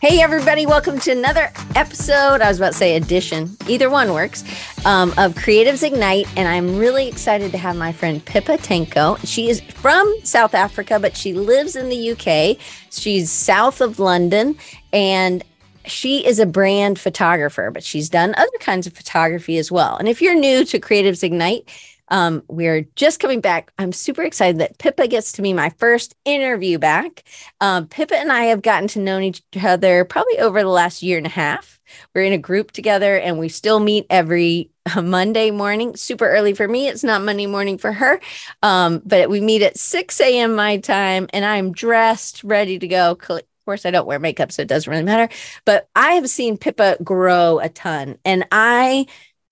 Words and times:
Hey, 0.00 0.20
everybody, 0.20 0.64
welcome 0.64 1.00
to 1.00 1.10
another 1.10 1.50
episode. 1.74 2.40
I 2.40 2.46
was 2.46 2.58
about 2.58 2.70
to 2.70 2.78
say 2.78 2.94
edition, 2.94 3.56
either 3.66 3.90
one 3.90 4.12
works, 4.12 4.44
um, 4.86 5.10
of 5.18 5.34
Creatives 5.34 5.82
Ignite. 5.82 6.28
And 6.36 6.46
I'm 6.46 6.78
really 6.78 7.08
excited 7.08 7.50
to 7.50 7.58
have 7.58 7.74
my 7.74 7.90
friend 7.90 8.24
Pippa 8.24 8.58
Tenko. 8.58 9.18
She 9.26 9.48
is 9.48 9.60
from 9.60 10.08
South 10.22 10.54
Africa, 10.54 11.00
but 11.00 11.16
she 11.16 11.32
lives 11.32 11.74
in 11.74 11.88
the 11.88 12.12
UK. 12.12 12.58
She's 12.92 13.32
south 13.32 13.80
of 13.80 13.98
London 13.98 14.56
and 14.92 15.42
she 15.84 16.24
is 16.24 16.38
a 16.38 16.46
brand 16.46 17.00
photographer, 17.00 17.72
but 17.72 17.82
she's 17.82 18.08
done 18.08 18.36
other 18.36 18.58
kinds 18.60 18.86
of 18.86 18.92
photography 18.92 19.58
as 19.58 19.72
well. 19.72 19.96
And 19.96 20.06
if 20.06 20.22
you're 20.22 20.36
new 20.36 20.64
to 20.66 20.78
Creatives 20.78 21.24
Ignite, 21.24 21.68
um, 22.10 22.42
we're 22.48 22.82
just 22.96 23.20
coming 23.20 23.40
back. 23.40 23.72
I'm 23.78 23.92
super 23.92 24.22
excited 24.22 24.58
that 24.60 24.78
Pippa 24.78 25.06
gets 25.08 25.32
to 25.32 25.42
be 25.42 25.52
my 25.52 25.70
first 25.70 26.14
interview 26.24 26.78
back. 26.78 27.24
Um, 27.60 27.86
Pippa 27.86 28.16
and 28.16 28.32
I 28.32 28.44
have 28.44 28.62
gotten 28.62 28.88
to 28.88 28.98
know 28.98 29.18
each 29.18 29.42
other 29.62 30.04
probably 30.04 30.38
over 30.38 30.60
the 30.62 30.68
last 30.68 31.02
year 31.02 31.18
and 31.18 31.26
a 31.26 31.30
half. 31.30 31.80
We're 32.14 32.24
in 32.24 32.32
a 32.32 32.38
group 32.38 32.72
together 32.72 33.16
and 33.16 33.38
we 33.38 33.48
still 33.48 33.80
meet 33.80 34.06
every 34.10 34.70
uh, 34.94 35.02
Monday 35.02 35.50
morning, 35.50 35.96
super 35.96 36.28
early 36.28 36.54
for 36.54 36.68
me. 36.68 36.88
It's 36.88 37.04
not 37.04 37.22
Monday 37.22 37.46
morning 37.46 37.78
for 37.78 37.92
her. 37.92 38.20
Um, 38.62 39.02
but 39.04 39.30
we 39.30 39.40
meet 39.40 39.62
at 39.62 39.78
6 39.78 40.20
a.m. 40.20 40.54
my 40.54 40.78
time 40.78 41.28
and 41.32 41.44
I'm 41.44 41.72
dressed, 41.72 42.44
ready 42.44 42.78
to 42.78 42.88
go. 42.88 43.12
Of 43.12 43.18
course, 43.64 43.84
I 43.84 43.90
don't 43.90 44.06
wear 44.06 44.18
makeup, 44.18 44.50
so 44.50 44.62
it 44.62 44.68
doesn't 44.68 44.90
really 44.90 45.02
matter. 45.02 45.32
But 45.66 45.88
I 45.94 46.12
have 46.12 46.30
seen 46.30 46.56
Pippa 46.56 46.96
grow 47.02 47.58
a 47.58 47.68
ton. 47.68 48.18
And 48.24 48.46
I 48.50 49.06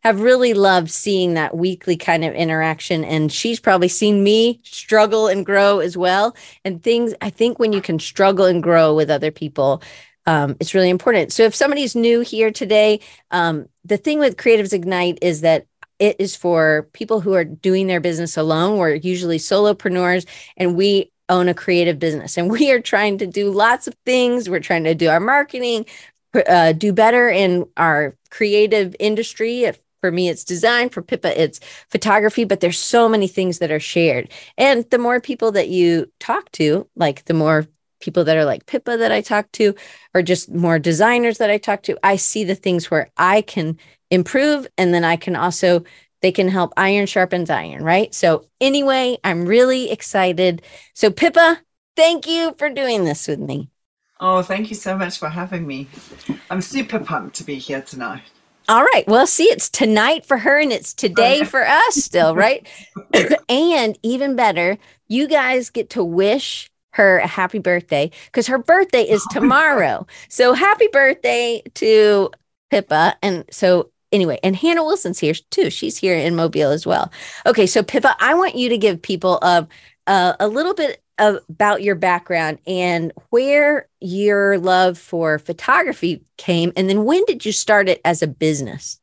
have 0.07 0.21
really 0.21 0.55
loved 0.55 0.89
seeing 0.89 1.35
that 1.35 1.57
weekly 1.57 1.97
kind 1.97 2.25
of 2.25 2.33
interaction. 2.33 3.05
And 3.05 3.33
she's 3.33 3.59
probably 3.59 3.89
seen 3.89 4.23
me 4.23 4.61
struggle 4.63 5.27
and 5.27 5.45
grow 5.45 5.81
as 5.81 5.97
well. 5.97 6.37
And 6.65 6.81
things, 6.81 7.13
I 7.21 7.29
think 7.29 7.59
when 7.59 7.73
you 7.73 7.83
can 7.83 7.99
struggle 7.99 8.45
and 8.45 8.63
grow 8.63 8.95
with 8.95 9.11
other 9.11 9.33
people, 9.33 9.83
um, 10.25 10.57
it's 10.61 10.75
really 10.75 10.91
important. 10.91 11.33
So 11.33 11.43
if 11.43 11.57
somebody's 11.57 11.97
new 11.97 12.21
here 12.21 12.53
today, 12.53 13.01
um, 13.33 13.69
the 13.85 13.97
thing 13.97 14.21
with 14.21 14.37
Creatives 14.37 14.73
Ignite 14.73 15.19
is 15.23 15.41
that 15.41 15.67
it 15.99 16.15
is 16.21 16.37
for 16.37 16.89
people 16.93 17.21
who 17.21 17.35
are 17.35 17.45
doing 17.45 17.89
their 17.89 18.01
business 18.01 18.37
alone. 18.37 18.79
We're 18.79 18.95
usually 18.95 19.39
solopreneurs 19.39 20.25
and 20.57 20.77
we 20.77 21.11
own 21.29 21.49
a 21.49 21.55
creative 21.55 21.99
business 21.99 22.39
and 22.39 22.49
we 22.59 22.71
are 22.71 22.81
trying 22.81 23.19
to 23.19 23.27
do 23.27 23.51
lots 23.51 23.89
of 23.89 23.95
things. 24.05 24.49
We're 24.49 24.61
trying 24.61 24.85
to 24.85 24.95
do 24.95 25.09
our 25.09 25.19
marketing, 25.19 25.87
uh, 26.33 26.75
do 26.75 26.93
better 26.93 27.29
in 27.29 27.67
our 27.77 28.15
creative 28.31 28.95
industry 29.01 29.65
for 30.07 30.13
me, 30.13 30.29
it's 30.29 30.45
design. 30.45 30.89
For 30.89 31.03
Pippa, 31.03 31.43
it's 31.43 31.59
photography. 31.89 32.45
But 32.45 32.61
there's 32.61 32.79
so 32.79 33.09
many 33.09 33.27
things 33.27 33.59
that 33.59 33.73
are 33.73 33.81
shared. 33.81 34.31
And 34.57 34.89
the 34.91 34.99
more 34.99 35.21
people 35.21 35.51
that 35.53 35.69
you 35.69 36.13
talk 36.21 36.53
to, 36.53 36.89
like 36.95 37.25
the 37.25 37.35
more 37.35 37.67
people 37.99 38.23
that 38.23 38.37
are 38.37 38.45
like 38.45 38.67
Pippa 38.67 38.97
that 38.99 39.11
I 39.11 39.21
talk 39.21 39.51
to, 39.53 39.75
or 40.15 40.23
just 40.23 40.49
more 40.53 40.79
designers 40.79 41.39
that 41.39 41.51
I 41.51 41.59
talk 41.59 41.83
to, 41.85 41.99
I 42.05 42.15
see 42.15 42.45
the 42.45 42.55
things 42.55 42.89
where 42.89 43.11
I 43.17 43.41
can 43.41 43.79
improve. 44.13 44.69
And 44.79 44.95
then 44.95 45.03
I 45.03 45.17
can 45.17 45.35
also, 45.35 45.83
they 46.23 46.31
can 46.31 46.49
help 46.49 46.73
iron 46.77 47.07
sharpens 47.07 47.51
iron, 47.51 47.83
right? 47.83 48.15
So, 48.15 48.47
anyway, 48.61 49.19
I'm 49.25 49.45
really 49.45 49.91
excited. 49.91 50.63
So, 50.95 51.11
Pippa, 51.11 51.61
thank 51.97 52.29
you 52.29 52.55
for 52.59 52.71
doing 52.71 53.05
this 53.05 53.27
with 53.27 53.41
me. 53.41 53.71
Oh, 54.21 54.43
thank 54.43 54.71
you 54.71 54.77
so 54.77 54.97
much 54.97 55.19
for 55.19 55.29
having 55.29 55.67
me. 55.67 55.89
I'm 56.49 56.63
super 56.63 57.01
pumped 57.01 57.35
to 57.37 57.45
be 57.45 57.57
here 57.57 57.83
tonight. 57.83 58.23
All 58.69 58.83
right. 58.83 59.05
Well, 59.07 59.27
see, 59.27 59.45
it's 59.45 59.69
tonight 59.69 60.27
for 60.27 60.39
her 60.39 60.59
and 60.59 60.73
it's 60.73 60.93
today 60.93 61.45
for 61.45 61.67
us 61.67 61.95
still, 61.95 62.35
right? 62.35 62.67
and 63.49 63.99
even 64.03 64.35
better, 64.35 64.77
you 65.07 65.29
guys 65.29 65.71
get 65.71 65.91
to 65.91 66.03
wish 66.03 66.69
her 66.95 67.19
a 67.19 67.27
happy 67.27 67.59
birthday 67.59 68.11
because 68.27 68.47
her 68.49 68.59
birthday 68.59 69.03
is 69.03 69.25
oh 69.31 69.35
tomorrow. 69.35 70.07
so 70.29 70.53
happy 70.53 70.89
birthday 70.89 71.63
to 71.75 72.31
Pippa. 72.71 73.17
And 73.23 73.45
so 73.51 73.91
anyway, 74.11 74.41
and 74.43 74.57
Hannah 74.57 74.85
Wilson's 74.85 75.21
here 75.21 75.35
too. 75.51 75.71
She's 75.71 75.99
here 75.99 76.17
in 76.17 76.35
Mobile 76.35 76.71
as 76.71 76.87
well. 76.87 77.13
Okay, 77.45 77.67
so 77.67 77.83
Pippa, 77.83 78.17
I 78.19 78.35
want 78.35 78.57
you 78.57 78.69
to 78.71 78.79
give 78.79 79.01
people 79.01 79.39
a, 79.43 79.69
a, 80.09 80.11
uh, 80.11 80.37
a 80.41 80.49
little 80.49 80.75
bit 80.75 81.03
about 81.19 81.83
your 81.83 81.95
background 81.95 82.59
and 82.67 83.13
where 83.31 83.89
your 84.01 84.59
love 84.59 84.99
for 84.99 85.39
photography 85.39 86.23
came 86.37 86.73
and 86.77 86.89
then 86.89 87.05
when 87.05 87.25
did 87.25 87.45
you 87.45 87.53
start 87.53 87.89
it 87.89 88.01
as 88.05 88.23
a 88.23 88.27
business? 88.27 89.01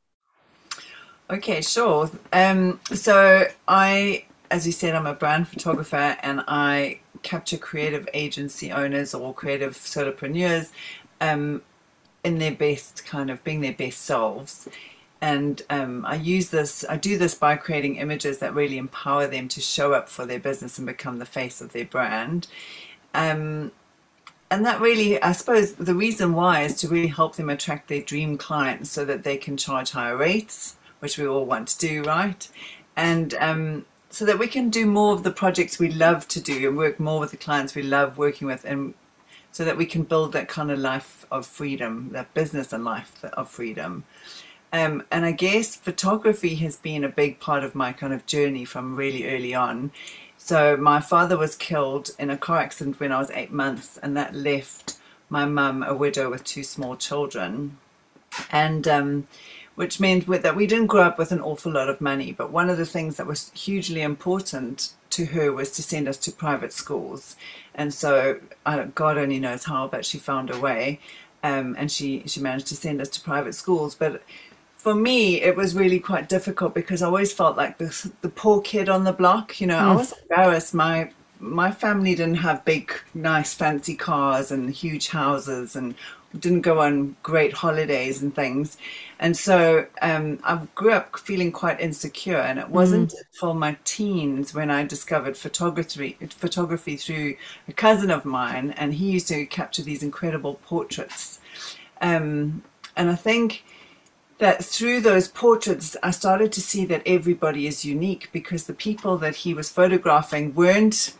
Okay 1.29 1.61
sure. 1.61 2.11
Um, 2.31 2.79
so 2.93 3.47
i 3.67 4.25
as 4.51 4.67
you 4.67 4.71
said 4.71 4.93
i'm 4.93 5.07
a 5.07 5.13
brand 5.13 5.47
photographer 5.47 6.15
and 6.21 6.43
i 6.47 6.99
capture 7.23 7.57
creative 7.57 8.07
agency 8.13 8.71
owners 8.71 9.13
or 9.13 9.33
creative 9.33 9.73
solopreneurs 9.73 10.69
um, 11.21 11.61
in 12.23 12.37
their 12.37 12.51
best 12.51 13.05
kind 13.05 13.31
of 13.31 13.43
being 13.43 13.61
their 13.61 13.73
best 13.73 14.01
selves 14.01 14.67
and 15.23 15.61
um, 15.69 16.05
I 16.05 16.15
use 16.15 16.49
this, 16.49 16.83
I 16.89 16.97
do 16.97 17.17
this 17.17 17.33
by 17.33 17.55
creating 17.55 17.95
images 17.95 18.39
that 18.39 18.53
really 18.53 18.77
empower 18.77 19.25
them 19.25 19.47
to 19.47 19.61
show 19.61 19.93
up 19.93 20.09
for 20.09 20.25
their 20.25 20.37
business 20.37 20.77
and 20.77 20.85
become 20.85 21.17
the 21.17 21.25
face 21.25 21.61
of 21.61 21.71
their 21.71 21.85
brand. 21.85 22.47
Um, 23.13 23.71
and 24.51 24.65
that 24.65 24.81
really, 24.81 25.21
I 25.21 25.31
suppose, 25.31 25.75
the 25.75 25.95
reason 25.95 26.33
why 26.33 26.63
is 26.63 26.75
to 26.81 26.89
really 26.89 27.07
help 27.07 27.37
them 27.37 27.49
attract 27.49 27.87
their 27.87 28.01
dream 28.01 28.37
clients 28.37 28.89
so 28.91 29.05
that 29.05 29.23
they 29.23 29.37
can 29.37 29.55
charge 29.55 29.91
higher 29.91 30.17
rates, 30.17 30.75
which 30.99 31.17
we 31.17 31.25
all 31.25 31.45
want 31.45 31.69
to 31.69 31.77
do, 31.77 32.03
right? 32.03 32.45
And 32.97 33.33
um, 33.35 33.85
so 34.09 34.25
that 34.25 34.37
we 34.37 34.47
can 34.47 34.69
do 34.69 34.85
more 34.85 35.13
of 35.13 35.23
the 35.23 35.31
projects 35.31 35.79
we 35.79 35.89
love 35.89 36.27
to 36.27 36.41
do 36.41 36.67
and 36.67 36.75
work 36.75 36.99
more 36.99 37.21
with 37.21 37.31
the 37.31 37.37
clients 37.37 37.75
we 37.75 37.83
love 37.83 38.17
working 38.17 38.45
with, 38.45 38.65
and 38.65 38.93
so 39.53 39.63
that 39.63 39.77
we 39.77 39.85
can 39.85 40.03
build 40.03 40.33
that 40.33 40.49
kind 40.49 40.69
of 40.69 40.79
life 40.79 41.25
of 41.31 41.47
freedom, 41.47 42.09
that 42.11 42.33
business 42.33 42.73
and 42.73 42.83
life 42.83 43.23
of 43.23 43.49
freedom. 43.49 44.03
Um, 44.73 45.03
and 45.11 45.23
I 45.23 45.31
guess 45.31 45.75
photography 45.75 46.55
has 46.55 46.77
been 46.77 47.03
a 47.03 47.09
big 47.09 47.39
part 47.39 47.63
of 47.63 47.75
my 47.75 47.93
kind 47.93 48.11
of 48.11 48.25
journey 48.25 48.65
from 48.65 48.95
really 48.95 49.29
early 49.29 49.53
on. 49.53 49.91
So 50.35 50.75
my 50.75 50.99
father 50.99 51.37
was 51.37 51.55
killed 51.55 52.09
in 52.17 52.31
a 52.31 52.37
car 52.37 52.57
accident 52.57 52.99
when 52.99 53.11
I 53.11 53.19
was 53.19 53.29
eight 53.31 53.51
months, 53.51 53.99
and 53.99 54.17
that 54.17 54.35
left 54.35 54.97
my 55.29 55.45
mum 55.45 55.83
a 55.83 55.93
widow 55.93 56.31
with 56.31 56.43
two 56.43 56.63
small 56.63 56.97
children, 56.97 57.77
and 58.51 58.87
um, 58.87 59.27
which 59.75 59.99
meant 59.99 60.25
that 60.27 60.55
we 60.55 60.65
didn't 60.65 60.87
grow 60.87 61.03
up 61.03 61.19
with 61.19 61.31
an 61.31 61.39
awful 61.39 61.71
lot 61.71 61.87
of 61.87 62.01
money. 62.01 62.31
But 62.31 62.51
one 62.51 62.69
of 62.69 62.77
the 62.77 62.85
things 62.85 63.15
that 63.17 63.27
was 63.27 63.51
hugely 63.51 64.01
important 64.01 64.93
to 65.11 65.25
her 65.27 65.53
was 65.53 65.71
to 65.73 65.83
send 65.83 66.07
us 66.07 66.17
to 66.17 66.31
private 66.31 66.73
schools, 66.73 67.35
and 67.75 67.93
so 67.93 68.39
uh, 68.65 68.85
God 68.95 69.19
only 69.19 69.39
knows 69.39 69.65
how, 69.65 69.87
but 69.87 70.03
she 70.03 70.17
found 70.17 70.49
a 70.49 70.59
way. 70.59 70.99
Um, 71.45 71.75
and 71.77 71.91
she, 71.91 72.23
she 72.25 72.39
managed 72.39 72.67
to 72.67 72.75
send 72.75 73.01
us 73.01 73.09
to 73.09 73.21
private 73.21 73.53
schools. 73.53 73.95
But 73.95 74.23
for 74.83 74.93
me, 74.93 75.41
it 75.41 75.55
was 75.55 75.75
really 75.75 75.97
quite 75.97 76.27
difficult 76.27 76.73
because 76.73 77.01
I 77.01 77.05
always 77.05 77.31
felt 77.31 77.55
like 77.55 77.77
the 77.77 78.11
the 78.19 78.27
poor 78.27 78.59
kid 78.61 78.89
on 78.89 79.05
the 79.05 79.13
block. 79.13 79.61
You 79.61 79.67
know, 79.67 79.77
mm. 79.77 79.91
I 79.91 79.95
was 79.95 80.13
embarrassed. 80.23 80.73
My 80.73 81.09
my 81.39 81.71
family 81.71 82.15
didn't 82.15 82.43
have 82.47 82.65
big, 82.65 82.91
nice, 83.13 83.53
fancy 83.53 83.95
cars 83.95 84.51
and 84.51 84.69
huge 84.69 85.07
houses, 85.07 85.77
and 85.77 85.95
didn't 86.37 86.61
go 86.61 86.81
on 86.81 87.15
great 87.23 87.53
holidays 87.53 88.21
and 88.21 88.35
things. 88.35 88.75
And 89.19 89.37
so 89.37 89.87
um, 90.01 90.39
I 90.43 90.67
grew 90.75 90.91
up 90.91 91.17
feeling 91.17 91.53
quite 91.53 91.79
insecure. 91.79 92.39
And 92.39 92.59
it 92.59 92.67
wasn't 92.67 93.11
mm. 93.11 93.19
until 93.33 93.53
my 93.53 93.77
teens 93.85 94.53
when 94.53 94.69
I 94.69 94.83
discovered 94.83 95.37
photography, 95.37 96.17
photography 96.29 96.97
through 96.97 97.35
a 97.69 97.73
cousin 97.73 98.11
of 98.11 98.25
mine, 98.25 98.71
and 98.71 98.95
he 98.95 99.11
used 99.11 99.29
to 99.29 99.45
capture 99.45 99.83
these 99.83 100.03
incredible 100.03 100.55
portraits. 100.65 101.39
Um, 102.01 102.63
and 102.97 103.09
I 103.09 103.15
think 103.15 103.63
that 104.43 104.61
through 104.61 104.99
those 104.99 105.29
portraits, 105.29 105.95
I 106.03 106.11
started 106.11 106.51
to 106.51 106.59
see 106.59 106.83
that 106.87 107.01
everybody 107.05 107.65
is 107.65 107.85
unique 107.85 108.27
because 108.33 108.65
the 108.65 108.73
people 108.73 109.17
that 109.19 109.37
he 109.37 109.53
was 109.53 109.69
photographing 109.69 110.53
weren't 110.53 111.15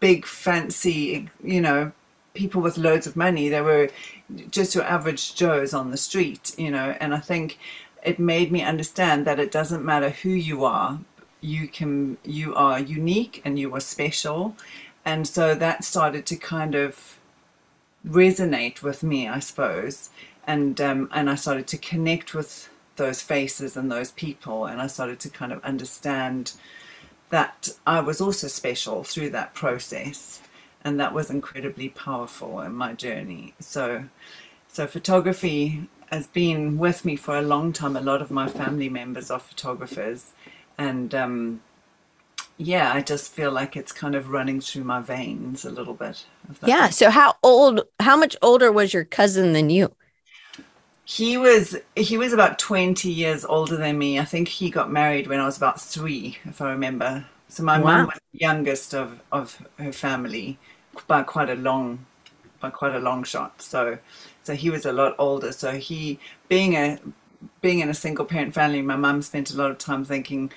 big, 0.00 0.24
fancy, 0.24 1.28
you 1.44 1.60
know, 1.60 1.92
people 2.32 2.62
with 2.62 2.78
loads 2.78 3.06
of 3.06 3.14
money. 3.14 3.50
They 3.50 3.60
were 3.60 3.90
just 4.50 4.74
your 4.74 4.84
average 4.84 5.34
Joes 5.34 5.74
on 5.74 5.90
the 5.90 5.98
street, 5.98 6.54
you 6.56 6.70
know, 6.70 6.96
and 6.98 7.14
I 7.14 7.18
think 7.18 7.58
it 8.02 8.18
made 8.18 8.50
me 8.50 8.62
understand 8.62 9.26
that 9.26 9.38
it 9.38 9.52
doesn't 9.52 9.84
matter 9.84 10.08
who 10.08 10.30
you 10.30 10.64
are, 10.64 10.98
you 11.42 11.68
can, 11.68 12.16
you 12.24 12.54
are 12.54 12.80
unique 12.80 13.42
and 13.44 13.58
you 13.58 13.74
are 13.74 13.80
special. 13.80 14.56
And 15.04 15.28
so 15.28 15.54
that 15.54 15.84
started 15.84 16.24
to 16.24 16.36
kind 16.36 16.74
of 16.74 17.18
resonate 18.08 18.80
with 18.80 19.02
me, 19.02 19.28
I 19.28 19.40
suppose 19.40 20.08
and 20.46 20.80
um, 20.80 21.08
and 21.12 21.28
I 21.28 21.34
started 21.34 21.66
to 21.68 21.78
connect 21.78 22.34
with 22.34 22.68
those 22.96 23.20
faces 23.22 23.76
and 23.76 23.90
those 23.90 24.12
people, 24.12 24.66
and 24.66 24.80
I 24.80 24.86
started 24.86 25.20
to 25.20 25.28
kind 25.28 25.52
of 25.52 25.62
understand 25.64 26.52
that 27.30 27.68
I 27.86 28.00
was 28.00 28.20
also 28.20 28.46
special 28.48 29.04
through 29.04 29.30
that 29.30 29.54
process, 29.54 30.40
and 30.84 30.98
that 31.00 31.12
was 31.12 31.30
incredibly 31.30 31.88
powerful 31.88 32.60
in 32.60 32.74
my 32.74 32.92
journey. 32.92 33.54
So, 33.58 34.04
so 34.68 34.86
photography 34.86 35.88
has 36.10 36.28
been 36.28 36.78
with 36.78 37.04
me 37.04 37.16
for 37.16 37.36
a 37.36 37.42
long 37.42 37.72
time. 37.72 37.96
A 37.96 38.00
lot 38.00 38.22
of 38.22 38.30
my 38.30 38.48
family 38.48 38.88
members 38.88 39.30
are 39.30 39.40
photographers, 39.40 40.32
and 40.78 41.14
um, 41.14 41.60
yeah, 42.56 42.92
I 42.92 43.02
just 43.02 43.32
feel 43.32 43.50
like 43.50 43.76
it's 43.76 43.92
kind 43.92 44.14
of 44.14 44.30
running 44.30 44.60
through 44.60 44.84
my 44.84 45.00
veins 45.00 45.64
a 45.64 45.70
little 45.70 45.94
bit. 45.94 46.24
Yeah. 46.64 46.88
So 46.90 47.10
how 47.10 47.34
old? 47.42 47.82
How 48.00 48.16
much 48.16 48.36
older 48.40 48.70
was 48.70 48.94
your 48.94 49.04
cousin 49.04 49.52
than 49.52 49.70
you? 49.70 49.94
He 51.08 51.36
was 51.38 51.76
he 51.94 52.18
was 52.18 52.32
about 52.32 52.58
twenty 52.58 53.12
years 53.12 53.44
older 53.44 53.76
than 53.76 53.96
me. 53.96 54.18
I 54.18 54.24
think 54.24 54.48
he 54.48 54.70
got 54.70 54.90
married 54.90 55.28
when 55.28 55.38
I 55.38 55.46
was 55.46 55.56
about 55.56 55.80
three, 55.80 56.36
if 56.44 56.60
I 56.60 56.70
remember. 56.70 57.24
So 57.48 57.62
my 57.62 57.78
wow. 57.78 57.98
mum 57.98 58.06
was 58.06 58.18
the 58.32 58.40
youngest 58.40 58.92
of 58.92 59.20
of 59.30 59.64
her 59.78 59.92
family 59.92 60.58
by 61.06 61.22
quite 61.22 61.48
a 61.48 61.54
long 61.54 62.06
by 62.58 62.70
quite 62.70 62.96
a 62.96 62.98
long 62.98 63.22
shot. 63.22 63.62
So 63.62 63.98
so 64.42 64.54
he 64.54 64.68
was 64.68 64.84
a 64.84 64.92
lot 64.92 65.14
older. 65.16 65.52
So 65.52 65.72
he 65.78 66.18
being 66.48 66.74
a 66.74 66.98
being 67.60 67.78
in 67.78 67.88
a 67.88 67.94
single 67.94 68.24
parent 68.24 68.52
family, 68.52 68.82
my 68.82 68.96
mum 68.96 69.22
spent 69.22 69.52
a 69.52 69.56
lot 69.56 69.70
of 69.70 69.78
time 69.78 70.04
thinking 70.04 70.50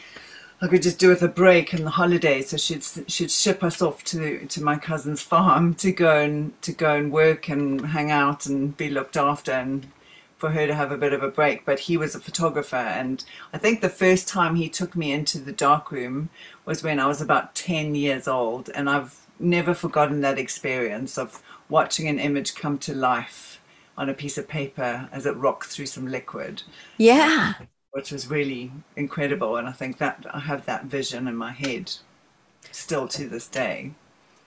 I 0.63 0.67
could 0.67 0.81
just 0.81 0.97
do 0.97 1.09
with 1.09 1.21
a 1.21 1.27
break 1.27 1.73
and 1.73 1.85
the 1.85 1.91
holidays. 1.91 2.49
So 2.49 2.57
she'd 2.57 2.83
she'd 3.07 3.29
ship 3.29 3.63
us 3.63 3.83
off 3.83 4.03
to 4.05 4.47
to 4.47 4.63
my 4.63 4.77
cousin's 4.77 5.21
farm 5.21 5.75
to 5.75 5.91
go 5.91 6.17
and 6.17 6.59
to 6.63 6.71
go 6.71 6.95
and 6.95 7.11
work 7.11 7.49
and 7.49 7.85
hang 7.85 8.09
out 8.09 8.47
and 8.47 8.75
be 8.75 8.89
looked 8.89 9.15
after 9.15 9.51
and 9.51 9.91
for 10.39 10.49
her 10.51 10.65
to 10.65 10.73
have 10.73 10.91
a 10.91 10.97
bit 10.97 11.13
of 11.13 11.21
a 11.21 11.29
break. 11.29 11.65
But 11.65 11.81
he 11.81 11.97
was 11.97 12.15
a 12.15 12.19
photographer, 12.19 12.75
and 12.75 13.23
I 13.53 13.59
think 13.59 13.81
the 13.81 13.89
first 13.89 14.27
time 14.27 14.55
he 14.55 14.69
took 14.69 14.95
me 14.95 15.11
into 15.11 15.37
the 15.37 15.51
darkroom 15.51 16.29
was 16.65 16.81
when 16.81 16.99
I 16.99 17.05
was 17.05 17.21
about 17.21 17.53
ten 17.53 17.93
years 17.93 18.27
old, 18.27 18.69
and 18.73 18.89
I've 18.89 19.27
never 19.39 19.73
forgotten 19.73 20.21
that 20.21 20.39
experience 20.39 21.17
of 21.17 21.43
watching 21.69 22.07
an 22.07 22.19
image 22.19 22.55
come 22.55 22.77
to 22.79 22.93
life 22.95 23.61
on 23.97 24.09
a 24.09 24.13
piece 24.13 24.37
of 24.37 24.47
paper 24.47 25.09
as 25.11 25.25
it 25.25 25.35
rocked 25.35 25.67
through 25.67 25.85
some 25.85 26.07
liquid. 26.07 26.63
Yeah. 26.97 27.53
Which 27.91 28.11
was 28.11 28.29
really 28.29 28.71
incredible. 28.95 29.57
And 29.57 29.67
I 29.67 29.71
think 29.71 29.97
that 29.97 30.25
I 30.31 30.39
have 30.39 30.65
that 30.65 30.85
vision 30.85 31.27
in 31.27 31.35
my 31.35 31.51
head 31.51 31.91
still 32.71 33.07
to 33.09 33.27
this 33.27 33.47
day. 33.47 33.91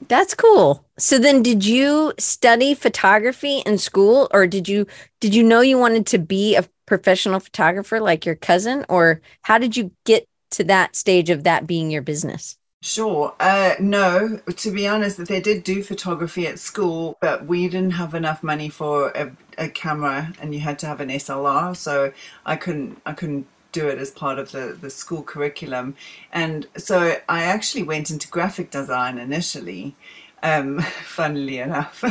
That's 0.09 0.35
cool. 0.35 0.85
So 0.99 1.19
then 1.19 1.43
did 1.43 1.65
you 1.65 2.13
study 2.19 2.75
photography 2.75 3.59
in 3.61 3.79
school 3.79 4.29
or 4.33 4.47
did 4.47 4.69
you 4.69 4.87
did 5.21 5.35
you 5.35 5.43
know 5.43 5.61
you 5.61 5.79
wanted 5.79 6.07
to 6.07 6.19
be 6.19 6.57
a 6.57 6.65
professional 6.87 7.41
photographer 7.41 8.01
like 8.01 8.27
your 8.27 8.35
cousin 8.35 8.85
or 8.89 9.21
how 9.43 9.59
did 9.59 9.77
you 9.77 9.93
get 10.05 10.27
to 10.53 10.65
that 10.65 10.97
stage 10.97 11.31
of 11.31 11.45
that 11.45 11.67
being 11.67 11.91
your 11.91 12.03
business? 12.03 12.59
Sure. 12.85 13.33
Uh, 13.39 13.77
no, 13.79 14.41
to 14.57 14.71
be 14.73 14.89
honest, 14.89 15.25
they 15.27 15.41
did 15.41 15.63
do 15.63 15.85
photography 15.85 16.49
at 16.49 16.59
school, 16.59 17.17
but 17.21 17.47
we 17.47 17.69
didn't 17.69 17.93
have 17.93 18.13
enough 18.13 18.43
money 18.43 18.69
for 18.69 19.11
a, 19.11 19.31
a 19.57 19.69
camera, 19.69 20.33
and 20.41 20.53
you 20.53 20.59
had 20.59 20.81
to 20.81 20.87
have 20.87 21.01
an 21.01 21.09
SLR. 21.09 21.77
So 21.77 22.13
I 22.45 22.57
couldn't, 22.57 23.01
I 23.07 23.13
couldn't 23.13 23.47
do 23.73 23.89
it 23.89 23.99
as 23.99 24.11
part 24.11 24.39
of 24.39 24.53
the, 24.53 24.77
the 24.81 24.91
school 24.91 25.23
curriculum. 25.23 25.97
And 26.33 26.67
so 26.77 27.17
I 27.29 27.43
actually 27.43 27.83
went 27.83 28.11
into 28.11 28.29
graphic 28.29 28.71
design 28.71 29.19
initially, 29.19 29.97
um, 30.43 30.81
funnily 31.03 31.59
enough. 31.59 32.05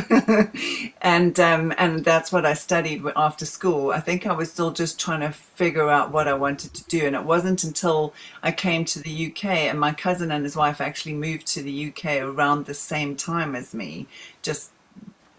and 1.02 1.38
um, 1.38 1.72
and 1.78 2.04
that's 2.04 2.32
what 2.32 2.44
I 2.44 2.54
studied 2.54 3.02
after 3.16 3.46
school. 3.46 3.90
I 3.90 4.00
think 4.00 4.26
I 4.26 4.32
was 4.32 4.50
still 4.50 4.72
just 4.72 5.00
trying 5.00 5.20
to 5.20 5.32
figure 5.32 5.88
out 5.88 6.12
what 6.12 6.28
I 6.28 6.34
wanted 6.34 6.74
to 6.74 6.84
do, 6.84 7.06
and 7.06 7.16
it 7.16 7.24
wasn't 7.24 7.64
until 7.64 8.12
I 8.42 8.52
came 8.52 8.84
to 8.86 9.00
the 9.00 9.26
UK 9.28 9.44
and 9.44 9.78
my 9.78 9.92
cousin 9.92 10.32
and 10.32 10.44
his 10.44 10.56
wife 10.56 10.80
actually 10.80 11.14
moved 11.14 11.46
to 11.48 11.62
the 11.62 11.88
UK 11.88 12.22
around 12.22 12.66
the 12.66 12.74
same 12.74 13.16
time 13.16 13.54
as 13.54 13.72
me, 13.72 14.06
just 14.42 14.70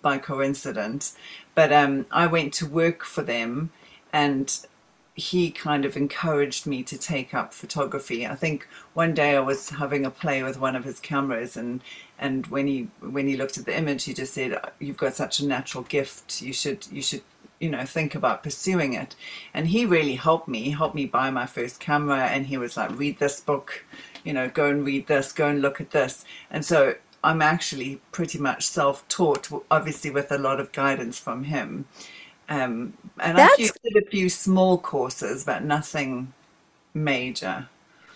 by 0.02 0.18
coincidence. 0.18 1.16
But 1.56 1.72
um, 1.72 2.06
I 2.12 2.28
went 2.28 2.54
to 2.56 2.66
work 2.66 3.04
for 3.04 3.24
them, 3.24 3.72
and 4.12 4.66
he 5.16 5.52
kind 5.52 5.86
of 5.86 5.96
encouraged 5.96 6.66
me 6.66 6.82
to 6.84 6.98
take 6.98 7.34
up 7.34 7.54
photography. 7.54 8.26
I 8.26 8.36
think 8.36 8.68
one 8.94 9.14
day 9.14 9.36
I 9.36 9.42
was 9.42 9.70
having 9.70 10.06
a 10.06 10.12
play 10.12 10.42
with 10.42 10.60
one 10.60 10.76
of 10.76 10.84
his 10.84 11.00
cameras 11.00 11.56
and 11.56 11.82
and 12.18 12.48
when 12.48 12.68
he 12.68 12.88
when 13.00 13.28
he 13.28 13.38
looked 13.38 13.58
at 13.58 13.66
the 13.66 13.78
image 13.78 14.06
he 14.06 14.14
just 14.14 14.34
said 14.34 14.60
you've 14.80 14.98
got 14.98 15.14
such 15.14 15.40
a 15.40 15.46
natural 15.46 15.84
gift. 15.84 16.42
You 16.42 16.52
should 16.52 16.88
you 16.92 17.04
should 17.04 17.22
you 17.60 17.70
know 17.70 17.86
think 17.86 18.16
about 18.16 18.42
pursuing 18.42 18.94
it. 18.94 19.16
And 19.54 19.68
he 19.68 19.86
really 19.86 20.16
helped 20.16 20.48
me. 20.48 20.64
He 20.64 20.72
helped 20.72 20.96
me 20.96 21.06
buy 21.06 21.30
my 21.30 21.46
first 21.46 21.80
camera 21.80 22.26
and 22.26 22.48
he 22.48 22.58
was 22.58 22.76
like 22.76 22.98
read 22.98 23.20
this 23.20 23.40
book. 23.40 23.86
You 24.24 24.34
know 24.34 24.50
go 24.50 24.70
and 24.70 24.84
read 24.84 25.06
this. 25.06 25.32
Go 25.32 25.48
and 25.48 25.62
look 25.62 25.80
at 25.80 25.92
this. 25.92 26.26
And 26.50 26.66
so 26.66 26.96
I'm 27.24 27.42
actually 27.42 28.02
pretty 28.12 28.40
much 28.40 28.66
self-taught 28.66 29.50
obviously 29.70 30.10
with 30.10 30.32
a 30.32 30.40
lot 30.40 30.60
of 30.60 30.72
guidance 30.72 31.20
from 31.20 31.44
him 31.44 31.86
um, 32.50 32.94
and 33.20 33.38
That's... 33.38 33.54
I 33.60 33.70
did 33.84 34.04
a 34.04 34.10
few 34.10 34.30
small 34.30 34.78
courses 34.78 35.44
but 35.44 35.64
nothing 35.64 36.34
major. 36.94 37.68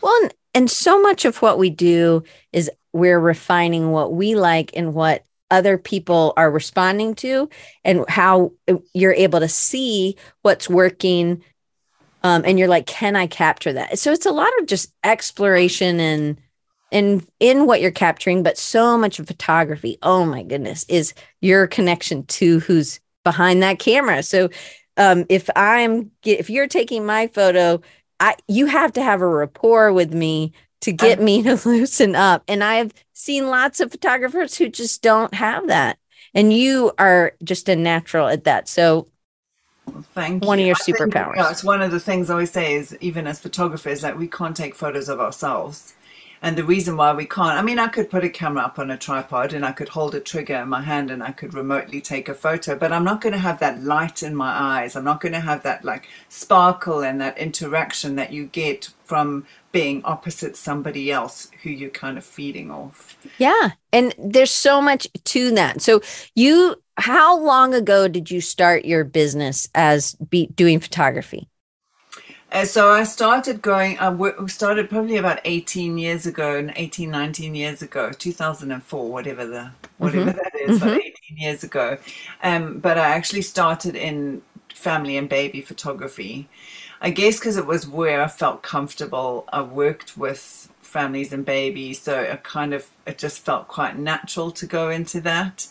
Well 0.02 0.30
and 0.54 0.72
so 0.72 1.02
much 1.02 1.26
of 1.26 1.42
what 1.42 1.60
we 1.60 1.70
do 1.70 2.24
is 2.52 2.72
we're 2.94 3.20
refining 3.20 3.92
what 3.92 4.14
we 4.14 4.36
like 4.36 4.72
and 4.76 4.94
what 4.94 5.24
other 5.50 5.78
people 5.78 6.34
are 6.36 6.52
responding 6.52 7.16
to 7.16 7.50
and 7.86 8.04
how 8.10 8.52
you're 8.94 9.14
able 9.14 9.40
to 9.40 9.48
see 9.48 10.16
what's 10.42 10.70
working 10.70 11.44
um, 12.24 12.44
and 12.46 12.60
you're 12.60 12.68
like 12.68 12.86
can 12.86 13.16
i 13.16 13.28
capture 13.28 13.74
that? 13.74 13.98
So 14.00 14.12
it's 14.12 14.26
a 14.26 14.32
lot 14.32 14.50
of 14.60 14.66
just 14.68 14.92
exploration 15.04 16.00
and 16.00 16.38
and 16.92 17.26
in 17.40 17.66
what 17.66 17.82
you're 17.82 17.92
capturing 17.92 18.44
but 18.44 18.58
so 18.58 18.98
much 18.98 19.20
of 19.20 19.28
photography 19.28 19.98
oh 20.02 20.26
my 20.26 20.44
goodness 20.44 20.86
is 20.90 21.14
your 21.42 21.68
connection 21.68 22.26
to 22.26 22.60
who's 22.62 23.00
behind 23.28 23.62
that 23.62 23.80
camera 23.80 24.24
so 24.24 24.50
um, 24.98 25.26
if 25.30 25.50
i'm 25.56 26.12
if 26.24 26.50
you're 26.50 26.68
taking 26.68 27.06
my 27.06 27.28
photo 27.28 27.80
i 28.20 28.36
you 28.48 28.66
have 28.66 28.92
to 28.92 29.02
have 29.02 29.22
a 29.22 29.28
rapport 29.28 29.92
with 29.94 30.14
me 30.14 30.54
to 30.82 30.92
get 30.92 31.22
me 31.22 31.44
to 31.44 31.60
loosen 31.68 32.16
up. 32.16 32.44
And 32.48 32.64
I've 32.64 32.94
seen 33.14 33.48
lots 33.48 33.80
of 33.80 33.92
photographers 33.92 34.56
who 34.56 34.70
just 34.70 35.02
don't 35.02 35.34
have 35.34 35.68
that. 35.68 35.98
And 36.34 36.54
you 36.54 36.92
are 37.00 37.34
just 37.44 37.68
a 37.70 37.76
natural 37.76 38.28
at 38.28 38.44
that. 38.44 38.68
So 38.68 39.08
Thank 40.14 40.44
one 40.44 40.60
you. 40.60 40.64
of 40.64 40.68
your 40.68 40.76
superpowers. 40.76 41.36
Think, 41.36 41.52
it's 41.52 41.64
one 41.64 41.82
of 41.82 41.92
the 41.92 42.00
things 42.00 42.30
I 42.30 42.34
always 42.34 42.52
say 42.52 42.76
is 42.76 42.96
even 43.00 43.26
as 43.26 43.40
photographers 43.40 44.02
that 44.02 44.18
we 44.18 44.28
can't 44.28 44.56
take 44.56 44.76
photos 44.76 45.08
of 45.10 45.20
ourselves. 45.20 45.94
And 46.42 46.58
the 46.58 46.64
reason 46.64 46.98
why 46.98 47.14
we 47.14 47.26
can't, 47.26 47.58
I 47.58 47.62
mean, 47.62 47.80
I 47.80 47.88
could 47.88 48.10
put 48.10 48.24
a 48.24 48.30
camera 48.30 48.64
up 48.64 48.80
on 48.80 48.92
a 48.92 48.98
tripod 48.98 49.54
and 49.54 49.66
I 49.66 49.72
could 49.72 49.90
hold 49.90 50.16
a 50.16 50.20
trigger 50.20 50.56
in 50.56 50.70
my 50.70 50.82
hand 50.82 51.10
and 51.10 51.24
I 51.24 51.32
could 51.32 51.54
remotely 51.54 52.02
take 52.02 52.30
a 52.30 52.34
photo, 52.34 52.76
but 52.76 52.92
I'm 52.92 53.04
not 53.04 53.22
going 53.22 53.34
to 53.34 53.40
have 53.40 53.60
that 53.60 53.84
light 53.84 54.24
in 54.24 54.36
my 54.36 54.50
eyes. 54.50 54.96
I'm 54.96 55.04
not 55.04 55.22
going 55.22 55.34
to 55.34 55.40
have 55.40 55.64
that 55.64 55.84
like 55.84 56.08
sparkle 56.30 57.02
and 57.02 57.20
that 57.22 57.38
interaction 57.38 58.16
that 58.16 58.32
you 58.32 58.46
get 58.46 58.90
from 59.04 59.46
being 59.72 60.02
opposite 60.04 60.56
somebody 60.56 61.12
else 61.12 61.50
who 61.64 61.70
you're 61.70 61.90
kind 61.90 62.18
of 62.18 62.24
feeding 62.24 62.72
off. 62.72 63.18
Yeah. 63.38 63.72
And 63.92 64.14
there's 64.18 64.52
so 64.52 64.82
much 64.82 65.08
to 65.26 65.52
that. 65.56 65.82
So 65.82 66.02
you 66.36 66.82
how 66.98 67.40
long 67.40 67.74
ago 67.74 68.08
did 68.08 68.32
you 68.32 68.42
start 68.42 68.86
your 68.86 69.04
business 69.04 69.70
as 69.76 70.16
be 70.16 70.48
doing 70.48 70.80
photography? 70.80 71.48
Uh, 72.52 72.64
so 72.64 72.90
I 72.92 73.04
started 73.04 73.62
going, 73.62 74.00
I 74.00 74.48
started 74.48 74.90
probably 74.90 75.18
about 75.18 75.40
18 75.44 75.98
years 75.98 76.26
ago, 76.26 76.70
18, 76.76 77.12
19 77.12 77.56
years 77.56 77.82
ago, 77.82 78.12
2004, 78.12 79.12
whatever 79.12 79.46
the, 79.46 79.72
whatever 79.98 80.32
mm-hmm. 80.32 80.38
that 80.38 80.56
is, 80.56 80.80
mm-hmm. 80.80 80.98
18 80.98 81.14
years 81.38 81.64
ago. 81.64 81.98
Um, 82.44 82.80
but 82.80 82.98
I 82.98 83.10
actually 83.10 83.42
started 83.42 83.96
in 83.96 84.42
family 84.74 85.18
and 85.18 85.28
baby 85.28 85.62
photography. 85.62 86.48
I 87.02 87.10
guess 87.10 87.38
because 87.38 87.58
it 87.58 87.66
was 87.66 87.88
where 87.88 88.22
I 88.22 88.28
felt 88.28 88.64
comfortable. 88.64 89.46
I 89.52 89.62
worked 89.62 90.18
with 90.18 90.72
families 90.82 91.32
and 91.34 91.46
babies, 91.46 92.02
so 92.02 92.20
it 92.20 92.44
kind 92.44 92.74
of 92.74 92.90
it 93.06 93.18
just 93.18 93.40
felt 93.40 93.68
quite 93.68 93.98
natural 93.98 94.52
to 94.52 94.66
go 94.66 94.90
into 94.90 95.22
that. 95.22 95.68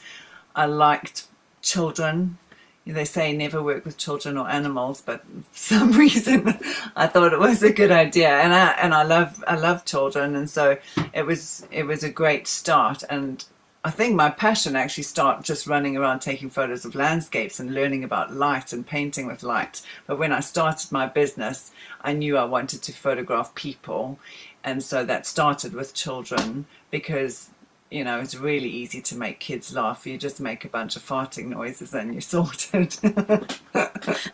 I 0.55 0.67
liked 0.67 1.27
children. 1.63 2.39
They 2.87 3.05
say 3.05 3.37
never 3.37 3.63
work 3.63 3.85
with 3.85 3.97
children 3.97 4.37
or 4.37 4.49
animals, 4.49 5.03
but 5.03 5.25
for 5.51 5.59
some 5.59 5.93
reason 6.05 6.59
I 6.95 7.09
thought 7.09 7.33
it 7.33 7.41
was 7.41 7.63
a 7.63 7.73
good 7.73 7.91
idea, 7.91 8.31
and 8.31 8.55
I 8.55 8.69
and 8.73 8.95
I 8.95 9.03
love 9.03 9.43
I 9.47 9.57
love 9.57 9.85
children, 9.85 10.37
and 10.37 10.49
so 10.49 10.79
it 11.13 11.27
was 11.27 11.67
it 11.71 11.85
was 11.85 12.05
a 12.05 12.11
great 12.11 12.47
start. 12.47 13.03
And 13.11 13.45
I 13.87 13.91
think 13.91 14.17
my 14.17 14.31
passion 14.31 14.75
actually 14.75 15.05
started 15.05 15.45
just 15.45 15.69
running 15.69 15.97
around 15.97 16.19
taking 16.19 16.51
photos 16.51 16.85
of 16.85 16.97
landscapes 16.97 17.61
and 17.61 17.73
learning 17.73 18.03
about 18.03 18.35
light 18.35 18.73
and 18.73 18.85
painting 18.85 19.29
with 19.29 19.45
light. 19.45 19.81
But 20.09 20.19
when 20.19 20.33
I 20.33 20.41
started 20.41 20.91
my 20.91 21.07
business, 21.07 21.71
I 22.01 22.13
knew 22.13 22.37
I 22.37 22.45
wanted 22.47 22.83
to 22.83 22.93
photograph 22.93 23.55
people. 23.55 24.19
And 24.65 24.83
so 24.83 25.05
that 25.05 25.25
started 25.25 25.73
with 25.73 25.95
children 25.95 26.67
because, 26.91 27.51
you 27.91 28.05
know, 28.05 28.21
it's 28.21 28.35
really 28.35 28.69
easy 28.69 29.01
to 29.03 29.17
make 29.17 29.41
kids 29.41 29.75
laugh. 29.75 30.07
You 30.07 30.19
just 30.19 30.41
make 30.41 30.65
a 30.65 30.69
bunch 30.69 30.97
of 30.97 31.07
farting 31.07 31.47
noises 31.47 31.95
and 31.95 32.13
you're 32.13 32.21
sorted. 32.21 32.93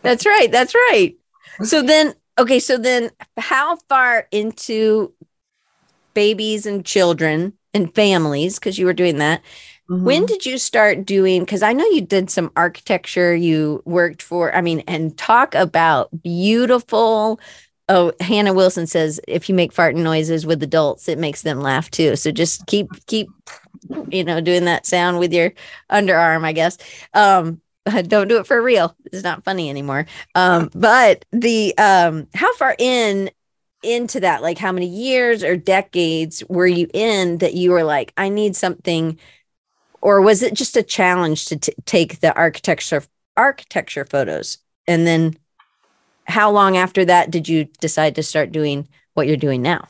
that's 0.03 0.27
right. 0.27 0.49
That's 0.51 0.75
right. 0.75 1.17
So 1.63 1.83
then, 1.83 2.15
okay, 2.39 2.59
so 2.59 2.79
then 2.79 3.11
how 3.37 3.77
far 3.89 4.27
into 4.31 5.13
babies 6.15 6.67
and 6.67 6.85
children 6.85 7.55
and 7.75 7.95
families 7.95 8.59
because 8.59 8.79
you 8.79 8.87
were 8.87 8.93
doing 8.93 9.19
that. 9.19 9.43
Mm-hmm. 9.91 10.05
When 10.05 10.27
did 10.27 10.47
you 10.47 10.59
start 10.59 11.05
doing? 11.05 11.41
Because 11.41 11.63
I 11.63 11.73
know 11.73 11.85
you 11.87 12.01
did 12.01 12.31
some 12.31 12.51
architecture, 12.57 13.35
you 13.35 13.83
worked 13.85 14.23
for, 14.23 14.55
I 14.55 14.61
mean, 14.61 14.81
and 14.87 15.17
talk 15.17 15.55
about 15.55 16.09
beautiful 16.23 17.41
Oh, 17.89 18.13
Hannah 18.21 18.55
Wilson 18.55 18.87
says 18.87 19.21
if 19.29 19.49
you 19.49 19.55
make 19.55 19.73
farting 19.73 20.03
noises 20.03 20.47
with 20.47 20.63
adults, 20.63 21.09
it 21.09 21.19
makes 21.19 21.43
them 21.43 21.61
laugh 21.61 21.91
too. 21.91 22.17
So 22.17 22.31
just 22.31 22.67
keep 22.67 22.89
keep 23.07 23.29
you 24.09 24.25
know 24.25 24.41
doing 24.41 24.65
that 24.67 24.87
sound 24.87 25.19
with 25.19 25.33
your 25.33 25.53
underarm, 25.91 26.45
I 26.45 26.53
guess. 26.53 26.79
Um 27.15 27.61
don't 28.07 28.29
do 28.29 28.39
it 28.39 28.47
for 28.47 28.63
real. 28.63 28.97
It's 29.07 29.25
not 29.25 29.45
funny 29.45 29.69
anymore. 29.69 30.07
Um 30.35 30.71
but 30.75 31.25
the 31.33 31.77
um 31.79 32.29
how 32.35 32.55
far 32.55 32.77
in 32.79 33.31
into 33.83 34.21
that 34.21 34.43
like 34.43 34.59
how 34.59 34.71
many 34.71 34.87
years 34.87 35.43
or 35.43 35.57
decades 35.57 36.43
were 36.49 36.69
you 36.69 36.87
in 36.95 37.39
that 37.39 37.55
you 37.55 37.73
were 37.73 37.83
like 37.85 38.13
I 38.17 38.29
need 38.29 38.55
something 38.55 39.19
or 40.01 40.21
was 40.21 40.43
it 40.43 40.55
just 40.55 40.77
a 40.77 40.83
challenge 40.83 41.47
to 41.47 41.57
t- 41.57 41.75
take 41.85 42.21
the 42.21 42.35
architecture 42.35 43.03
architecture 43.37 44.05
photos 44.05 44.59
and 44.87 45.07
then 45.07 45.37
how 46.27 46.51
long 46.51 46.77
after 46.77 47.05
that 47.05 47.31
did 47.31 47.49
you 47.49 47.65
decide 47.81 48.15
to 48.17 48.23
start 48.23 48.53
doing 48.53 48.89
what 49.15 49.27
you're 49.27 49.37
doing 49.37 49.63
now? 49.63 49.89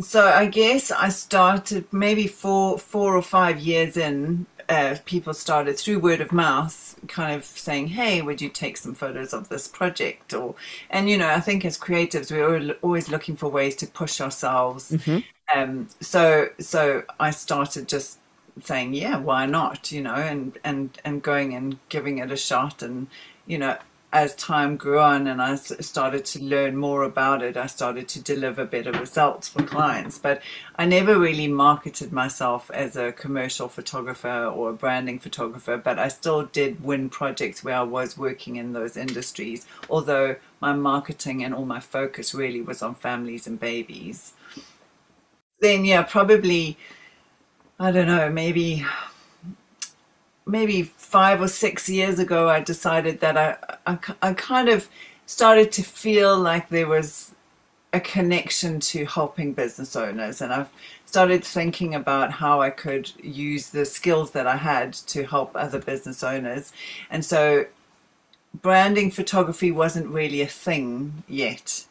So 0.00 0.26
I 0.26 0.46
guess 0.46 0.90
I 0.90 1.10
started 1.10 1.84
maybe 1.92 2.26
four 2.26 2.78
four 2.78 3.16
or 3.16 3.22
five 3.22 3.60
years 3.60 3.96
in. 3.96 4.46
Uh, 4.68 4.96
people 5.04 5.34
started 5.34 5.76
through 5.76 5.98
word 5.98 6.20
of 6.20 6.30
mouth, 6.30 6.98
kind 7.08 7.34
of 7.34 7.44
saying, 7.44 7.88
"Hey, 7.88 8.22
would 8.22 8.40
you 8.40 8.48
take 8.48 8.76
some 8.76 8.94
photos 8.94 9.34
of 9.34 9.48
this 9.48 9.66
project?" 9.66 10.32
Or, 10.32 10.54
and 10.88 11.10
you 11.10 11.18
know, 11.18 11.28
I 11.28 11.40
think 11.40 11.64
as 11.64 11.76
creatives, 11.76 12.30
we're 12.30 12.76
always 12.80 13.08
looking 13.08 13.36
for 13.36 13.48
ways 13.48 13.74
to 13.76 13.86
push 13.88 14.20
ourselves. 14.20 14.92
Mm-hmm. 14.92 15.18
Um, 15.58 15.88
so, 16.00 16.50
so 16.60 17.02
I 17.18 17.32
started 17.32 17.88
just 17.88 18.20
saying, 18.62 18.94
"Yeah, 18.94 19.18
why 19.18 19.44
not?" 19.46 19.90
You 19.90 20.02
know, 20.02 20.14
and 20.14 20.56
and 20.62 20.96
and 21.04 21.20
going 21.20 21.52
and 21.54 21.78
giving 21.88 22.18
it 22.18 22.30
a 22.30 22.36
shot, 22.36 22.80
and 22.80 23.08
you 23.46 23.58
know, 23.58 23.76
as 24.12 24.34
time 24.34 24.76
grew 24.76 24.98
on 24.98 25.28
and 25.28 25.40
I 25.40 25.54
started 25.54 26.24
to 26.26 26.42
learn 26.42 26.76
more 26.76 27.04
about 27.04 27.42
it, 27.42 27.56
I 27.56 27.66
started 27.66 28.08
to 28.08 28.20
deliver 28.20 28.64
better 28.64 28.90
results 28.90 29.48
for 29.48 29.62
clients. 29.62 30.18
But 30.18 30.42
I 30.76 30.84
never 30.84 31.16
really 31.18 31.46
marketed 31.46 32.12
myself 32.12 32.70
as 32.72 32.96
a 32.96 33.12
commercial 33.12 33.68
photographer 33.68 34.46
or 34.46 34.70
a 34.70 34.74
branding 34.74 35.20
photographer, 35.20 35.76
but 35.76 35.98
I 36.00 36.08
still 36.08 36.42
did 36.42 36.82
win 36.82 37.08
projects 37.08 37.62
where 37.62 37.76
I 37.76 37.82
was 37.82 38.18
working 38.18 38.56
in 38.56 38.72
those 38.72 38.96
industries, 38.96 39.66
although 39.88 40.36
my 40.60 40.72
marketing 40.72 41.44
and 41.44 41.54
all 41.54 41.66
my 41.66 41.80
focus 41.80 42.34
really 42.34 42.60
was 42.60 42.82
on 42.82 42.96
families 42.96 43.46
and 43.46 43.60
babies. 43.60 44.32
Then, 45.60 45.84
yeah, 45.84 46.02
probably, 46.02 46.76
I 47.78 47.92
don't 47.92 48.08
know, 48.08 48.28
maybe 48.28 48.84
maybe 50.50 50.82
five 50.82 51.40
or 51.40 51.48
six 51.48 51.88
years 51.88 52.18
ago, 52.18 52.48
I 52.48 52.60
decided 52.60 53.20
that 53.20 53.36
I, 53.36 53.56
I, 53.86 53.98
I 54.22 54.34
kind 54.34 54.68
of 54.68 54.88
started 55.26 55.72
to 55.72 55.82
feel 55.82 56.38
like 56.38 56.68
there 56.68 56.88
was 56.88 57.34
a 57.92 58.00
connection 58.00 58.80
to 58.80 59.04
helping 59.04 59.52
business 59.52 59.96
owners. 59.96 60.40
And 60.40 60.52
I've 60.52 60.70
started 61.06 61.44
thinking 61.44 61.94
about 61.94 62.30
how 62.32 62.60
I 62.60 62.70
could 62.70 63.12
use 63.22 63.70
the 63.70 63.84
skills 63.84 64.30
that 64.32 64.46
I 64.46 64.56
had 64.56 64.92
to 64.92 65.24
help 65.24 65.52
other 65.54 65.80
business 65.80 66.22
owners. 66.22 66.72
And 67.10 67.24
so 67.24 67.66
branding 68.54 69.10
photography 69.10 69.70
wasn't 69.70 70.08
really 70.08 70.40
a 70.40 70.46
thing 70.46 71.24
yet. 71.28 71.86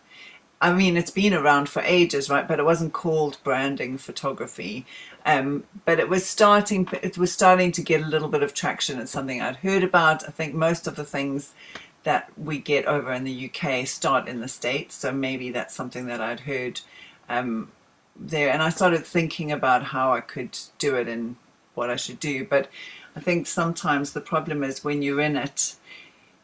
I 0.61 0.73
mean, 0.73 0.97
it's 0.97 1.11
been 1.11 1.33
around 1.33 1.69
for 1.69 1.81
ages, 1.83 2.29
right? 2.29 2.47
But 2.47 2.59
it 2.59 2.65
wasn't 2.65 2.93
called 2.93 3.37
branding 3.43 3.97
photography. 3.97 4.85
Um, 5.29 5.63
but 5.85 5.99
it 5.99 6.09
was 6.09 6.25
starting. 6.25 6.87
It 7.03 7.15
was 7.15 7.31
starting 7.31 7.71
to 7.73 7.83
get 7.83 8.01
a 8.01 8.07
little 8.07 8.29
bit 8.29 8.41
of 8.41 8.55
traction. 8.55 8.99
It's 8.99 9.11
something 9.11 9.39
I'd 9.41 9.57
heard 9.57 9.83
about. 9.83 10.27
I 10.27 10.31
think 10.31 10.55
most 10.55 10.87
of 10.87 10.95
the 10.95 11.03
things 11.03 11.53
that 12.01 12.31
we 12.35 12.57
get 12.57 12.85
over 12.85 13.13
in 13.13 13.25
the 13.25 13.51
UK 13.51 13.85
start 13.85 14.27
in 14.27 14.41
the 14.41 14.47
States, 14.47 14.95
so 14.95 15.11
maybe 15.11 15.51
that's 15.51 15.75
something 15.75 16.07
that 16.07 16.19
I'd 16.19 16.39
heard 16.39 16.81
um, 17.27 17.71
there. 18.15 18.49
And 18.49 18.63
I 18.63 18.69
started 18.69 19.05
thinking 19.05 19.51
about 19.51 19.83
how 19.83 20.13
I 20.13 20.21
could 20.21 20.57
do 20.79 20.95
it 20.95 21.07
and 21.07 21.35
what 21.75 21.91
I 21.91 21.95
should 21.95 22.19
do. 22.19 22.43
But 22.43 22.67
I 23.15 23.19
think 23.19 23.45
sometimes 23.45 24.13
the 24.13 24.21
problem 24.21 24.63
is 24.63 24.83
when 24.83 25.03
you're 25.03 25.21
in 25.21 25.35
it, 25.35 25.75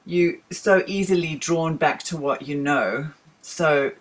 you 0.05 0.41
so 0.51 0.83
easily 0.85 1.35
drawn 1.35 1.75
back 1.77 2.03
to 2.03 2.17
what 2.17 2.47
you 2.47 2.55
know. 2.55 3.07
So 3.41 3.93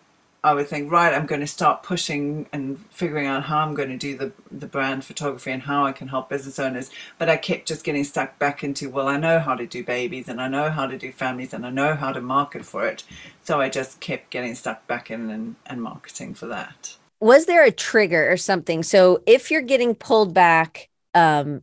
I 0.44 0.52
would 0.52 0.68
think, 0.68 0.92
right, 0.92 1.14
I'm 1.14 1.24
going 1.24 1.40
to 1.40 1.46
start 1.46 1.82
pushing 1.82 2.46
and 2.52 2.78
figuring 2.90 3.26
out 3.26 3.44
how 3.44 3.60
I'm 3.60 3.72
going 3.72 3.88
to 3.88 3.96
do 3.96 4.14
the, 4.14 4.30
the 4.52 4.66
brand 4.66 5.02
photography 5.02 5.50
and 5.50 5.62
how 5.62 5.86
I 5.86 5.92
can 5.92 6.08
help 6.08 6.28
business 6.28 6.58
owners. 6.58 6.90
But 7.18 7.30
I 7.30 7.38
kept 7.38 7.66
just 7.66 7.82
getting 7.82 8.04
stuck 8.04 8.38
back 8.38 8.62
into, 8.62 8.90
well, 8.90 9.08
I 9.08 9.16
know 9.16 9.38
how 9.38 9.54
to 9.54 9.66
do 9.66 9.82
babies 9.82 10.28
and 10.28 10.42
I 10.42 10.48
know 10.48 10.68
how 10.68 10.86
to 10.86 10.98
do 10.98 11.10
families 11.12 11.54
and 11.54 11.64
I 11.64 11.70
know 11.70 11.94
how 11.94 12.12
to 12.12 12.20
market 12.20 12.66
for 12.66 12.86
it. 12.86 13.04
So 13.42 13.58
I 13.58 13.70
just 13.70 14.00
kept 14.00 14.28
getting 14.28 14.54
stuck 14.54 14.86
back 14.86 15.10
in 15.10 15.30
and, 15.30 15.56
and 15.64 15.82
marketing 15.82 16.34
for 16.34 16.46
that. 16.48 16.98
Was 17.20 17.46
there 17.46 17.64
a 17.64 17.70
trigger 17.70 18.30
or 18.30 18.36
something? 18.36 18.82
So 18.82 19.22
if 19.26 19.50
you're 19.50 19.62
getting 19.62 19.94
pulled 19.94 20.34
back, 20.34 20.90
um, 21.14 21.62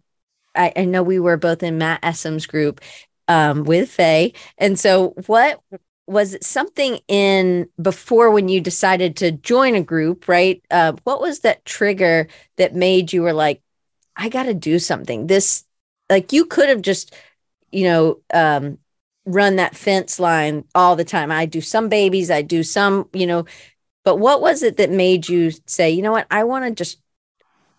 I, 0.56 0.74
I 0.76 0.86
know 0.86 1.04
we 1.04 1.20
were 1.20 1.38
both 1.38 1.62
in 1.62 1.78
Matt 1.78 2.02
Essam's 2.02 2.48
group 2.48 2.82
um, 3.28 3.64
with 3.64 3.92
Faye. 3.92 4.34
And 4.58 4.80
so 4.80 5.10
what 5.28 5.62
was 6.12 6.34
it 6.34 6.44
something 6.44 7.00
in 7.08 7.70
before 7.82 8.32
when 8.32 8.50
you 8.50 8.60
decided 8.60 9.16
to 9.16 9.32
join 9.32 9.76
a 9.76 9.82
group 9.82 10.28
right? 10.28 10.62
Uh, 10.70 10.94
what 11.04 11.22
was 11.22 11.40
that 11.40 11.64
trigger 11.66 12.28
that 12.58 12.76
made 12.76 13.14
you 13.14 13.22
were 13.22 13.34
like 13.34 13.62
i 14.18 14.30
got 14.30 14.44
to 14.44 14.54
do 14.54 14.78
something. 14.78 15.28
This 15.28 15.64
like 16.10 16.34
you 16.34 16.46
could 16.46 16.70
have 16.70 16.82
just 16.82 17.16
you 17.72 17.86
know 17.86 18.20
um, 18.34 18.78
run 19.26 19.56
that 19.56 19.76
fence 19.76 20.20
line 20.20 20.66
all 20.76 20.96
the 20.96 21.06
time. 21.06 21.32
I 21.32 21.46
do 21.46 21.62
some 21.62 21.90
babies 21.90 22.30
i 22.30 22.42
do 22.42 22.64
some 22.64 23.08
you 23.14 23.26
know 23.26 23.46
but 24.04 24.18
what 24.18 24.42
was 24.42 24.64
it 24.64 24.78
that 24.78 24.90
made 24.90 25.30
you 25.30 25.52
say 25.66 25.92
you 25.92 26.02
know 26.02 26.12
what? 26.12 26.28
I 26.30 26.44
want 26.44 26.66
to 26.66 26.72
just 26.72 27.00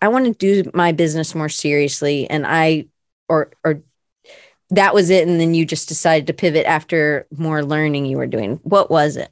i 0.01 0.07
want 0.07 0.25
to 0.25 0.33
do 0.33 0.69
my 0.73 0.91
business 0.91 1.35
more 1.35 1.49
seriously 1.49 2.29
and 2.29 2.45
i 2.47 2.85
or 3.29 3.51
or 3.63 3.83
that 4.75 4.93
was 4.93 5.09
it 5.09 5.27
and 5.27 5.39
then 5.39 5.53
you 5.53 5.65
just 5.65 5.87
decided 5.87 6.27
to 6.27 6.33
pivot 6.33 6.65
after 6.65 7.27
more 7.37 7.63
learning 7.63 8.05
you 8.05 8.17
were 8.17 8.27
doing 8.27 8.59
what 8.63 8.89
was 8.89 9.15
it 9.15 9.29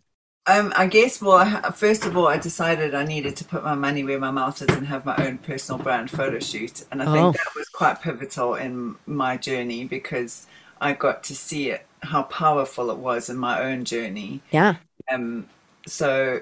um, 0.48 0.74
I 0.76 0.88
guess, 0.88 1.22
well, 1.22 1.72
first 1.72 2.04
of 2.04 2.18
all, 2.18 2.28
I 2.28 2.38
decided 2.38 2.96
I 2.96 3.06
needed 3.06 3.36
to 3.38 3.46
put 3.46 3.64
my 3.64 3.76
money 3.76 4.04
where 4.04 4.20
my 4.20 4.32
mouth 4.32 4.60
is 4.60 4.76
and 4.76 4.88
have 4.88 5.06
my 5.06 5.16
own 5.18 5.38
personal 5.38 5.80
brand 5.80 6.10
photo 6.10 6.40
shoot. 6.40 6.84
And 6.92 7.02
I 7.02 7.06
think 7.06 7.18
oh. 7.18 7.32
that 7.32 7.56
was 7.56 7.70
quite 7.70 8.02
pivotal 8.02 8.56
in 8.56 8.96
my 9.06 9.38
journey 9.38 9.86
because 9.86 10.48
I 10.82 10.94
got 10.94 11.24
to 11.26 11.36
see 11.36 11.70
it, 11.70 11.86
how 12.02 12.24
powerful 12.24 12.90
it 12.90 12.98
was 12.98 13.30
in 13.30 13.38
my 13.38 13.62
own 13.62 13.86
journey. 13.86 14.42
Yeah. 14.50 14.78
Um, 15.12 15.48
so 15.86 16.42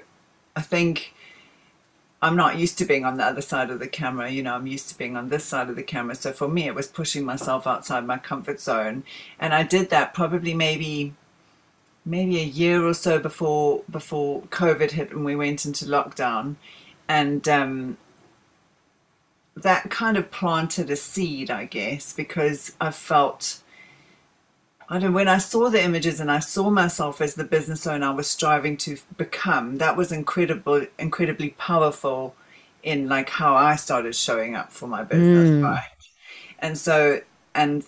I 0.55 0.61
think 0.61 1.13
I'm 2.21 2.35
not 2.35 2.57
used 2.57 2.77
to 2.79 2.85
being 2.85 3.05
on 3.05 3.17
the 3.17 3.23
other 3.25 3.41
side 3.41 3.69
of 3.69 3.79
the 3.79 3.87
camera. 3.87 4.29
You 4.29 4.43
know, 4.43 4.53
I'm 4.53 4.67
used 4.67 4.89
to 4.89 4.97
being 4.97 5.15
on 5.15 5.29
this 5.29 5.45
side 5.45 5.69
of 5.69 5.75
the 5.75 5.83
camera. 5.83 6.15
So 6.15 6.33
for 6.33 6.49
me, 6.49 6.67
it 6.67 6.75
was 6.75 6.87
pushing 6.87 7.23
myself 7.23 7.65
outside 7.65 8.05
my 8.05 8.17
comfort 8.17 8.59
zone. 8.59 9.03
And 9.39 9.53
I 9.53 9.63
did 9.63 9.89
that 9.89 10.13
probably 10.13 10.53
maybe 10.53 11.13
maybe 12.05 12.39
a 12.39 12.43
year 12.43 12.85
or 12.85 12.93
so 12.93 13.19
before 13.19 13.83
before 13.89 14.41
COVID 14.43 14.91
hit 14.91 15.11
and 15.11 15.23
we 15.23 15.35
went 15.35 15.65
into 15.65 15.85
lockdown. 15.85 16.55
And 17.07 17.47
um, 17.47 17.97
that 19.55 19.89
kind 19.89 20.17
of 20.17 20.29
planted 20.29 20.89
a 20.89 20.95
seed, 20.95 21.49
I 21.49 21.65
guess, 21.65 22.13
because 22.13 22.75
I 22.81 22.91
felt 22.91 23.61
I 24.91 24.97
don't 24.97 25.13
when 25.13 25.27
I 25.27 25.37
saw 25.37 25.69
the 25.69 25.83
images 25.83 26.19
and 26.19 26.31
I 26.31 26.39
saw 26.39 26.71
myself 26.71 27.21
as 27.21 27.35
the 27.35 27.43
business 27.43 27.85
owner 27.85 28.07
I 28.07 28.09
was 28.11 28.27
striving 28.27 28.75
to 28.77 28.97
become, 29.17 29.77
that 29.77 29.95
was 29.95 30.11
incredible, 30.11 30.85
incredibly 30.97 31.51
powerful 31.51 32.35
in 32.81 33.07
like 33.07 33.29
how 33.29 33.55
I 33.55 33.75
started 33.75 34.15
showing 34.15 34.55
up 34.55 34.71
for 34.71 34.87
my 34.87 35.03
business, 35.03 35.49
mm. 35.49 35.63
right? 35.63 35.83
And 36.57 36.77
so, 36.77 37.21
and 37.53 37.85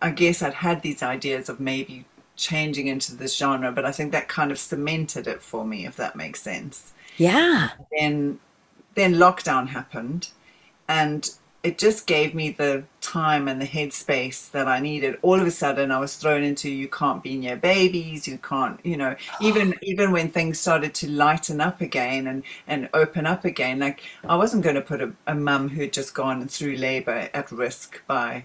I 0.00 0.10
guess 0.10 0.40
I'd 0.40 0.54
had 0.54 0.82
these 0.82 1.02
ideas 1.02 1.48
of 1.48 1.58
maybe 1.58 2.04
changing 2.36 2.86
into 2.86 3.16
this 3.16 3.36
genre, 3.36 3.72
but 3.72 3.84
I 3.84 3.90
think 3.92 4.12
that 4.12 4.28
kind 4.28 4.52
of 4.52 4.58
cemented 4.58 5.26
it 5.26 5.42
for 5.42 5.64
me, 5.64 5.84
if 5.84 5.96
that 5.96 6.14
makes 6.14 6.40
sense. 6.40 6.92
Yeah. 7.16 7.70
Then, 7.98 8.38
then 8.94 9.14
lockdown 9.14 9.68
happened, 9.68 10.28
and 10.86 11.28
it 11.66 11.78
just 11.78 12.06
gave 12.06 12.32
me 12.32 12.50
the 12.50 12.84
time 13.00 13.48
and 13.48 13.60
the 13.60 13.66
headspace 13.66 14.52
that 14.52 14.68
I 14.68 14.78
needed. 14.78 15.18
All 15.20 15.40
of 15.40 15.44
a 15.44 15.50
sudden, 15.50 15.90
I 15.90 15.98
was 15.98 16.14
thrown 16.14 16.44
into 16.44 16.70
you 16.70 16.86
can't 16.86 17.24
be 17.24 17.36
near 17.36 17.56
babies, 17.56 18.28
you 18.28 18.38
can't, 18.38 18.78
you 18.84 18.96
know, 18.96 19.16
oh. 19.18 19.44
even 19.44 19.74
even 19.82 20.12
when 20.12 20.28
things 20.30 20.60
started 20.60 20.94
to 20.94 21.10
lighten 21.10 21.60
up 21.60 21.80
again 21.80 22.28
and 22.28 22.44
and 22.68 22.88
open 22.94 23.26
up 23.26 23.44
again. 23.44 23.80
Like 23.80 24.02
I 24.28 24.36
wasn't 24.36 24.62
going 24.62 24.76
to 24.76 24.80
put 24.80 25.02
a, 25.02 25.12
a 25.26 25.34
mum 25.34 25.68
who 25.68 25.80
had 25.80 25.92
just 25.92 26.14
gone 26.14 26.46
through 26.46 26.76
labour 26.76 27.28
at 27.34 27.50
risk 27.50 28.00
by 28.06 28.44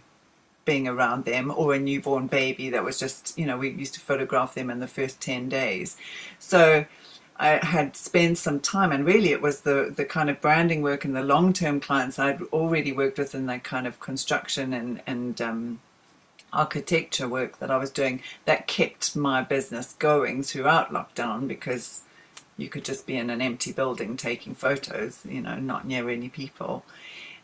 being 0.65 0.87
around 0.87 1.25
them 1.25 1.53
or 1.55 1.75
a 1.75 1.79
newborn 1.79 2.25
baby 2.25 2.69
that 2.69 2.83
was 2.83 2.99
just, 2.99 3.37
you 3.37 3.45
know, 3.45 3.57
we 3.57 3.69
used 3.69 3.93
to 3.93 3.99
photograph 3.99 4.55
them 4.55 4.71
in 4.71 4.79
the 4.79 4.87
first 4.87 5.21
ten 5.21 5.47
days. 5.47 5.95
So 6.39 6.85
I 7.37 7.65
had 7.65 7.95
spent 7.95 8.37
some 8.37 8.59
time, 8.59 8.91
and 8.91 9.05
really 9.05 9.31
it 9.31 9.41
was 9.41 9.61
the 9.61 9.93
the 9.95 10.05
kind 10.05 10.29
of 10.29 10.41
branding 10.41 10.81
work 10.81 11.05
and 11.05 11.15
the 11.15 11.23
long 11.23 11.53
term 11.53 11.79
clients 11.79 12.19
I'd 12.19 12.41
already 12.53 12.91
worked 12.91 13.17
with 13.17 13.33
in 13.33 13.47
that 13.47 13.63
kind 13.63 13.87
of 13.87 13.99
construction 13.99 14.73
and 14.73 15.01
and 15.07 15.41
um, 15.41 15.79
architecture 16.53 17.27
work 17.27 17.59
that 17.59 17.71
I 17.71 17.77
was 17.77 17.91
doing 17.91 18.21
that 18.45 18.67
kept 18.67 19.15
my 19.15 19.41
business 19.41 19.95
going 19.97 20.43
throughout 20.43 20.91
lockdown 20.91 21.47
because 21.47 22.01
you 22.57 22.69
could 22.69 22.85
just 22.85 23.07
be 23.07 23.15
in 23.15 23.29
an 23.29 23.41
empty 23.41 23.71
building 23.71 24.17
taking 24.17 24.53
photos, 24.53 25.25
you 25.25 25.41
know, 25.41 25.57
not 25.57 25.87
near 25.87 26.09
any 26.09 26.29
people. 26.29 26.85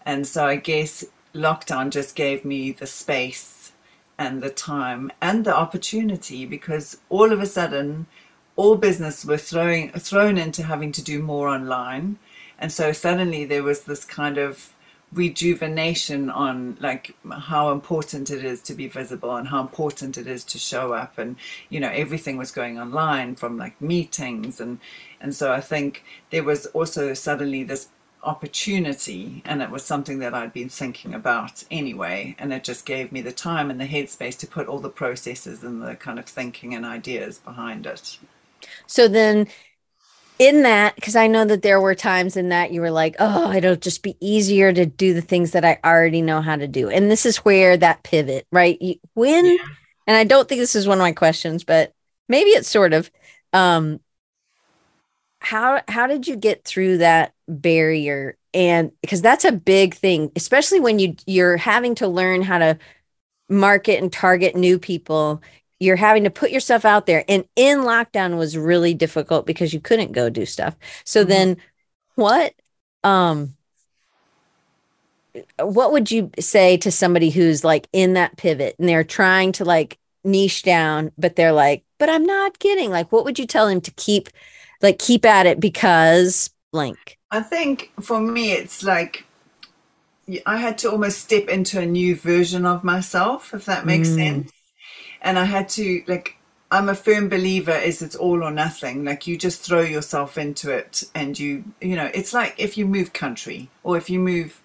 And 0.06 0.27
so 0.27 0.46
I 0.46 0.58
guess 0.58 1.06
lockdown 1.34 1.89
just 1.89 2.15
gave 2.15 2.46
me 2.46 2.72
the 2.72 2.88
space 2.88 3.72
and 4.17 4.41
the 4.41 4.50
time 4.50 5.12
and 5.22 5.46
the 5.46 5.56
opportunity 5.56 6.46
because 6.46 6.98
all 7.10 7.32
of 7.32 7.39
a 7.39 7.46
sudden 7.46 8.08
all 8.58 8.76
business 8.76 9.24
were 9.24 9.38
throwing 9.38 9.92
thrown 9.92 10.38
into 10.38 10.64
having 10.64 10.92
to 10.92 11.02
do 11.02 11.22
more 11.22 11.48
online. 11.48 12.18
And 12.60 12.72
so 12.72 12.92
suddenly 12.92 13.46
there 13.46 13.64
was 13.64 13.84
this 13.84 14.04
kind 14.04 14.38
of 14.38 14.74
rejuvenation 15.14 16.30
on 16.30 16.76
like 16.82 17.16
how 17.32 17.72
important 17.72 18.30
it 18.30 18.44
is 18.44 18.62
to 18.62 18.74
be 18.74 18.90
visible 18.90 19.34
and 19.36 19.48
how 19.48 19.62
important 19.62 20.18
it 20.18 20.28
is 20.28 20.44
to 20.44 20.58
show 20.58 20.92
up. 20.94 21.18
And 21.18 21.38
you 21.70 21.80
know 21.80 21.90
everything 21.90 22.36
was 22.36 22.52
going 22.52 22.80
online 22.80 23.36
from 23.36 23.58
like 23.58 23.80
meetings. 23.80 24.60
And 24.60 24.80
and 25.22 25.36
so 25.36 25.52
i 25.52 25.62
think 25.62 26.04
there 26.32 26.44
was 26.44 26.66
also 26.68 27.14
suddenly 27.14 27.64
this 27.64 27.90
opportunity 28.24 29.42
and 29.46 29.62
it 29.62 29.70
was 29.70 29.84
something 29.84 30.20
that 30.20 30.34
I'd 30.34 30.52
been 30.52 30.70
thinking 30.70 31.14
about 31.14 31.64
anyway. 31.72 32.36
And 32.40 32.52
it 32.52 32.64
just 32.64 32.86
gave 32.86 33.12
me 33.12 33.22
the 33.22 33.32
time 33.32 33.70
and 33.70 33.80
the 33.80 33.88
headspace 33.88 34.38
to 34.40 34.48
put 34.48 34.68
all 34.68 34.80
the 34.80 34.90
processes 34.90 35.64
and 35.64 35.82
the 35.82 35.96
kind 35.96 36.20
of 36.20 36.26
thinking 36.26 36.74
and 36.74 36.86
ideas 36.86 37.38
behind 37.38 37.86
it. 37.86 38.18
So 38.86 39.07
then 39.07 39.47
in 40.39 40.63
that 40.63 40.95
because 40.95 41.15
I 41.15 41.27
know 41.27 41.45
that 41.45 41.63
there 41.63 41.81
were 41.81 41.95
times 41.95 42.38
in 42.38 42.50
that 42.50 42.71
you 42.71 42.81
were 42.81 42.91
like, 42.91 43.15
"Oh, 43.19 43.51
it'll 43.51 43.75
just 43.75 44.03
be 44.03 44.15
easier 44.19 44.71
to 44.71 44.86
do 44.86 45.13
the 45.13 45.21
things 45.21 45.51
that 45.51 45.65
I 45.65 45.79
already 45.83 46.21
know 46.21 46.41
how 46.41 46.55
to 46.55 46.67
do." 46.67 46.89
And 46.89 47.09
this 47.09 47.25
is 47.25 47.38
where 47.38 47.77
that 47.77 48.03
pivot, 48.03 48.45
right? 48.51 48.79
When 49.13 49.45
yeah. 49.45 49.57
and 50.05 50.17
I 50.17 50.24
don't 50.24 50.47
think 50.47 50.59
this 50.59 50.75
is 50.75 50.88
one 50.88 51.00
of 51.00 51.03
my 51.03 51.12
questions, 51.12 51.63
but 51.63 51.93
maybe 52.29 52.51
it's 52.51 52.69
sort 52.69 52.93
of 52.93 53.09
um 53.53 54.00
how 55.39 55.81
how 55.88 56.07
did 56.07 56.27
you 56.27 56.36
get 56.36 56.63
through 56.65 56.97
that 56.97 57.33
barrier 57.47 58.38
and 58.53 58.91
because 59.01 59.21
that's 59.21 59.45
a 59.45 59.51
big 59.51 59.93
thing 59.93 60.31
especially 60.36 60.79
when 60.79 61.00
you 61.00 61.15
you're 61.25 61.57
having 61.57 61.95
to 61.95 62.07
learn 62.07 62.41
how 62.41 62.57
to 62.57 62.77
market 63.47 64.01
and 64.01 64.12
target 64.12 64.55
new 64.55 64.77
people 64.79 65.41
you're 65.79 65.96
having 65.96 66.24
to 66.24 66.29
put 66.29 66.51
yourself 66.51 66.86
out 66.86 67.05
there 67.05 67.24
and 67.27 67.46
in 67.55 67.79
lockdown 67.79 68.38
was 68.38 68.57
really 68.57 68.93
difficult 68.93 69.46
because 69.46 69.74
you 69.74 69.79
couldn't 69.79 70.12
go 70.12 70.29
do 70.29 70.46
stuff 70.46 70.75
so 71.03 71.22
mm-hmm. 71.22 71.29
then 71.29 71.57
what 72.15 72.53
um 73.03 73.53
what 75.60 75.91
would 75.91 76.10
you 76.10 76.31
say 76.39 76.77
to 76.77 76.91
somebody 76.91 77.29
who's 77.29 77.63
like 77.63 77.88
in 77.93 78.13
that 78.13 78.38
pivot 78.38 78.75
and 78.79 78.89
they're 78.89 79.03
trying 79.03 79.51
to 79.51 79.63
like 79.63 80.00
niche 80.24 80.63
down 80.63 81.12
but 81.17 81.36
they're 81.36 81.51
like 81.51 81.84
but 82.00 82.10
i'm 82.10 82.24
not 82.24 82.57
getting 82.60 82.89
like 82.89 83.12
what 83.12 83.24
would 83.24 83.38
you 83.38 83.46
tell 83.46 83.67
them 83.67 83.79
to 83.79 83.91
keep 83.91 84.29
like 84.81 85.00
keep 85.00 85.25
at 85.25 85.46
it 85.46 85.60
because 85.60 86.50
blank 86.72 87.17
i 87.31 87.39
think 87.39 87.91
for 88.01 88.19
me 88.19 88.51
it's 88.51 88.84
like 88.84 89.25
i 90.46 90.57
had 90.57 90.77
to 90.77 90.91
almost 90.91 91.19
step 91.19 91.48
into 91.48 91.79
a 91.79 91.86
new 91.86 92.15
version 92.15 92.65
of 92.65 92.84
myself 92.84 93.53
if 93.53 93.65
that 93.65 93.86
makes 93.86 94.10
mm. 94.10 94.15
sense 94.15 94.51
and 95.21 95.38
i 95.38 95.45
had 95.45 95.67
to 95.69 96.03
like 96.07 96.36
i'm 96.71 96.89
a 96.89 96.95
firm 96.95 97.29
believer 97.29 97.71
is 97.71 98.01
it's 98.01 98.15
all 98.15 98.43
or 98.43 98.51
nothing 98.51 99.05
like 99.05 99.27
you 99.27 99.38
just 99.38 99.62
throw 99.62 99.81
yourself 99.81 100.38
into 100.38 100.69
it 100.71 101.03
and 101.15 101.39
you 101.39 101.63
you 101.81 101.95
know 101.95 102.09
it's 102.13 102.33
like 102.33 102.53
if 102.57 102.77
you 102.77 102.86
move 102.86 103.13
country 103.13 103.69
or 103.83 103.97
if 103.97 104.09
you 104.09 104.19
move 104.19 104.62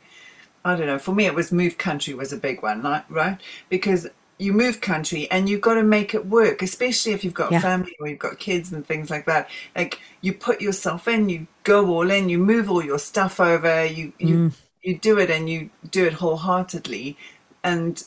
I 0.64 0.76
don't 0.76 0.86
know. 0.86 0.98
For 0.98 1.14
me, 1.14 1.26
it 1.26 1.34
was 1.34 1.52
move 1.52 1.78
country 1.78 2.14
was 2.14 2.32
a 2.32 2.36
big 2.36 2.62
one, 2.62 2.82
right? 3.08 3.38
Because 3.68 4.08
you 4.38 4.52
move 4.52 4.80
country 4.80 5.30
and 5.30 5.48
you've 5.48 5.60
got 5.60 5.74
to 5.74 5.82
make 5.82 6.14
it 6.14 6.26
work, 6.26 6.62
especially 6.62 7.12
if 7.12 7.24
you've 7.24 7.34
got 7.34 7.52
yeah. 7.52 7.60
family 7.60 7.96
or 8.00 8.08
you've 8.08 8.18
got 8.18 8.38
kids 8.38 8.72
and 8.72 8.86
things 8.86 9.10
like 9.10 9.26
that. 9.26 9.48
Like 9.76 10.00
you 10.20 10.32
put 10.32 10.60
yourself 10.60 11.08
in, 11.08 11.28
you 11.28 11.46
go 11.64 11.88
all 11.88 12.10
in, 12.10 12.28
you 12.28 12.38
move 12.38 12.70
all 12.70 12.84
your 12.84 12.98
stuff 12.98 13.40
over, 13.40 13.84
you 13.84 14.12
you 14.18 14.36
mm. 14.36 14.54
you 14.82 14.98
do 14.98 15.18
it 15.18 15.30
and 15.30 15.48
you 15.48 15.70
do 15.90 16.04
it 16.04 16.14
wholeheartedly. 16.14 17.16
And 17.64 18.02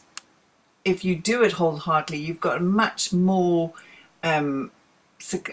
if 0.85 1.03
you 1.03 1.15
do 1.15 1.43
it 1.43 1.53
wholeheartedly, 1.53 2.19
you've 2.19 2.39
got 2.39 2.57
a 2.57 2.63
much 2.63 3.11
more 3.11 3.73
um, 4.23 4.71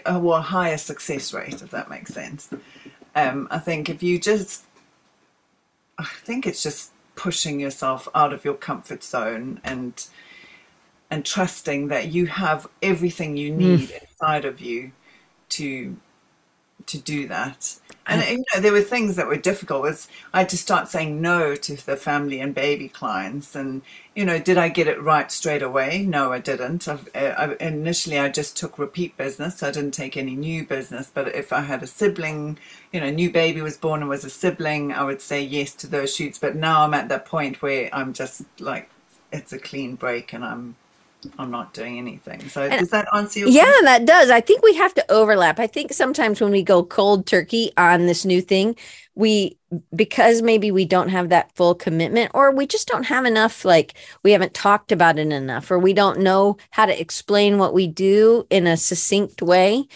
a 0.05 0.19
well, 0.19 0.41
higher 0.41 0.77
success 0.77 1.33
rate, 1.33 1.61
if 1.61 1.71
that 1.71 1.89
makes 1.89 2.13
sense. 2.13 2.49
Um, 3.15 3.47
I 3.51 3.59
think 3.59 3.89
if 3.89 4.03
you 4.03 4.19
just, 4.19 4.65
I 5.97 6.05
think 6.05 6.45
it's 6.45 6.61
just 6.61 6.91
pushing 7.15 7.59
yourself 7.59 8.07
out 8.15 8.33
of 8.33 8.45
your 8.45 8.55
comfort 8.55 9.03
zone 9.03 9.59
and 9.63 10.05
and 11.11 11.23
trusting 11.23 11.89
that 11.89 12.11
you 12.11 12.25
have 12.25 12.65
everything 12.81 13.37
you 13.37 13.51
need 13.53 13.89
mm. 13.89 14.01
inside 14.01 14.45
of 14.45 14.59
you 14.59 14.91
to 15.49 15.95
to 16.87 16.97
do 16.97 17.27
that. 17.27 17.75
And 18.05 18.21
you 18.29 18.43
know, 18.53 18.61
there 18.61 18.73
were 18.73 18.81
things 18.81 19.15
that 19.15 19.27
were 19.27 19.37
difficult. 19.37 19.81
Was 19.81 20.09
I 20.33 20.39
had 20.39 20.49
to 20.49 20.57
start 20.57 20.89
saying 20.89 21.21
no 21.21 21.55
to 21.55 21.85
the 21.85 21.95
family 21.95 22.41
and 22.41 22.53
baby 22.53 22.89
clients, 22.89 23.55
and 23.55 23.81
you 24.13 24.25
know, 24.25 24.39
did 24.39 24.57
I 24.57 24.67
get 24.67 24.87
it 24.87 25.01
right 25.01 25.31
straight 25.31 25.61
away? 25.61 26.03
No, 26.03 26.33
I 26.33 26.39
didn't. 26.39 26.87
Uh, 26.87 26.97
I, 27.15 27.55
initially, 27.61 28.19
I 28.19 28.29
just 28.29 28.57
took 28.57 28.77
repeat 28.77 29.15
business. 29.15 29.59
So 29.59 29.69
I 29.69 29.71
didn't 29.71 29.93
take 29.93 30.17
any 30.17 30.35
new 30.35 30.65
business. 30.65 31.09
But 31.13 31.33
if 31.33 31.53
I 31.53 31.61
had 31.61 31.81
a 31.81 31.87
sibling, 31.87 32.57
you 32.91 32.99
know, 32.99 33.09
new 33.09 33.31
baby 33.31 33.61
was 33.61 33.77
born 33.77 34.01
and 34.01 34.09
was 34.09 34.25
a 34.25 34.29
sibling, 34.29 34.91
I 34.91 35.03
would 35.03 35.21
say 35.21 35.41
yes 35.41 35.73
to 35.75 35.87
those 35.87 36.13
shoots. 36.13 36.37
But 36.37 36.55
now 36.55 36.83
I'm 36.83 36.93
at 36.93 37.09
that 37.09 37.25
point 37.25 37.61
where 37.61 37.89
I'm 37.93 38.13
just 38.13 38.43
like, 38.59 38.89
it's 39.31 39.53
a 39.53 39.59
clean 39.59 39.95
break, 39.95 40.33
and 40.33 40.43
I'm 40.43 40.75
I'm 41.37 41.51
not 41.51 41.73
doing 41.73 41.97
anything. 41.97 42.47
So 42.49 42.63
and 42.63 42.79
does 42.79 42.89
that 42.89 43.07
answer 43.13 43.39
your 43.39 43.49
Yeah, 43.49 43.73
that 43.83 44.05
does. 44.05 44.29
I 44.29 44.41
think 44.41 44.63
we 44.63 44.73
have 44.75 44.93
to 44.95 45.11
overlap. 45.11 45.59
I 45.59 45.67
think 45.67 45.93
sometimes 45.93 46.41
when 46.41 46.51
we 46.51 46.63
go 46.63 46.83
cold 46.83 47.25
turkey 47.25 47.71
on 47.77 48.05
this 48.05 48.25
new 48.25 48.41
thing, 48.41 48.75
we 49.15 49.57
because 49.95 50.41
maybe 50.41 50.71
we 50.71 50.85
don't 50.85 51.09
have 51.09 51.29
that 51.29 51.51
full 51.55 51.75
commitment 51.75 52.31
or 52.33 52.51
we 52.51 52.67
just 52.67 52.87
don't 52.87 53.03
have 53.05 53.25
enough 53.25 53.65
like 53.65 53.95
we 54.23 54.31
haven't 54.31 54.53
talked 54.53 54.91
about 54.91 55.19
it 55.19 55.31
enough 55.31 55.69
or 55.71 55.79
we 55.79 55.93
don't 55.93 56.19
know 56.19 56.57
how 56.71 56.85
to 56.85 56.99
explain 56.99 57.57
what 57.57 57.73
we 57.73 57.87
do 57.87 58.45
in 58.49 58.67
a 58.67 58.77
succinct 58.77 59.41
way 59.41 59.87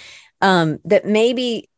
um 0.41 0.79
that 0.83 1.05
maybe 1.05 1.69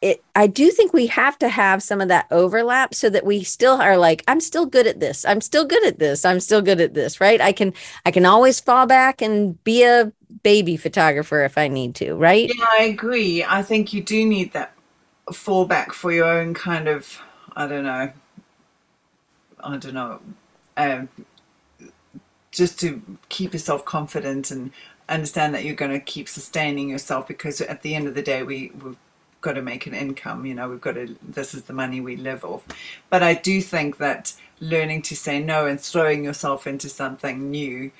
it 0.00 0.22
i 0.34 0.46
do 0.46 0.70
think 0.70 0.92
we 0.92 1.06
have 1.06 1.38
to 1.38 1.48
have 1.48 1.82
some 1.82 2.00
of 2.00 2.08
that 2.08 2.26
overlap 2.30 2.94
so 2.94 3.10
that 3.10 3.26
we 3.26 3.42
still 3.42 3.80
are 3.80 3.96
like 3.96 4.22
i'm 4.28 4.40
still 4.40 4.66
good 4.66 4.86
at 4.86 5.00
this. 5.00 5.24
I'm 5.24 5.40
still 5.40 5.64
good 5.64 5.84
at 5.84 5.98
this. 5.98 6.24
I'm 6.24 6.40
still 6.40 6.62
good 6.62 6.80
at 6.80 6.94
this 6.94 7.20
right? 7.20 7.40
I 7.40 7.52
can 7.52 7.72
i 8.06 8.10
can 8.10 8.24
always 8.24 8.60
fall 8.60 8.86
back 8.86 9.20
and 9.22 9.62
be 9.64 9.84
a 9.84 10.12
baby 10.42 10.76
photographer 10.76 11.42
if 11.44 11.58
i 11.58 11.68
need 11.68 11.94
to 11.96 12.14
right? 12.14 12.50
Yeah 12.54 12.64
i 12.78 12.84
agree. 12.84 13.44
I 13.44 13.62
think 13.62 13.92
you 13.92 14.02
do 14.02 14.24
need 14.24 14.52
that 14.52 14.74
fallback 15.30 15.92
for 15.92 16.10
your 16.10 16.24
own 16.24 16.54
kind 16.54 16.88
of 16.88 17.20
i 17.54 17.66
don't 17.66 17.84
know 17.84 18.10
i 19.62 19.76
don't 19.76 19.92
know 19.92 20.20
um, 20.78 21.08
just 22.50 22.80
to 22.80 23.02
keep 23.28 23.52
yourself 23.52 23.84
confident 23.84 24.50
and 24.50 24.70
understand 25.08 25.54
that 25.54 25.64
you're 25.64 25.74
going 25.74 25.90
to 25.90 26.00
keep 26.00 26.28
sustaining 26.28 26.88
yourself 26.88 27.26
because 27.26 27.60
at 27.60 27.82
the 27.82 27.94
end 27.94 28.06
of 28.06 28.14
the 28.14 28.22
day 28.22 28.42
we, 28.42 28.70
we 28.82 28.96
got 29.40 29.52
to 29.52 29.62
make 29.62 29.86
an 29.86 29.94
income 29.94 30.44
you 30.44 30.54
know 30.54 30.68
we've 30.68 30.80
got 30.80 30.94
to 30.94 31.16
this 31.22 31.54
is 31.54 31.62
the 31.64 31.72
money 31.72 32.00
we 32.00 32.16
live 32.16 32.44
off. 32.44 32.66
But 33.10 33.22
i 33.22 33.34
do 33.34 33.60
think 33.60 33.98
that 33.98 34.34
learning 34.60 35.02
to 35.02 35.16
say 35.16 35.40
no 35.40 35.66
and 35.66 35.80
throwing 35.80 36.24
yourself 36.24 36.66
into 36.66 36.88
something 36.88 37.50
new 37.50 37.90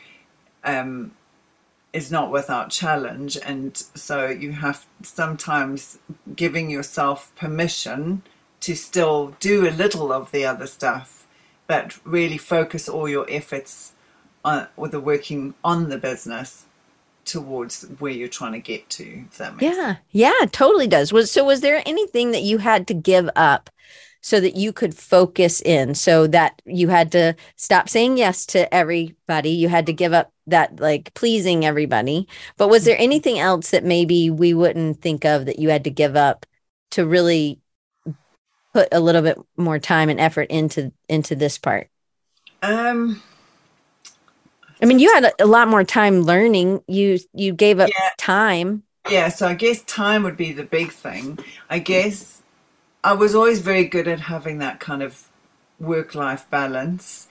um, 0.64 1.12
is 1.92 2.11
not 2.11 2.31
without 2.31 2.70
challenge. 2.70 3.38
And 3.44 3.77
so 3.77 4.27
you 4.29 4.53
have 4.53 4.85
sometimes 5.03 5.98
giving 6.35 6.68
yourself 6.70 7.33
permission 7.37 8.22
to 8.61 8.74
still 8.74 9.37
do 9.40 9.68
a 9.68 9.70
little 9.70 10.12
of 10.12 10.33
the 10.33 10.44
other 10.44 10.66
stuff 10.66 11.18
but 11.68 11.98
really 12.05 12.38
focus 12.38 12.88
all 12.88 13.09
your 13.09 13.27
efforts 13.31 13.92
on 14.44 14.66
with 14.77 14.90
the 14.90 15.01
working 15.01 15.55
on 15.62 15.88
the 15.90 15.98
business 15.98 16.64
towards 17.28 17.82
where 17.98 18.10
you're 18.10 18.28
trying 18.28 18.52
to 18.52 18.58
get 18.58 18.88
to. 18.90 19.24
That. 19.36 19.60
Yeah, 19.60 19.72
sense. 19.74 19.98
yeah, 20.10 20.32
totally 20.50 20.86
does. 20.86 21.12
Was 21.12 21.30
so? 21.30 21.44
Was 21.44 21.60
there 21.60 21.82
anything 21.86 22.32
that 22.32 22.42
you 22.42 22.58
had 22.58 22.88
to 22.88 22.94
give 22.94 23.28
up 23.36 23.70
so 24.20 24.40
that 24.40 24.56
you 24.56 24.72
could 24.72 24.94
focus 24.94 25.60
in? 25.60 25.94
So 25.94 26.26
that 26.28 26.60
you 26.64 26.88
had 26.88 27.12
to 27.12 27.36
stop 27.56 27.88
saying 27.88 28.16
yes 28.16 28.46
to 28.46 28.72
everybody. 28.74 29.50
You 29.50 29.68
had 29.68 29.86
to 29.86 29.92
give 29.92 30.12
up 30.12 30.32
that 30.46 30.80
like 30.80 31.14
pleasing 31.14 31.64
everybody. 31.64 32.26
But 32.56 32.68
was 32.68 32.84
there 32.84 32.94
mm-hmm. 32.94 33.04
anything 33.04 33.38
else 33.38 33.70
that 33.70 33.84
maybe 33.84 34.30
we 34.30 34.54
wouldn't 34.54 35.00
think 35.00 35.24
of 35.24 35.46
that 35.46 35.58
you 35.58 35.68
had 35.68 35.84
to 35.84 35.90
give 35.90 36.16
up 36.16 36.46
to 36.92 37.06
really 37.06 37.60
put 38.72 38.88
a 38.90 39.00
little 39.00 39.22
bit 39.22 39.38
more 39.56 39.78
time 39.78 40.08
and 40.08 40.18
effort 40.18 40.48
into 40.50 40.92
into 41.08 41.36
this 41.36 41.58
part? 41.58 41.88
Um 42.62 43.22
I 44.80 44.86
mean, 44.86 44.98
you 44.98 45.12
had 45.12 45.32
a, 45.38 45.46
lot 45.46 45.68
more 45.68 45.84
time 45.84 46.22
learning. 46.22 46.82
You 46.86 47.18
you 47.32 47.52
gave 47.52 47.80
up 47.80 47.88
yeah. 47.88 48.10
time. 48.16 48.84
Yeah, 49.10 49.28
so 49.28 49.46
I 49.46 49.54
guess 49.54 49.82
time 49.82 50.22
would 50.22 50.36
be 50.36 50.52
the 50.52 50.64
big 50.64 50.92
thing. 50.92 51.38
I 51.70 51.78
guess 51.78 52.42
I 53.02 53.14
was 53.14 53.34
always 53.34 53.60
very 53.60 53.84
good 53.84 54.06
at 54.06 54.20
having 54.20 54.58
that 54.58 54.80
kind 54.80 55.02
of 55.02 55.28
work 55.80 56.14
life 56.14 56.48
balance. 56.50 57.28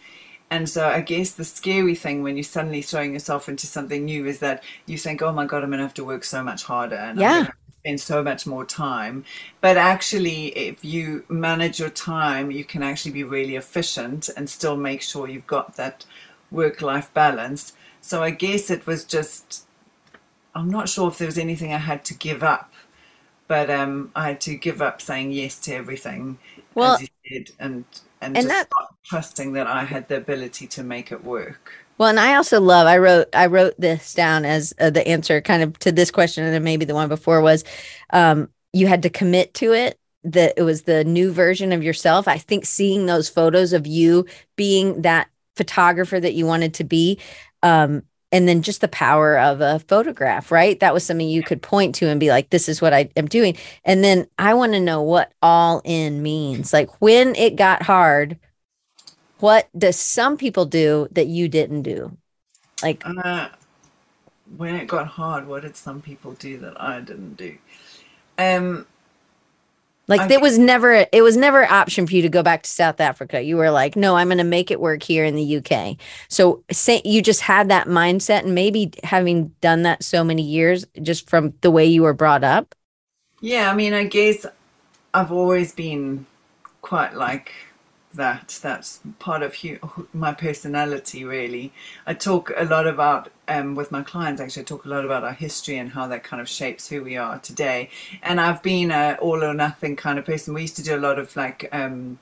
And 0.50 0.70
so 0.70 0.88
I 0.88 1.02
guess 1.02 1.32
the 1.32 1.44
scary 1.44 1.94
thing 1.94 2.24
when 2.24 2.38
you're 2.38 2.44
suddenly 2.44 2.82
throwing 2.82 3.14
yourself 3.14 3.50
into 3.50 3.68
something 3.68 4.06
new 4.06 4.26
is 4.26 4.40
that 4.40 4.64
you 4.86 4.98
think, 4.98 5.22
oh 5.22 5.34
my 5.34 5.46
God, 5.46 5.64
I'm 5.64 5.70
going 5.70 5.80
to 5.80 5.84
have 5.84 5.94
to 5.96 6.06
work 6.06 6.24
so 6.24 6.42
much 6.42 6.64
harder. 6.64 6.96
And 6.96 7.20
yeah. 7.20 7.48
spend 7.82 8.00
so 8.00 8.24
much 8.24 8.48
more 8.48 8.64
time. 8.64 9.26
But 9.60 9.76
actually, 9.76 10.48
if 10.58 10.84
you 10.86 11.26
manage 11.28 11.80
your 11.80 11.90
time, 11.90 12.50
you 12.50 12.64
can 12.64 12.82
actually 12.82 13.12
be 13.12 13.26
really 13.26 13.58
efficient 13.58 14.30
and 14.38 14.50
still 14.50 14.78
make 14.78 15.02
sure 15.02 15.28
you've 15.28 15.48
got 15.48 15.76
that 15.76 16.06
work 16.52 16.82
life 16.82 17.14
balance. 17.14 17.74
So 18.02 18.24
I 18.24 18.32
guess 18.32 18.70
it 18.70 18.86
was 18.88 19.04
just, 19.04 19.66
I'm 20.56 20.70
not 20.70 20.90
sure 20.90 21.10
if 21.10 21.18
there 21.18 21.28
was 21.28 21.38
anything 21.38 21.74
I 21.74 21.78
had 21.78 22.06
to 22.06 22.14
give 22.14 22.44
up, 22.44 22.74
but 23.48 23.70
um, 23.70 24.12
I 24.16 24.30
had 24.30 24.42
to 24.42 24.56
give 24.56 24.82
up 24.82 25.02
saying 25.02 25.32
yes 25.32 25.60
to 25.62 25.74
everything, 25.74 26.38
Well, 26.76 26.96
as 26.96 27.02
you 27.02 27.08
said, 27.28 27.52
and 27.60 27.86
and, 28.22 28.36
and 28.36 28.48
just 28.48 28.70
that 28.70 28.70
trusting 29.06 29.54
that 29.54 29.68
I 29.68 29.84
had 29.84 30.08
the 30.08 30.18
ability 30.18 30.68
to 30.68 30.84
make 30.84 31.12
it 31.12 31.24
work. 31.24 31.74
Well, 31.98 32.10
and 32.10 32.20
I 32.20 32.36
also 32.36 32.62
love. 32.62 32.88
I 32.88 32.98
wrote. 32.98 33.28
I 33.34 33.48
wrote 33.48 33.76
this 33.78 34.14
down 34.14 34.46
as 34.46 34.74
uh, 34.80 34.90
the 34.90 35.08
answer, 35.08 35.42
kind 35.42 35.64
of 35.64 35.78
to 35.80 35.92
this 35.92 36.12
question, 36.12 36.44
and 36.44 36.64
maybe 36.64 36.86
the 36.86 36.94
one 36.94 37.10
before 37.10 37.42
was, 37.42 37.64
um, 38.12 38.50
you 38.74 38.88
had 38.88 39.04
to 39.04 39.10
commit 39.10 39.54
to 39.56 39.74
it. 39.74 40.00
That 40.24 40.54
it 40.58 40.64
was 40.64 40.84
the 40.84 41.04
new 41.04 41.32
version 41.32 41.72
of 41.72 41.84
yourself. 41.84 42.28
I 42.28 42.38
think 42.38 42.66
seeing 42.66 43.06
those 43.06 43.30
photos 43.30 43.72
of 43.72 43.88
you 43.88 44.26
being 44.56 45.04
that 45.04 45.30
photographer 45.58 46.20
that 46.20 46.34
you 46.36 46.46
wanted 46.46 46.74
to 46.76 46.86
be, 46.86 47.20
um, 47.64 48.04
and 48.32 48.48
then 48.48 48.62
just 48.62 48.82
the 48.82 48.88
power 48.90 49.40
of 49.40 49.62
a 49.62 49.80
photograph, 49.88 50.52
right? 50.52 50.80
That 50.82 50.94
was 50.94 51.06
something 51.06 51.30
you 51.30 51.44
could 51.44 51.62
point 51.62 51.96
to 51.96 52.08
and 52.10 52.20
be 52.20 52.30
like, 52.30 52.50
"This 52.50 52.70
is 52.70 52.82
what 52.82 52.94
I 52.94 53.10
am 53.18 53.28
doing." 53.28 53.58
And 53.86 54.04
then 54.04 54.28
I 54.38 54.54
want 54.54 54.74
to 54.74 54.80
know 54.82 55.02
what 55.02 55.34
all 55.42 55.82
in 55.86 56.22
means. 56.24 56.74
Like 56.74 56.90
when 57.02 57.36
it 57.36 57.56
got 57.56 57.84
hard, 57.84 58.38
what 59.40 59.70
does 59.78 59.98
some 60.00 60.38
people 60.38 60.66
do 60.66 61.08
that 61.12 61.28
you 61.28 61.48
didn't 61.50 61.84
do? 61.84 62.18
Like 62.84 63.06
Uh, 63.06 63.50
when 64.58 64.76
it 64.76 64.88
got 64.88 65.08
hard, 65.08 65.48
what 65.48 65.64
did 65.64 65.76
some 65.76 66.02
people 66.02 66.34
do 66.34 66.58
that 66.60 66.80
I 66.82 67.02
didn't 67.02 67.36
do? 67.36 67.58
Um, 68.38 68.88
like 70.08 70.22
I 70.22 70.34
it 70.34 70.42
was 70.42 70.58
never 70.58 71.06
it 71.12 71.22
was 71.22 71.36
never 71.36 71.62
an 71.62 71.72
option 71.72 72.08
for 72.08 72.14
you 72.14 72.22
to 72.22 72.30
go 72.30 72.42
back 72.44 72.64
to 72.64 72.70
South 72.70 73.00
Africa. 73.02 73.42
You 73.42 73.58
were 73.58 73.72
like, 73.72 73.96
no, 73.96 74.16
I'm 74.16 74.28
going 74.28 74.38
to 74.38 74.44
make 74.44 74.72
it 74.72 74.80
work 74.80 75.04
here 75.04 75.26
in 75.26 75.36
the 75.36 75.58
UK. 75.58 75.98
So 76.30 76.64
say 76.72 77.02
you 77.04 77.22
just 77.22 77.42
had 77.42 77.70
that 77.70 77.88
mindset 77.88 78.44
and 78.44 78.56
maybe 78.56 78.92
having 79.04 79.50
done 79.62 79.84
that 79.84 80.04
so 80.04 80.24
many 80.24 80.44
years 80.44 80.86
just 81.02 81.30
from 81.30 81.54
the 81.62 81.72
way 81.72 81.86
you 81.86 82.04
were 82.04 82.14
brought 82.14 82.44
up. 82.44 82.74
yeah, 83.42 83.72
I 83.72 83.76
mean, 83.76 83.94
I 83.94 84.06
guess 84.06 84.46
I've 85.14 85.32
always 85.32 85.74
been 85.74 86.26
quite 86.82 87.16
like 87.16 87.52
that. 88.18 88.60
That's 88.62 89.00
part 89.18 89.42
of 89.42 89.56
my 90.14 90.34
personality, 90.34 91.24
really. 91.24 91.72
I 92.06 92.14
talk 92.14 92.52
a 92.56 92.66
lot 92.66 92.86
about, 92.86 93.32
um, 93.48 93.74
with 93.74 93.92
my 93.92 94.04
clients, 94.04 94.42
actually, 94.42 94.64
I 94.64 94.66
talk 94.66 94.86
a 94.86 94.90
lot 94.90 95.06
about 95.06 95.24
our 95.24 95.34
history 95.34 95.78
and 95.78 95.92
how 95.92 96.08
that 96.08 96.24
kind 96.24 96.42
of 96.42 96.50
shapes 96.50 96.88
who 96.90 97.04
we 97.04 97.18
are 97.18 97.40
today. 97.40 97.90
And 98.22 98.40
I've 98.40 98.62
been 98.62 98.92
a 98.92 99.18
all 99.22 99.44
or 99.44 99.54
nothing 99.54 99.96
kind 99.96 100.20
of 100.20 100.26
person. 100.26 100.54
We 100.54 100.62
used 100.62 100.76
to 100.76 100.84
do 100.84 100.96
a 100.96 101.00
lot 101.00 101.18
of 101.18 101.36
like, 101.36 101.70
um, 101.72 102.20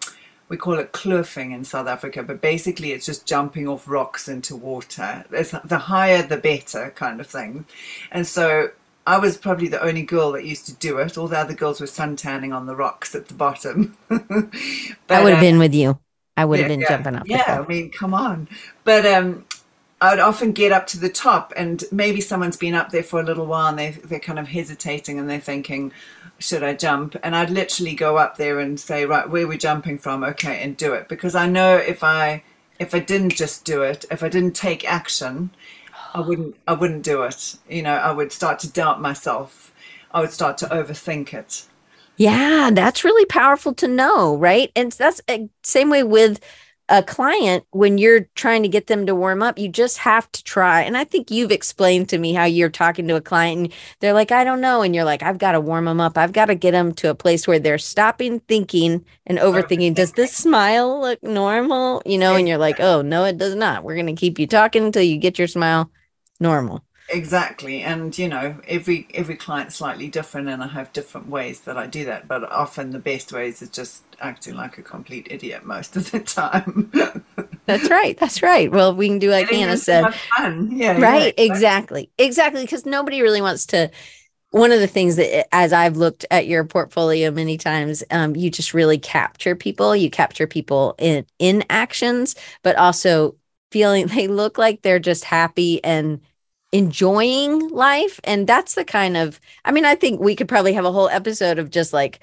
we 0.47 0.57
call 0.57 0.75
it 0.75 0.93
kloofing 0.93 1.53
in 1.53 1.63
South 1.63 1.87
Africa, 1.87 2.21
but 2.21 2.39
basically 2.39 2.91
it's 2.91 3.05
just 3.05 3.25
jumping 3.25 3.67
off 3.67 3.87
rocks 3.87 4.27
into 4.27 4.55
water. 4.55 5.25
It's 5.31 5.51
the 5.51 5.79
higher 5.79 6.21
the 6.21 6.37
better 6.37 6.93
kind 6.95 7.19
of 7.19 7.27
thing. 7.27 7.65
And 8.11 8.27
so 8.27 8.69
I 9.07 9.19
was 9.19 9.37
probably 9.37 9.67
the 9.67 9.81
only 9.83 10.01
girl 10.01 10.31
that 10.31 10.45
used 10.45 10.65
to 10.65 10.73
do 10.73 10.97
it. 10.97 11.17
All 11.17 11.27
the 11.27 11.37
other 11.37 11.53
girls 11.53 11.79
were 11.79 11.87
suntanning 11.87 12.55
on 12.55 12.65
the 12.65 12.75
rocks 12.75 13.13
at 13.13 13.27
the 13.27 13.35
bottom. 13.35 13.95
I 14.09 15.21
would 15.21 15.33
have 15.33 15.37
uh, 15.37 15.41
been 15.41 15.59
with 15.59 15.75
you. 15.75 15.99
I 16.37 16.45
would 16.45 16.59
have 16.59 16.69
yeah, 16.69 16.77
been 16.77 16.85
jumping 16.87 17.15
up. 17.15 17.27
yeah. 17.27 17.61
I 17.63 17.67
mean, 17.67 17.91
come 17.91 18.13
on. 18.13 18.47
But 18.83 19.05
um, 19.05 19.45
I'd 20.01 20.19
often 20.19 20.51
get 20.51 20.71
up 20.71 20.87
to 20.87 20.99
the 20.99 21.09
top, 21.09 21.53
and 21.55 21.83
maybe 21.91 22.19
someone's 22.19 22.57
been 22.57 22.73
up 22.73 22.89
there 22.89 23.03
for 23.03 23.19
a 23.19 23.23
little 23.23 23.45
while, 23.45 23.67
and 23.67 23.79
they 23.79 23.91
they're 23.91 24.19
kind 24.19 24.39
of 24.39 24.47
hesitating, 24.47 25.19
and 25.19 25.29
they're 25.29 25.39
thinking, 25.39 25.91
should 26.39 26.63
I 26.63 26.73
jump? 26.73 27.15
And 27.23 27.35
I'd 27.35 27.49
literally 27.49 27.95
go 27.95 28.17
up 28.17 28.37
there 28.37 28.59
and 28.59 28.79
say, 28.79 29.05
right, 29.05 29.29
where 29.29 29.43
we're 29.43 29.49
we 29.49 29.57
jumping 29.57 29.97
from? 29.97 30.23
Okay, 30.23 30.61
and 30.61 30.75
do 30.75 30.93
it 30.93 31.07
because 31.07 31.35
I 31.35 31.47
know 31.47 31.77
if 31.77 32.03
I 32.03 32.43
if 32.79 32.93
I 32.93 32.99
didn't 32.99 33.35
just 33.35 33.63
do 33.63 33.83
it, 33.83 34.05
if 34.11 34.21
I 34.21 34.29
didn't 34.29 34.55
take 34.55 34.89
action, 34.89 35.51
I 36.15 36.21
wouldn't 36.21 36.55
I 36.65 36.73
wouldn't 36.73 37.03
do 37.03 37.23
it. 37.23 37.55
You 37.69 37.83
know, 37.83 37.93
I 37.93 38.11
would 38.11 38.31
start 38.31 38.59
to 38.59 38.71
doubt 38.71 39.01
myself. 39.01 39.73
I 40.11 40.21
would 40.21 40.31
start 40.31 40.57
to 40.59 40.65
overthink 40.67 41.33
it. 41.33 41.65
Yeah, 42.15 42.69
that's 42.71 43.03
really 43.03 43.25
powerful 43.25 43.73
to 43.75 43.87
know, 43.89 44.37
right? 44.37 44.71
And 44.77 44.93
that's 44.93 45.19
uh, 45.27 45.39
same 45.63 45.89
way 45.89 46.03
with 46.03 46.39
a 46.87 47.03
client 47.03 47.65
when 47.71 47.97
you're 47.97 48.29
trying 48.35 48.63
to 48.63 48.69
get 48.69 48.87
them 48.87 49.07
to 49.07 49.15
warm 49.15 49.41
up, 49.41 49.57
you 49.57 49.67
just 49.67 49.97
have 49.97 50.31
to 50.31 50.43
try. 50.43 50.81
And 50.83 50.95
I 50.95 51.03
think 51.03 51.31
you've 51.31 51.51
explained 51.51 52.09
to 52.09 52.17
me 52.17 52.33
how 52.33 52.45
you're 52.45 52.69
talking 52.69 53.07
to 53.07 53.15
a 53.15 53.21
client 53.21 53.59
and 53.59 53.73
they're 53.99 54.13
like, 54.13 54.31
I 54.31 54.43
don't 54.43 54.61
know. 54.61 54.83
And 54.83 54.93
you're 54.95 55.03
like, 55.03 55.23
I've 55.23 55.39
got 55.39 55.53
to 55.53 55.59
warm 55.59 55.85
them 55.85 55.99
up. 55.99 56.17
I've 56.17 56.31
got 56.31 56.45
to 56.45 56.55
get 56.55 56.71
them 56.71 56.93
to 56.95 57.09
a 57.09 57.15
place 57.15 57.47
where 57.47 57.59
they're 57.59 57.79
stopping 57.79 58.39
thinking 58.41 59.03
and 59.25 59.39
overthinking. 59.39 59.95
Does 59.95 60.13
this 60.13 60.33
smile 60.33 61.01
look 61.01 61.21
normal? 61.23 62.03
You 62.05 62.19
know, 62.19 62.35
and 62.35 62.47
you're 62.47 62.59
like, 62.59 62.79
oh, 62.79 63.01
no, 63.01 63.25
it 63.25 63.37
does 63.37 63.55
not. 63.55 63.83
We're 63.83 63.95
going 63.95 64.05
to 64.05 64.13
keep 64.13 64.37
you 64.39 64.47
talking 64.47 64.85
until 64.85 65.03
you 65.03 65.17
get 65.17 65.39
your 65.39 65.47
smile 65.47 65.91
normal. 66.49 66.83
Exactly, 67.07 67.81
and 67.83 68.17
you 68.17 68.27
know, 68.27 68.59
every 68.67 69.07
every 69.13 69.35
client's 69.37 69.75
slightly 69.75 70.07
different, 70.07 70.49
and 70.49 70.63
I 70.63 70.67
have 70.67 70.91
different 70.91 71.27
ways 71.29 71.61
that 71.61 71.77
I 71.77 71.85
do 71.85 72.03
that. 72.05 72.27
But 72.27 72.43
often 72.51 72.89
the 72.91 72.99
best 72.99 73.31
ways 73.31 73.61
is 73.61 73.69
just 73.69 74.03
acting 74.19 74.55
like 74.55 74.79
a 74.79 74.83
complete 74.83 75.27
idiot 75.29 75.65
most 75.65 75.95
of 75.95 76.09
the 76.11 76.19
time. 76.21 76.91
That's 77.67 77.89
right. 77.89 78.17
That's 78.17 78.41
right. 78.43 78.71
Well, 78.71 78.95
we 78.95 79.07
can 79.07 79.19
do 79.19 79.31
like 79.31 79.49
Getting 79.49 79.49
Hannah 79.49 79.77
said. 79.77 80.13
fun. 80.37 80.71
Yeah, 80.71 80.97
Right, 80.97 81.33
yeah. 81.33 81.33
exactly. 81.37 82.11
Exactly. 82.17 82.63
Because 82.63 82.85
nobody 82.85 83.21
really 83.21 83.41
wants 83.41 83.67
to. 83.67 83.91
One 84.51 84.71
of 84.71 84.79
the 84.81 84.87
things 84.87 85.17
that, 85.17 85.47
as 85.55 85.73
I've 85.73 85.97
looked 85.97 86.25
at 86.31 86.47
your 86.47 86.63
portfolio 86.65 87.31
many 87.31 87.57
times, 87.57 88.03
um, 88.11 88.35
you 88.35 88.51
just 88.51 88.73
really 88.73 88.99
capture 88.99 89.55
people. 89.55 89.95
You 89.95 90.09
capture 90.11 90.47
people 90.47 90.95
in 90.99 91.25
in 91.39 91.65
actions, 91.69 92.35
but 92.63 92.77
also 92.77 93.35
feeling 93.71 94.07
they 94.09 94.27
look 94.27 94.57
like 94.57 94.81
they're 94.83 94.99
just 94.99 95.25
happy 95.25 95.83
and 95.83 96.21
enjoying 96.75 97.69
life. 97.69 98.19
And 98.25 98.45
that's 98.45 98.75
the 98.75 98.83
kind 98.83 99.15
of. 99.15 99.39
I 99.63 99.71
mean, 99.71 99.85
I 99.85 99.95
think 99.95 100.19
we 100.19 100.35
could 100.35 100.49
probably 100.49 100.73
have 100.73 100.83
a 100.83 100.91
whole 100.91 101.07
episode 101.07 101.57
of 101.57 101.69
just 101.69 101.93
like 101.93 102.19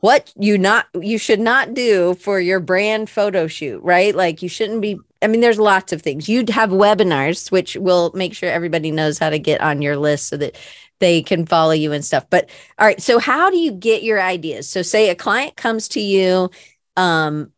what 0.00 0.32
you 0.38 0.56
not 0.56 0.86
you 1.00 1.18
should 1.18 1.40
not 1.40 1.74
do 1.74 2.14
for 2.14 2.38
your 2.38 2.60
brand 2.60 3.10
photo 3.10 3.48
shoot, 3.48 3.82
right? 3.82 4.14
Like 4.14 4.40
you 4.40 4.48
shouldn't 4.48 4.80
be 4.80 5.00
I 5.20 5.26
mean, 5.26 5.40
there's 5.40 5.58
lots 5.58 5.92
of 5.92 6.00
things. 6.00 6.28
You'd 6.28 6.50
have 6.50 6.70
webinars, 6.70 7.50
which 7.50 7.76
will 7.76 8.12
make 8.14 8.34
sure 8.34 8.48
everybody 8.48 8.92
knows 8.92 9.18
how 9.18 9.30
to 9.30 9.38
get 9.40 9.60
on 9.60 9.82
your 9.82 9.96
list 9.96 10.28
so 10.28 10.36
that 10.36 10.56
they 11.00 11.22
can 11.22 11.44
follow 11.44 11.72
you 11.72 11.92
and 11.92 12.04
stuff. 12.04 12.24
But 12.30 12.50
all 12.78 12.86
right, 12.86 13.02
so 13.02 13.18
how 13.18 13.50
do 13.50 13.58
you 13.58 13.72
get 13.72 14.04
your 14.04 14.22
ideas? 14.22 14.68
So 14.68 14.82
say 14.82 15.10
a 15.10 15.16
client 15.16 15.56
comes 15.56 15.88
to 15.88 16.00
you 16.00 16.50
um 16.96 17.52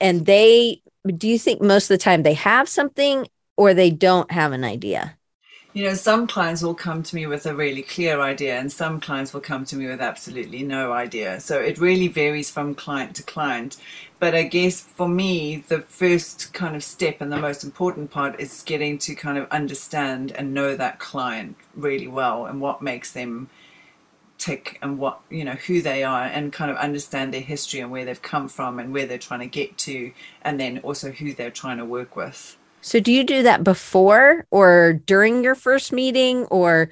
and 0.00 0.24
they 0.26 0.82
do 1.16 1.26
you 1.26 1.38
think 1.38 1.60
most 1.60 1.84
of 1.90 1.98
the 1.98 2.04
time 2.04 2.22
they 2.22 2.34
have 2.34 2.68
something 2.68 3.26
or 3.56 3.74
they 3.74 3.90
don't 3.90 4.30
have 4.30 4.52
an 4.52 4.62
idea? 4.62 5.16
You 5.72 5.84
know, 5.84 5.94
some 5.94 6.26
clients 6.26 6.62
will 6.62 6.74
come 6.74 7.04
to 7.04 7.14
me 7.14 7.28
with 7.28 7.46
a 7.46 7.54
really 7.54 7.82
clear 7.82 8.20
idea, 8.20 8.58
and 8.58 8.72
some 8.72 9.00
clients 9.00 9.32
will 9.32 9.40
come 9.40 9.64
to 9.66 9.76
me 9.76 9.86
with 9.86 10.00
absolutely 10.00 10.64
no 10.64 10.92
idea. 10.92 11.38
So 11.38 11.60
it 11.60 11.78
really 11.78 12.08
varies 12.08 12.50
from 12.50 12.74
client 12.74 13.14
to 13.16 13.22
client. 13.22 13.76
But 14.18 14.34
I 14.34 14.42
guess 14.42 14.80
for 14.80 15.08
me, 15.08 15.62
the 15.68 15.80
first 15.82 16.52
kind 16.52 16.74
of 16.74 16.82
step 16.82 17.20
and 17.20 17.30
the 17.30 17.38
most 17.38 17.62
important 17.62 18.10
part 18.10 18.40
is 18.40 18.64
getting 18.64 18.98
to 18.98 19.14
kind 19.14 19.38
of 19.38 19.48
understand 19.52 20.32
and 20.32 20.52
know 20.52 20.74
that 20.74 20.98
client 20.98 21.56
really 21.76 22.08
well 22.08 22.46
and 22.46 22.60
what 22.60 22.82
makes 22.82 23.12
them 23.12 23.48
tick 24.38 24.76
and 24.82 24.98
what, 24.98 25.20
you 25.30 25.44
know, 25.44 25.52
who 25.52 25.82
they 25.82 26.02
are 26.02 26.24
and 26.24 26.52
kind 26.52 26.72
of 26.72 26.78
understand 26.78 27.32
their 27.32 27.40
history 27.40 27.78
and 27.78 27.92
where 27.92 28.04
they've 28.04 28.22
come 28.22 28.48
from 28.48 28.80
and 28.80 28.92
where 28.92 29.06
they're 29.06 29.18
trying 29.18 29.40
to 29.40 29.46
get 29.46 29.78
to, 29.78 30.10
and 30.42 30.58
then 30.58 30.78
also 30.78 31.12
who 31.12 31.32
they're 31.32 31.50
trying 31.52 31.78
to 31.78 31.84
work 31.84 32.16
with. 32.16 32.56
So 32.80 33.00
do 33.00 33.12
you 33.12 33.24
do 33.24 33.42
that 33.42 33.62
before 33.64 34.46
or 34.50 34.94
during 35.06 35.44
your 35.44 35.54
first 35.54 35.92
meeting 35.92 36.44
or 36.46 36.90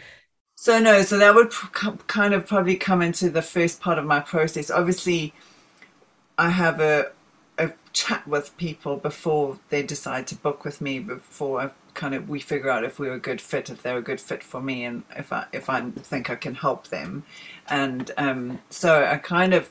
So 0.56 0.78
no, 0.80 1.02
so 1.02 1.16
that 1.18 1.34
would 1.34 1.50
kind 2.08 2.34
of 2.34 2.46
probably 2.46 2.76
come 2.76 3.00
into 3.00 3.30
the 3.30 3.42
first 3.42 3.80
part 3.80 3.98
of 3.98 4.04
my 4.04 4.20
process. 4.20 4.70
Obviously, 4.70 5.32
I 6.36 6.50
have 6.50 6.80
a 6.80 7.12
a 7.58 7.72
chat 7.92 8.26
with 8.28 8.56
people 8.56 8.96
before 8.96 9.58
they 9.68 9.82
decide 9.82 10.26
to 10.28 10.36
book 10.36 10.64
with 10.64 10.80
me. 10.80 11.00
Before 11.00 11.60
I 11.60 11.70
kind 11.94 12.14
of 12.14 12.28
we 12.28 12.38
figure 12.40 12.70
out 12.70 12.84
if 12.84 12.98
we're 13.00 13.14
a 13.14 13.18
good 13.18 13.40
fit, 13.40 13.68
if 13.70 13.82
they're 13.82 13.98
a 13.98 14.02
good 14.02 14.20
fit 14.20 14.44
for 14.44 14.60
me, 14.60 14.84
and 14.84 15.02
if 15.16 15.32
I 15.32 15.46
if 15.52 15.68
I 15.68 15.90
think 15.90 16.30
I 16.30 16.36
can 16.36 16.54
help 16.54 16.88
them. 16.88 17.24
And 17.68 18.10
um, 18.16 18.60
so 18.70 19.04
I 19.04 19.16
kind 19.18 19.54
of 19.54 19.68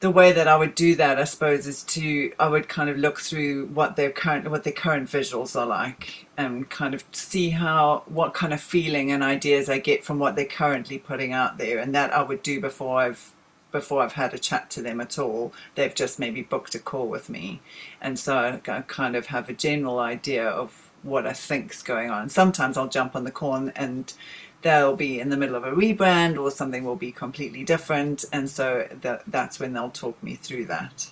the 0.00 0.10
way 0.10 0.30
that 0.30 0.46
I 0.46 0.56
would 0.56 0.74
do 0.76 0.94
that, 0.96 1.18
I 1.18 1.24
suppose, 1.24 1.66
is 1.66 1.82
to 1.84 2.32
I 2.38 2.48
would 2.48 2.68
kind 2.68 2.88
of 2.88 2.96
look 2.98 3.18
through 3.20 3.66
what 3.66 3.96
their 3.96 4.10
current 4.10 4.48
what 4.50 4.62
their 4.64 4.72
current 4.72 5.08
visuals 5.08 5.58
are 5.58 5.66
like, 5.66 6.26
and 6.36 6.68
kind 6.70 6.94
of 6.94 7.04
see 7.12 7.50
how 7.50 8.04
what 8.06 8.32
kind 8.34 8.52
of 8.52 8.60
feeling 8.60 9.10
and 9.10 9.24
ideas 9.24 9.68
I 9.68 9.78
get 9.78 10.04
from 10.04 10.18
what 10.18 10.36
they're 10.36 10.44
currently 10.44 10.98
putting 10.98 11.32
out 11.32 11.58
there, 11.58 11.78
and 11.78 11.94
that 11.94 12.12
I 12.12 12.22
would 12.22 12.42
do 12.42 12.60
before 12.60 13.00
I've 13.00 13.32
before 13.72 14.02
I've 14.02 14.12
had 14.12 14.32
a 14.32 14.38
chat 14.38 14.70
to 14.70 14.82
them 14.82 15.00
at 15.00 15.18
all. 15.18 15.52
They've 15.74 15.94
just 15.94 16.18
maybe 16.18 16.42
booked 16.42 16.74
a 16.76 16.78
call 16.78 17.08
with 17.08 17.28
me, 17.28 17.60
and 18.00 18.18
so 18.18 18.60
I 18.68 18.80
kind 18.82 19.16
of 19.16 19.26
have 19.26 19.48
a 19.48 19.52
general 19.52 19.98
idea 19.98 20.48
of 20.48 20.90
what 21.02 21.26
I 21.26 21.32
think's 21.32 21.82
going 21.82 22.10
on. 22.10 22.28
Sometimes 22.28 22.76
I'll 22.76 22.88
jump 22.88 23.14
on 23.14 23.24
the 23.24 23.30
call 23.30 23.54
and, 23.54 23.72
and 23.76 24.12
they'll 24.62 24.96
be 24.96 25.20
in 25.20 25.28
the 25.28 25.36
middle 25.36 25.54
of 25.54 25.64
a 25.64 25.70
rebrand 25.70 26.38
or 26.38 26.50
something 26.50 26.84
will 26.84 26.96
be 26.96 27.12
completely 27.12 27.64
different. 27.64 28.24
And 28.32 28.50
so 28.50 28.88
that, 29.02 29.22
that's 29.26 29.60
when 29.60 29.72
they'll 29.72 29.90
talk 29.90 30.20
me 30.22 30.34
through 30.34 30.66
that. 30.66 31.10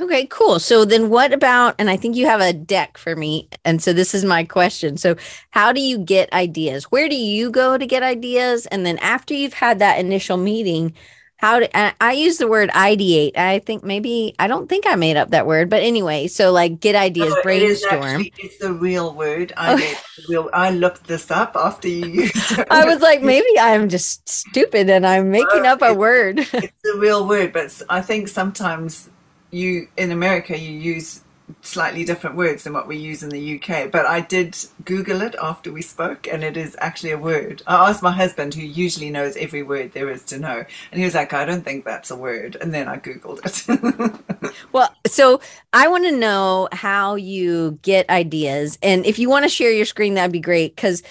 Okay, 0.00 0.26
cool. 0.26 0.60
So 0.60 0.84
then 0.84 1.10
what 1.10 1.32
about, 1.32 1.74
and 1.78 1.90
I 1.90 1.96
think 1.96 2.14
you 2.14 2.26
have 2.26 2.40
a 2.40 2.52
deck 2.52 2.96
for 2.96 3.16
me. 3.16 3.48
And 3.64 3.82
so 3.82 3.92
this 3.92 4.14
is 4.14 4.24
my 4.24 4.44
question. 4.44 4.96
So, 4.96 5.16
how 5.50 5.72
do 5.72 5.80
you 5.80 5.98
get 5.98 6.32
ideas? 6.32 6.84
Where 6.84 7.08
do 7.08 7.16
you 7.16 7.50
go 7.50 7.76
to 7.76 7.84
get 7.84 8.04
ideas? 8.04 8.66
And 8.66 8.86
then 8.86 8.98
after 8.98 9.34
you've 9.34 9.54
had 9.54 9.80
that 9.80 9.98
initial 9.98 10.36
meeting, 10.36 10.94
how 11.38 11.60
do 11.60 11.68
uh, 11.72 11.92
I 12.00 12.12
use 12.12 12.38
the 12.38 12.48
word 12.48 12.68
ideate? 12.70 13.36
I 13.38 13.60
think 13.60 13.84
maybe 13.84 14.34
I 14.40 14.48
don't 14.48 14.68
think 14.68 14.88
I 14.88 14.96
made 14.96 15.16
up 15.16 15.30
that 15.30 15.46
word, 15.46 15.70
but 15.70 15.84
anyway, 15.84 16.26
so 16.26 16.50
like 16.50 16.80
get 16.80 16.96
ideas, 16.96 17.32
oh, 17.32 17.36
no, 17.36 17.42
brainstorm. 17.42 18.02
It 18.02 18.04
actually, 18.04 18.32
it's 18.38 18.58
the 18.58 18.72
real 18.72 19.14
word. 19.14 19.52
I 19.56 19.96
real, 20.28 20.50
I 20.52 20.70
looked 20.70 21.06
this 21.06 21.30
up 21.30 21.54
after 21.54 21.86
you 21.86 22.06
used 22.22 22.58
it. 22.58 22.66
I 22.72 22.84
was 22.84 23.00
like, 23.00 23.22
maybe 23.22 23.46
I'm 23.58 23.88
just 23.88 24.28
stupid 24.28 24.90
and 24.90 25.06
I'm 25.06 25.30
making 25.40 25.62
no, 25.62 25.74
up 25.74 25.82
a 25.82 25.94
word. 25.94 26.40
it's 26.40 26.82
the 26.82 26.96
real 26.98 27.26
word, 27.26 27.52
but 27.52 27.82
I 27.88 28.00
think 28.00 28.26
sometimes 28.26 29.08
you 29.52 29.86
in 29.96 30.10
America 30.10 30.58
you 30.58 30.72
use 30.72 31.22
slightly 31.62 32.04
different 32.04 32.36
words 32.36 32.64
than 32.64 32.72
what 32.72 32.86
we 32.86 32.96
use 32.96 33.22
in 33.22 33.30
the 33.30 33.56
UK. 33.56 33.90
But 33.90 34.06
I 34.06 34.20
did 34.20 34.56
Google 34.84 35.22
it 35.22 35.34
after 35.40 35.72
we 35.72 35.82
spoke, 35.82 36.26
and 36.26 36.44
it 36.44 36.56
is 36.56 36.76
actually 36.80 37.12
a 37.12 37.18
word. 37.18 37.62
I 37.66 37.88
asked 37.88 38.02
my 38.02 38.12
husband, 38.12 38.54
who 38.54 38.62
usually 38.62 39.10
knows 39.10 39.36
every 39.36 39.62
word 39.62 39.92
there 39.92 40.10
is 40.10 40.24
to 40.24 40.38
know, 40.38 40.64
and 40.90 40.98
he 40.98 41.04
was 41.04 41.14
like, 41.14 41.32
I 41.32 41.44
don't 41.44 41.64
think 41.64 41.84
that's 41.84 42.10
a 42.10 42.16
word. 42.16 42.56
And 42.60 42.72
then 42.72 42.88
I 42.88 42.98
Googled 42.98 43.40
it. 43.44 44.54
well, 44.72 44.94
so 45.06 45.40
I 45.72 45.88
want 45.88 46.04
to 46.04 46.12
know 46.12 46.68
how 46.72 47.14
you 47.14 47.78
get 47.82 48.08
ideas. 48.10 48.78
And 48.82 49.06
if 49.06 49.18
you 49.18 49.28
want 49.28 49.44
to 49.44 49.48
share 49.48 49.72
your 49.72 49.86
screen, 49.86 50.14
that'd 50.14 50.32
be 50.32 50.40
great. 50.40 50.74
Because 50.74 51.02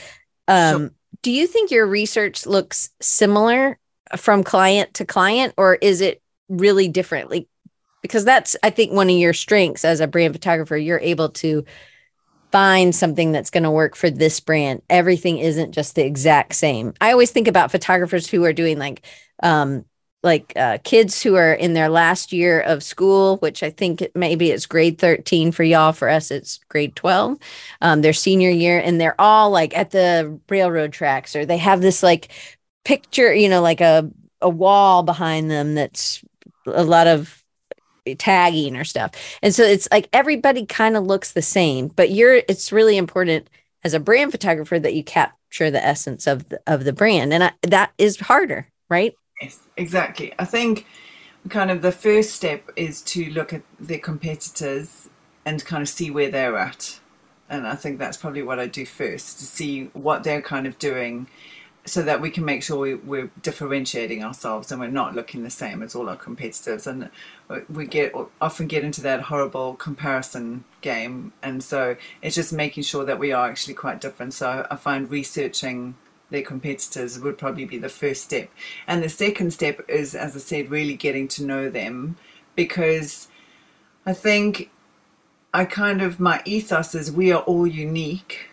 um, 0.48 0.80
sure. 0.80 0.92
do 1.24 1.32
you 1.32 1.48
think 1.48 1.72
your 1.72 1.88
research 1.88 2.46
looks 2.46 2.90
similar 3.02 3.80
from 4.16 4.44
client 4.44 4.94
to 4.96 5.06
client, 5.06 5.54
or 5.58 5.76
is 5.76 6.02
it 6.02 6.22
really 6.50 6.88
different? 6.88 7.30
Like, 7.30 7.48
because 8.02 8.26
that's 8.26 8.56
i 8.64 8.70
think 8.70 8.92
one 8.92 9.10
of 9.10 9.16
your 9.16 9.34
strengths 9.34 9.86
as 9.86 10.00
a 10.00 10.08
brand 10.08 10.34
photographer. 10.34 10.78
You're 10.78 11.00
able 11.00 11.30
to 11.30 11.66
find 12.52 12.96
something 12.96 13.32
that's 13.32 13.50
going 13.50 13.64
to 13.64 13.72
work 13.72 13.96
for 13.96 14.10
this 14.10 14.40
brand. 14.40 14.82
Everything 14.90 15.38
isn't 15.38 15.74
just 15.74 15.96
the 15.96 16.06
exact 16.06 16.56
same. 16.56 16.94
I 17.02 17.12
always 17.12 17.32
think 17.32 17.48
about 17.48 17.72
photographers 17.72 18.28
who 18.28 18.46
are 18.46 18.54
doing 18.54 18.80
like 18.80 19.06
um 19.44 19.86
like 20.24 20.52
uh, 20.56 20.80
kids 20.84 21.22
who 21.22 21.36
are 21.36 21.54
in 21.54 21.74
their 21.74 21.90
last 21.90 22.34
year 22.34 22.60
of 22.62 22.82
school 22.82 23.38
which 23.38 23.62
i 23.62 23.70
think 23.70 24.06
maybe 24.16 24.50
it's 24.50 24.66
grade 24.66 24.98
13 24.98 25.52
for 25.52 25.64
y'all. 25.64 25.94
For 25.94 26.10
us 26.10 26.32
it's 26.32 26.60
grade 26.70 26.96
12 26.96 27.38
um, 27.82 28.02
their 28.02 28.14
senior 28.14 28.50
year 28.50 28.80
and 28.80 29.00
they're 29.00 29.20
all 29.22 29.52
like 29.52 29.78
at 29.78 29.92
the 29.92 30.40
railroad 30.50 30.92
tracks 30.92 31.36
or 31.36 31.46
they 31.46 31.58
have 31.58 31.82
this 31.82 32.02
like 32.02 32.30
picture 32.84 33.34
you 33.34 33.48
know 33.48 33.62
like 33.62 33.80
a 33.80 34.10
a 34.42 34.50
wall 34.50 35.04
behind 35.04 35.52
them 35.52 35.76
that's 35.76 36.24
a 36.66 36.84
lot 36.84 37.08
of 37.08 37.44
tagging 38.16 38.76
or 38.76 38.84
stuff. 38.84 39.12
And 39.42 39.54
so 39.54 39.64
it's 39.64 39.88
like 39.92 40.10
everybody 40.14 40.66
kind 40.66 40.98
of 40.98 41.06
looks 41.06 41.32
the 41.32 41.42
same, 41.42 41.88
but 41.88 42.12
you're 42.12 42.36
it's 42.48 42.72
really 42.72 42.98
important 42.98 43.50
as 43.84 43.94
a 43.94 44.00
brand 44.00 44.32
photographer 44.32 44.80
that 44.80 44.94
you 44.94 45.04
capture 45.04 45.72
the 45.72 45.84
essence 45.84 46.28
of 46.28 46.50
the, 46.50 46.60
of 46.68 46.84
the 46.84 46.94
brand 46.94 47.34
and 47.34 47.44
I, 47.44 47.52
that 47.64 47.94
is 47.98 48.20
harder, 48.20 48.68
right? 48.90 49.14
Yes, 49.42 49.60
exactly. 49.78 50.34
I 50.40 50.46
think 50.46 50.86
kind 51.50 51.72
of 51.72 51.82
the 51.82 51.92
first 51.92 52.32
step 52.32 52.70
is 52.76 53.02
to 53.02 53.30
look 53.32 53.54
at 53.54 53.62
their 53.80 54.00
competitors 54.00 55.10
and 55.46 55.64
kind 55.64 55.82
of 55.82 55.90
see 55.90 56.12
where 56.12 56.30
they're 56.30 56.58
at. 56.58 57.00
And 57.50 57.66
I 57.66 57.76
think 57.76 58.00
that's 58.00 58.18
probably 58.18 58.44
what 58.44 58.60
I 58.60 58.68
do 58.68 58.86
first 58.86 59.40
to 59.40 59.46
see 59.46 59.86
what 59.94 60.24
they're 60.24 60.42
kind 60.42 60.68
of 60.68 60.78
doing 60.80 61.28
so 61.88 62.04
that 62.04 62.20
we 62.20 62.30
can 62.30 62.44
make 62.44 62.62
sure 62.62 62.78
we, 62.78 62.96
we're 62.96 63.32
differentiating 63.42 64.22
ourselves 64.22 64.72
and 64.72 64.82
we're 64.82 64.88
not 64.88 65.16
looking 65.16 65.44
the 65.44 65.50
same 65.50 65.82
as 65.82 65.96
all 65.96 66.10
our 66.10 66.18
competitors. 66.18 66.86
And 66.86 67.10
we 67.70 67.88
get 67.88 68.14
often 68.42 68.68
get 68.68 68.84
into 68.84 69.02
that 69.02 69.22
horrible 69.22 69.76
comparison 69.76 70.66
game. 70.82 71.32
And 71.42 71.64
so 71.64 71.96
it's 72.22 72.36
just 72.36 72.52
making 72.52 72.84
sure 72.84 73.06
that 73.06 73.20
we 73.20 73.32
are 73.32 73.50
actually 73.50 73.74
quite 73.74 74.02
different. 74.02 74.34
So 74.34 74.68
i 74.70 74.76
find 74.76 75.10
researching 75.10 75.96
their 76.30 76.42
competitors 76.42 77.18
would 77.20 77.38
probably 77.38 77.64
be 77.64 77.78
the 77.78 77.90
first 77.90 78.26
step. 78.26 78.50
And 78.86 79.02
the 79.02 79.10
second 79.10 79.52
step 79.52 79.80
is 79.90 80.14
as 80.14 80.36
i 80.36 80.40
said 80.40 80.70
really 80.70 80.96
getting 80.96 81.30
to 81.30 81.46
know 81.46 81.70
them. 81.70 82.18
Because 82.56 83.30
i 84.06 84.12
think 84.14 84.70
i 85.54 85.64
kind 85.64 86.02
of 86.02 86.20
my 86.20 86.42
ethos 86.44 86.94
is 86.96 87.12
we 87.12 87.32
are 87.32 87.42
all 87.44 87.66
unique 87.66 88.47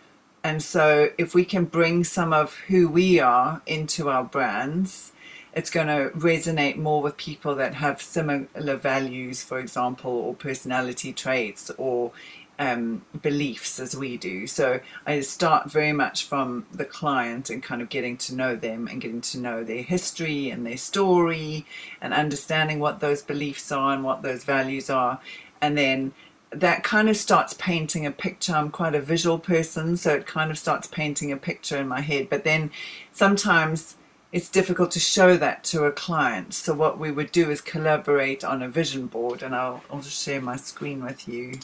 and 0.44 0.62
so, 0.62 1.08
if 1.16 1.34
we 1.34 1.46
can 1.46 1.64
bring 1.64 2.04
some 2.04 2.34
of 2.34 2.54
who 2.68 2.86
we 2.86 3.18
are 3.18 3.62
into 3.66 4.10
our 4.10 4.22
brands, 4.22 5.12
it's 5.54 5.70
going 5.70 5.86
to 5.86 6.10
resonate 6.18 6.76
more 6.76 7.00
with 7.00 7.16
people 7.16 7.54
that 7.54 7.74
have 7.74 8.02
similar 8.02 8.76
values, 8.76 9.42
for 9.42 9.58
example, 9.58 10.10
or 10.10 10.34
personality 10.34 11.14
traits 11.14 11.70
or 11.78 12.12
um, 12.58 13.06
beliefs 13.22 13.80
as 13.80 13.96
we 13.96 14.18
do. 14.18 14.46
So 14.46 14.80
I 15.06 15.20
start 15.20 15.70
very 15.70 15.92
much 15.92 16.24
from 16.26 16.66
the 16.72 16.84
client 16.84 17.48
and 17.48 17.62
kind 17.62 17.80
of 17.80 17.88
getting 17.88 18.18
to 18.18 18.34
know 18.34 18.54
them 18.54 18.86
and 18.86 19.00
getting 19.00 19.22
to 19.22 19.38
know 19.38 19.64
their 19.64 19.82
history 19.82 20.50
and 20.50 20.66
their 20.66 20.76
story 20.76 21.64
and 22.02 22.12
understanding 22.12 22.80
what 22.80 23.00
those 23.00 23.22
beliefs 23.22 23.72
are 23.72 23.94
and 23.94 24.04
what 24.04 24.22
those 24.22 24.44
values 24.44 24.90
are. 24.90 25.20
And 25.60 25.78
then 25.78 26.12
that 26.60 26.82
kind 26.82 27.08
of 27.08 27.16
starts 27.16 27.54
painting 27.54 28.06
a 28.06 28.10
picture. 28.10 28.54
I'm 28.54 28.70
quite 28.70 28.94
a 28.94 29.00
visual 29.00 29.38
person, 29.38 29.96
so 29.96 30.14
it 30.14 30.26
kind 30.26 30.50
of 30.50 30.58
starts 30.58 30.86
painting 30.86 31.32
a 31.32 31.36
picture 31.36 31.76
in 31.76 31.88
my 31.88 32.00
head. 32.00 32.28
But 32.28 32.44
then 32.44 32.70
sometimes 33.12 33.96
it's 34.32 34.48
difficult 34.48 34.90
to 34.92 35.00
show 35.00 35.36
that 35.36 35.62
to 35.64 35.84
a 35.84 35.92
client. 35.92 36.54
So 36.54 36.74
what 36.74 36.98
we 36.98 37.10
would 37.10 37.30
do 37.32 37.50
is 37.50 37.60
collaborate 37.60 38.42
on 38.44 38.62
a 38.62 38.68
vision 38.68 39.06
board, 39.06 39.42
and 39.42 39.54
I'll, 39.54 39.82
I'll 39.90 40.00
just 40.00 40.22
share 40.22 40.40
my 40.40 40.56
screen 40.56 41.04
with 41.04 41.28
you 41.28 41.60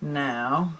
now. 0.00 0.74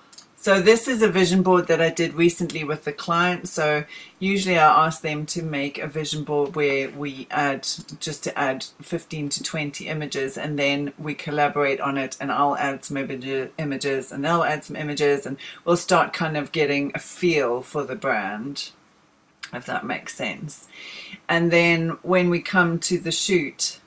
So 0.44 0.61
this 0.61 0.88
is 0.88 1.00
a 1.00 1.09
vision 1.09 1.42
board 1.42 1.68
that 1.68 1.80
I 1.80 1.88
did 1.88 2.12
recently 2.12 2.64
with 2.64 2.85
the 2.85 2.92
client. 2.92 3.48
So 3.48 3.85
usually 4.18 4.59
I 4.59 4.85
ask 4.85 5.00
them 5.00 5.24
to 5.24 5.42
make 5.42 5.78
a 5.78 5.87
vision 5.87 6.22
board 6.22 6.54
where 6.54 6.90
we 6.90 7.26
add 7.30 7.66
just 7.98 8.22
to 8.24 8.38
add 8.38 8.66
15 8.83 9.30
to 9.30 9.42
20 9.42 9.88
images 9.88 10.37
and 10.37 10.59
then 10.59 10.92
we 10.98 11.14
collaborate 11.14 11.80
on 11.80 11.96
it 11.96 12.18
and 12.20 12.30
I'll 12.30 12.59
add 12.59 12.85
some 12.85 12.98
images 12.98 14.12
and 14.12 14.22
they'll 14.22 14.42
add 14.42 14.64
some 14.64 14.76
images 14.76 15.24
and 15.24 15.38
we'll 15.64 15.78
start 15.78 16.12
kind 16.12 16.37
of 16.37 16.52
getting 16.52 16.92
a 16.94 16.98
feel 16.98 17.62
for 17.62 17.83
the 17.83 17.96
brand 17.96 18.72
if 19.54 19.64
that 19.64 19.87
makes 19.87 20.14
sense. 20.14 20.68
And 21.26 21.50
then 21.50 21.96
when 22.02 22.28
we 22.28 22.42
come 22.42 22.78
to 22.80 22.98
the 22.98 23.12
shoot, 23.12 23.80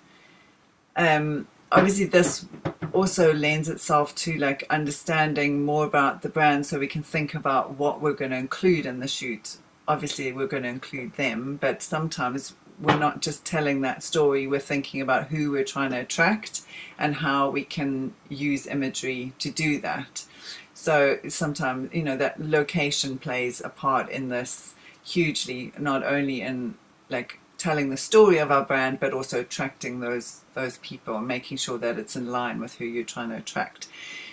um, 0.95 1.45
obviously 1.71 2.05
this 2.05 2.45
also 2.93 3.33
lends 3.33 3.69
itself 3.69 4.15
to 4.15 4.37
like 4.37 4.63
understanding 4.69 5.63
more 5.63 5.85
about 5.85 6.21
the 6.21 6.29
brand 6.29 6.65
so 6.65 6.79
we 6.79 6.87
can 6.87 7.03
think 7.03 7.33
about 7.33 7.75
what 7.77 8.01
we're 8.01 8.13
going 8.13 8.31
to 8.31 8.37
include 8.37 8.85
in 8.85 8.99
the 8.99 9.07
shoot. 9.07 9.57
Obviously 9.87 10.31
we're 10.31 10.47
going 10.47 10.63
to 10.63 10.69
include 10.69 11.13
them 11.13 11.57
but 11.61 11.81
sometimes 11.81 12.55
we're 12.79 12.97
not 12.97 13.21
just 13.21 13.43
telling 13.43 13.81
that 13.81 14.03
story 14.03 14.47
we're 14.47 14.59
thinking 14.59 15.01
about 15.01 15.27
who 15.27 15.51
we're 15.51 15.63
trying 15.63 15.91
to 15.91 15.99
attract 15.99 16.61
and 16.99 17.15
how 17.15 17.49
we 17.49 17.63
can 17.63 18.13
use 18.29 18.67
imagery 18.67 19.33
to 19.39 19.49
do 19.49 19.79
that. 19.81 20.25
So 20.73 21.17
sometimes 21.27 21.93
you 21.93 22.03
know 22.03 22.17
that 22.17 22.39
location 22.39 23.17
plays 23.17 23.61
a 23.61 23.69
part 23.69 24.09
in 24.09 24.29
this 24.29 24.75
hugely 25.03 25.71
not 25.77 26.03
only 26.03 26.41
in 26.41 26.75
like 27.09 27.39
telling 27.57 27.89
the 27.89 27.97
story 27.97 28.37
of 28.37 28.51
our 28.51 28.63
brand, 28.63 28.99
but 28.99 29.13
also 29.13 29.39
attracting 29.41 29.99
those 29.99 30.41
those 30.53 30.77
people 30.79 31.17
and 31.17 31.27
making 31.27 31.57
sure 31.57 31.77
that 31.77 31.99
it's 31.99 32.15
in 32.15 32.31
line 32.31 32.59
with 32.59 32.75
who 32.75 32.85
you're 32.85 33.03
trying 33.03 33.29
to 33.29 33.37
attract. 33.37 33.87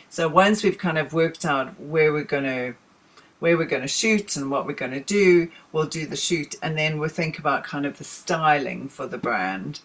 So 0.09 0.29
once 0.29 0.63
we've 0.63 0.79
kind 0.79 0.99
of 0.99 1.13
worked 1.13 1.45
out 1.45 1.79
where 1.81 2.13
we're 2.13 2.25
going 2.25 2.45
to 2.45 2.75
where 3.41 3.59
we're 3.59 3.67
going 3.67 3.83
to 3.83 3.89
shoot 3.89 4.37
and 4.37 4.51
what 4.51 4.67
we're 4.67 4.73
going 4.73 4.93
to 4.93 5.01
do, 5.01 5.51
we'll 5.73 5.87
do 5.87 6.07
the 6.07 6.17
shoot, 6.17 6.55
and 6.63 6.79
then 6.79 6.99
we'll 6.99 7.09
think 7.09 7.39
about 7.39 7.65
kind 7.65 7.85
of 7.85 7.99
the 7.99 8.05
styling 8.05 8.89
for 8.89 9.07
the 9.07 9.19
brand. 9.19 9.81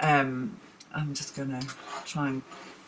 Um, 0.00 0.58
I'm 0.94 1.14
just 1.14 1.36
going 1.36 1.50
to 1.50 1.66
try 2.04 2.28
and 2.28 2.42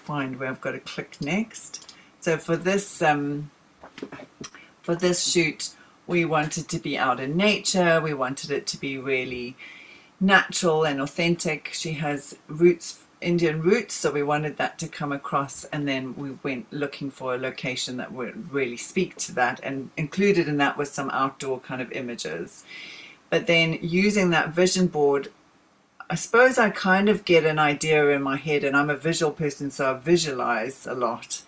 find 0.05 0.39
where 0.39 0.49
I've 0.49 0.61
got 0.61 0.73
to 0.73 0.81
click 0.81 1.21
next. 1.21 1.95
So 2.21 2.39
for 2.39 2.57
this 2.57 3.03
um, 3.03 3.51
for 4.83 4.95
this 4.95 5.27
shoot, 5.27 5.75
we 6.07 6.25
wanted 6.25 6.69
to 6.69 6.79
be 6.79 6.97
out 6.97 7.21
in 7.21 7.37
nature. 7.37 8.01
We 8.01 8.15
wanted 8.15 8.51
it 8.51 8.67
to 8.69 8.79
be 8.79 8.99
really 8.99 9.57
natural 10.25 10.85
and 10.85 11.01
authentic. 11.01 11.71
She 11.73 11.93
has 11.95 12.37
roots, 12.49 13.01
Indian 13.21 13.61
roots, 13.61 13.95
so 13.95 14.11
we 14.11 14.23
wanted 14.23 14.57
that 14.57 14.79
to 14.79 14.89
come 14.89 15.13
across. 15.13 15.65
And 15.65 15.87
then 15.87 16.15
we 16.17 16.33
went 16.43 16.73
looking 16.73 17.11
for 17.11 17.35
a 17.35 17.39
location 17.39 17.97
that 17.99 18.13
would 18.13 18.53
really 18.53 18.77
speak 18.77 19.17
to 19.17 19.35
that. 19.35 19.61
And 19.63 19.91
included 19.97 20.49
in 20.49 20.57
that 20.59 20.77
was 20.77 20.91
some 20.91 21.11
outdoor 21.11 21.61
kind 21.61 21.81
of 21.81 21.93
images. 21.93 22.65
But 23.31 23.47
then 23.47 23.79
using 23.81 24.31
that 24.31 24.51
vision 24.51 24.87
board, 24.87 25.33
I 26.11 26.15
suppose 26.17 26.59
I 26.59 26.71
kind 26.71 27.09
of 27.09 27.25
get 27.25 27.45
an 27.45 27.59
idea 27.59 28.11
in 28.11 28.23
my 28.23 28.37
head, 28.37 28.63
and 28.63 28.77
I'm 28.77 28.91
a 28.91 28.97
visual 28.97 29.33
person, 29.33 29.71
so 29.71 29.93
I 29.93 29.99
visualize 29.99 30.87
a 30.87 30.95
lot. 30.95 31.43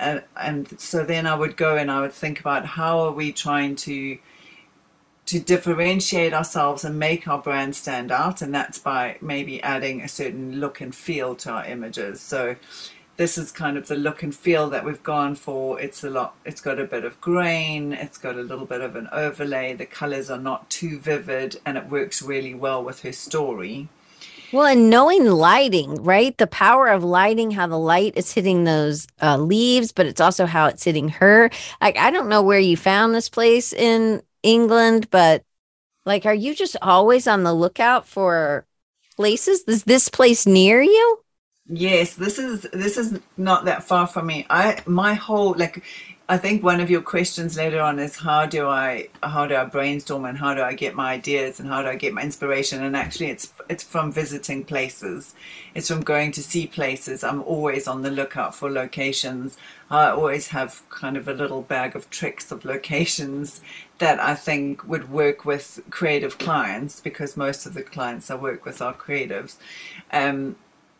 And, 0.00 0.22
and 0.36 0.80
so 0.80 1.04
then 1.04 1.26
I 1.26 1.34
would 1.34 1.56
go 1.56 1.76
and 1.76 1.90
I 1.90 2.00
would 2.00 2.12
think 2.12 2.40
about 2.40 2.64
how 2.64 3.00
are 3.00 3.12
we 3.12 3.32
trying 3.32 3.76
to 3.76 4.18
to 5.28 5.38
differentiate 5.38 6.32
ourselves 6.32 6.84
and 6.84 6.98
make 6.98 7.28
our 7.28 7.38
brand 7.38 7.76
stand 7.76 8.10
out, 8.10 8.40
and 8.40 8.54
that's 8.54 8.78
by 8.78 9.18
maybe 9.20 9.62
adding 9.62 10.00
a 10.00 10.08
certain 10.08 10.58
look 10.58 10.80
and 10.80 10.94
feel 10.94 11.34
to 11.36 11.50
our 11.50 11.66
images. 11.66 12.20
So 12.20 12.56
this 13.18 13.36
is 13.36 13.52
kind 13.52 13.76
of 13.76 13.88
the 13.88 13.96
look 13.96 14.22
and 14.22 14.34
feel 14.34 14.70
that 14.70 14.86
we've 14.86 15.02
gone 15.02 15.34
for. 15.34 15.78
It's 15.80 16.02
a 16.02 16.08
lot. 16.08 16.34
It's 16.46 16.62
got 16.62 16.78
a 16.78 16.84
bit 16.84 17.04
of 17.04 17.20
grain. 17.20 17.92
It's 17.92 18.16
got 18.16 18.36
a 18.36 18.42
little 18.42 18.64
bit 18.64 18.80
of 18.80 18.96
an 18.96 19.08
overlay. 19.12 19.74
The 19.74 19.86
colors 19.86 20.30
are 20.30 20.38
not 20.38 20.70
too 20.70 20.98
vivid, 20.98 21.60
and 21.66 21.76
it 21.76 21.90
works 21.90 22.22
really 22.22 22.54
well 22.54 22.82
with 22.82 23.02
her 23.02 23.12
story. 23.12 23.88
Well, 24.50 24.64
and 24.64 24.88
knowing 24.88 25.26
lighting, 25.26 26.02
right? 26.02 26.34
The 26.38 26.46
power 26.46 26.88
of 26.88 27.04
lighting, 27.04 27.50
how 27.50 27.66
the 27.66 27.78
light 27.78 28.14
is 28.16 28.32
hitting 28.32 28.64
those 28.64 29.06
uh, 29.20 29.36
leaves, 29.36 29.92
but 29.92 30.06
it's 30.06 30.22
also 30.22 30.46
how 30.46 30.66
it's 30.68 30.84
hitting 30.84 31.10
her. 31.10 31.50
Like, 31.82 31.98
I 31.98 32.10
don't 32.10 32.30
know 32.30 32.40
where 32.40 32.58
you 32.58 32.74
found 32.74 33.14
this 33.14 33.28
place 33.28 33.74
in 33.74 34.22
England, 34.42 35.10
but 35.10 35.44
like, 36.06 36.26
are 36.26 36.34
you 36.34 36.54
just 36.54 36.76
always 36.82 37.26
on 37.26 37.44
the 37.44 37.54
lookout 37.54 38.06
for 38.06 38.66
places? 39.16 39.64
Is 39.68 39.84
this 39.84 40.08
place 40.08 40.46
near 40.46 40.82
you? 40.82 41.20
Yes, 41.66 42.14
this 42.14 42.38
is 42.38 42.62
this 42.72 42.96
is 42.96 43.20
not 43.36 43.66
that 43.66 43.84
far 43.84 44.06
from 44.06 44.26
me. 44.26 44.46
I 44.48 44.82
my 44.86 45.14
whole 45.14 45.54
like 45.54 45.84
I 46.30 46.36
think 46.36 46.62
one 46.62 46.78
of 46.80 46.90
your 46.90 47.00
questions 47.00 47.56
later 47.56 47.80
on 47.80 47.98
is 47.98 48.16
how 48.16 48.44
do 48.44 48.68
I 48.68 49.08
how 49.22 49.46
do 49.46 49.56
I 49.56 49.64
brainstorm 49.64 50.26
and 50.26 50.36
how 50.36 50.52
do 50.52 50.60
I 50.60 50.74
get 50.74 50.94
my 50.94 51.12
ideas 51.12 51.58
and 51.58 51.66
how 51.70 51.80
do 51.80 51.88
I 51.88 51.96
get 51.96 52.12
my 52.12 52.22
inspiration 52.22 52.84
and 52.84 52.94
actually 52.94 53.30
it's 53.30 53.50
it's 53.70 53.82
from 53.82 54.12
visiting 54.12 54.62
places. 54.62 55.34
It's 55.74 55.88
from 55.88 56.02
going 56.02 56.32
to 56.32 56.42
see 56.42 56.66
places. 56.66 57.24
I'm 57.24 57.42
always 57.44 57.88
on 57.88 58.02
the 58.02 58.10
lookout 58.10 58.54
for 58.54 58.70
locations. 58.70 59.56
I 59.90 60.10
always 60.10 60.48
have 60.48 60.82
kind 60.90 61.16
of 61.16 61.28
a 61.28 61.32
little 61.32 61.62
bag 61.62 61.96
of 61.96 62.10
tricks 62.10 62.52
of 62.52 62.66
locations 62.66 63.62
that 63.96 64.20
I 64.20 64.34
think 64.34 64.86
would 64.86 65.10
work 65.10 65.46
with 65.46 65.80
creative 65.88 66.36
clients 66.36 67.00
because 67.00 67.38
most 67.38 67.64
of 67.64 67.72
the 67.72 67.82
clients 67.82 68.30
I 68.30 68.34
work 68.34 68.66
with 68.66 68.82
are 68.82 68.92
creatives. 68.92 69.56
Um, 70.12 70.56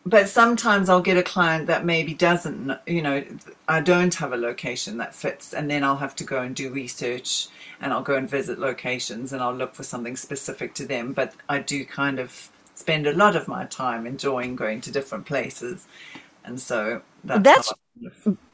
but 0.09 0.29
sometimes 0.29 0.89
I'll 0.89 1.01
get 1.01 1.17
a 1.17 1.23
client 1.23 1.67
that 1.67 1.85
maybe 1.85 2.13
doesn't, 2.13 2.71
you 2.87 3.01
know, 3.01 3.23
I 3.67 3.81
don't 3.81 4.13
have 4.15 4.33
a 4.33 4.37
location 4.37 4.97
that 4.97 5.13
fits, 5.13 5.53
and 5.53 5.69
then 5.69 5.83
I'll 5.83 5.97
have 5.97 6.15
to 6.17 6.23
go 6.23 6.41
and 6.41 6.55
do 6.55 6.71
research 6.71 7.47
and 7.81 7.93
I'll 7.93 8.01
go 8.01 8.15
and 8.15 8.29
visit 8.29 8.59
locations 8.59 9.33
and 9.33 9.41
I'll 9.41 9.55
look 9.55 9.75
for 9.75 9.83
something 9.83 10.15
specific 10.15 10.73
to 10.75 10.85
them. 10.85 11.13
But 11.13 11.33
I 11.47 11.59
do 11.59 11.85
kind 11.85 12.19
of 12.19 12.49
spend 12.73 13.07
a 13.07 13.13
lot 13.13 13.35
of 13.35 13.47
my 13.47 13.65
time 13.65 14.07
enjoying 14.07 14.55
going 14.55 14.81
to 14.81 14.91
different 14.91 15.25
places, 15.25 15.87
and 16.43 16.59
so 16.59 17.01
that's, 17.23 17.43
that's 17.43 17.73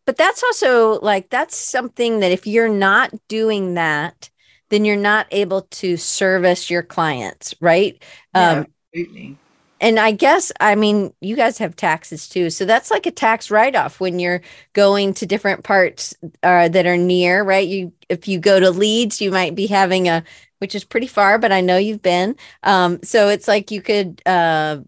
but 0.06 0.18
that's 0.18 0.44
also 0.44 1.00
like 1.02 1.30
that's 1.30 1.56
something 1.56 2.20
that 2.20 2.32
if 2.32 2.46
you're 2.46 2.70
not 2.70 3.12
doing 3.28 3.76
that, 3.76 4.30
then 4.70 4.86
you're 4.86 4.98
not 4.98 5.28
able 5.32 5.64
to 5.64 5.98
service 5.98 6.70
your 6.70 6.84
clients, 6.84 7.56
right? 7.62 8.02
Yeah, 8.34 8.52
um, 8.52 8.68
absolutely 8.94 9.38
and 9.82 10.00
I 10.00 10.12
guess 10.12 10.52
I 10.60 10.76
mean 10.76 11.14
you 11.22 11.36
guys 11.36 11.58
have 11.58 11.76
taxes 11.76 12.28
too, 12.30 12.50
so 12.50 12.66
that's 12.66 12.92
like 12.92 13.06
a 13.06 13.12
tax 13.12 13.52
write 13.52 13.76
off 13.76 14.00
when 14.00 14.20
you're 14.20 14.42
going 14.74 15.14
to 15.16 15.26
different 15.26 15.64
parts 15.64 16.16
uh, 16.44 16.68
that 16.70 16.86
are 16.86 16.98
near, 16.98 17.44
right? 17.44 17.68
You 17.68 17.94
if 18.10 18.28
you 18.28 18.40
go 18.40 18.60
to 18.60 18.72
Leeds, 18.72 19.22
you 19.22 19.32
might 19.32 19.56
be 19.56 19.68
having 19.68 20.08
a 20.10 20.24
which 20.60 20.76
is 20.76 20.84
pretty 20.86 21.08
far, 21.08 21.38
but 21.38 21.52
I 21.52 21.62
know 21.62 21.78
you've 21.78 22.02
been. 22.02 22.36
Um, 22.64 23.00
so 23.04 23.28
it's 23.30 23.48
like 23.48 23.72
you 23.72 23.82
could 23.82 24.22
uh, 24.26 24.80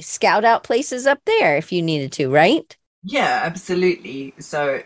scout 0.00 0.44
out 0.44 0.62
places 0.64 1.06
up 1.06 1.20
there 1.26 1.56
if 1.56 1.72
you 1.72 1.82
needed 1.82 2.12
to, 2.12 2.30
right? 2.30 2.76
Yeah, 3.02 3.40
absolutely. 3.44 4.34
So 4.40 4.82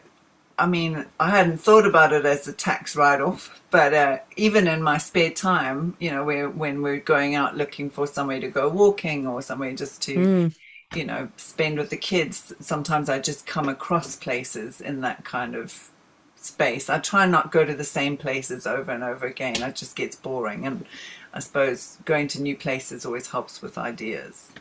I 0.61 0.67
mean, 0.67 1.07
I 1.19 1.31
hadn't 1.31 1.59
thought 1.59 1.87
about 1.87 2.13
it 2.13 2.27
as 2.27 2.47
a 2.47 2.53
tax 2.53 2.95
write-off, 2.95 3.63
but 3.71 3.95
uh, 3.95 4.19
even 4.37 4.69
in 4.69 4.83
my 4.83 4.99
spare 4.99 5.31
time, 5.31 5.97
you 5.99 6.11
know, 6.11 6.23
where 6.23 6.51
when 6.51 6.83
we're 6.83 7.01
going 7.01 7.35
out 7.35 7.57
looking 7.57 7.89
for 7.89 8.07
somewhere 8.07 8.41
to 8.41 8.49
go 8.49 8.69
walking 8.69 9.27
or 9.27 9.41
somewhere 9.41 9.73
just 9.75 10.03
to, 10.03 10.17
mm. 10.17 10.57
you 10.95 11.05
know, 11.05 11.31
spend 11.37 11.79
with 11.79 11.89
the 11.89 11.97
kids, 11.97 12.53
sometimes 12.61 13.09
I 13.09 13.21
just 13.21 13.47
come 13.47 13.71
across 13.71 14.17
places 14.17 14.83
in 14.83 15.01
that 15.01 15.25
kind 15.25 15.55
of 15.55 15.91
space. 16.37 16.91
I 16.91 16.99
try 16.99 17.25
not 17.25 17.53
go 17.53 17.65
to 17.65 17.75
the 17.75 17.85
same 17.85 18.19
places 18.19 18.67
over 18.67 18.93
and 18.93 19.03
over 19.03 19.27
again. 19.27 19.63
It 19.63 19.77
just 19.77 19.97
gets 19.97 20.15
boring, 20.15 20.67
and 20.67 20.85
I 21.33 21.41
suppose 21.41 21.99
going 22.05 22.29
to 22.29 22.43
new 22.43 22.57
places 22.57 23.07
always 23.07 23.29
helps 23.29 23.63
with 23.63 23.79
ideas. 23.79 24.53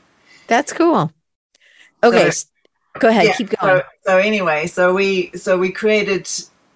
That's 0.47 0.71
cool. 0.71 1.11
Okay. 2.01 2.31
So, 2.31 2.47
Go 2.97 3.09
ahead, 3.09 3.25
yeah, 3.25 3.33
keep 3.33 3.49
going. 3.49 3.81
So, 3.81 3.83
so 4.05 4.17
anyway, 4.17 4.67
so 4.67 4.93
we 4.93 5.31
so 5.35 5.57
we 5.57 5.71
created 5.71 6.27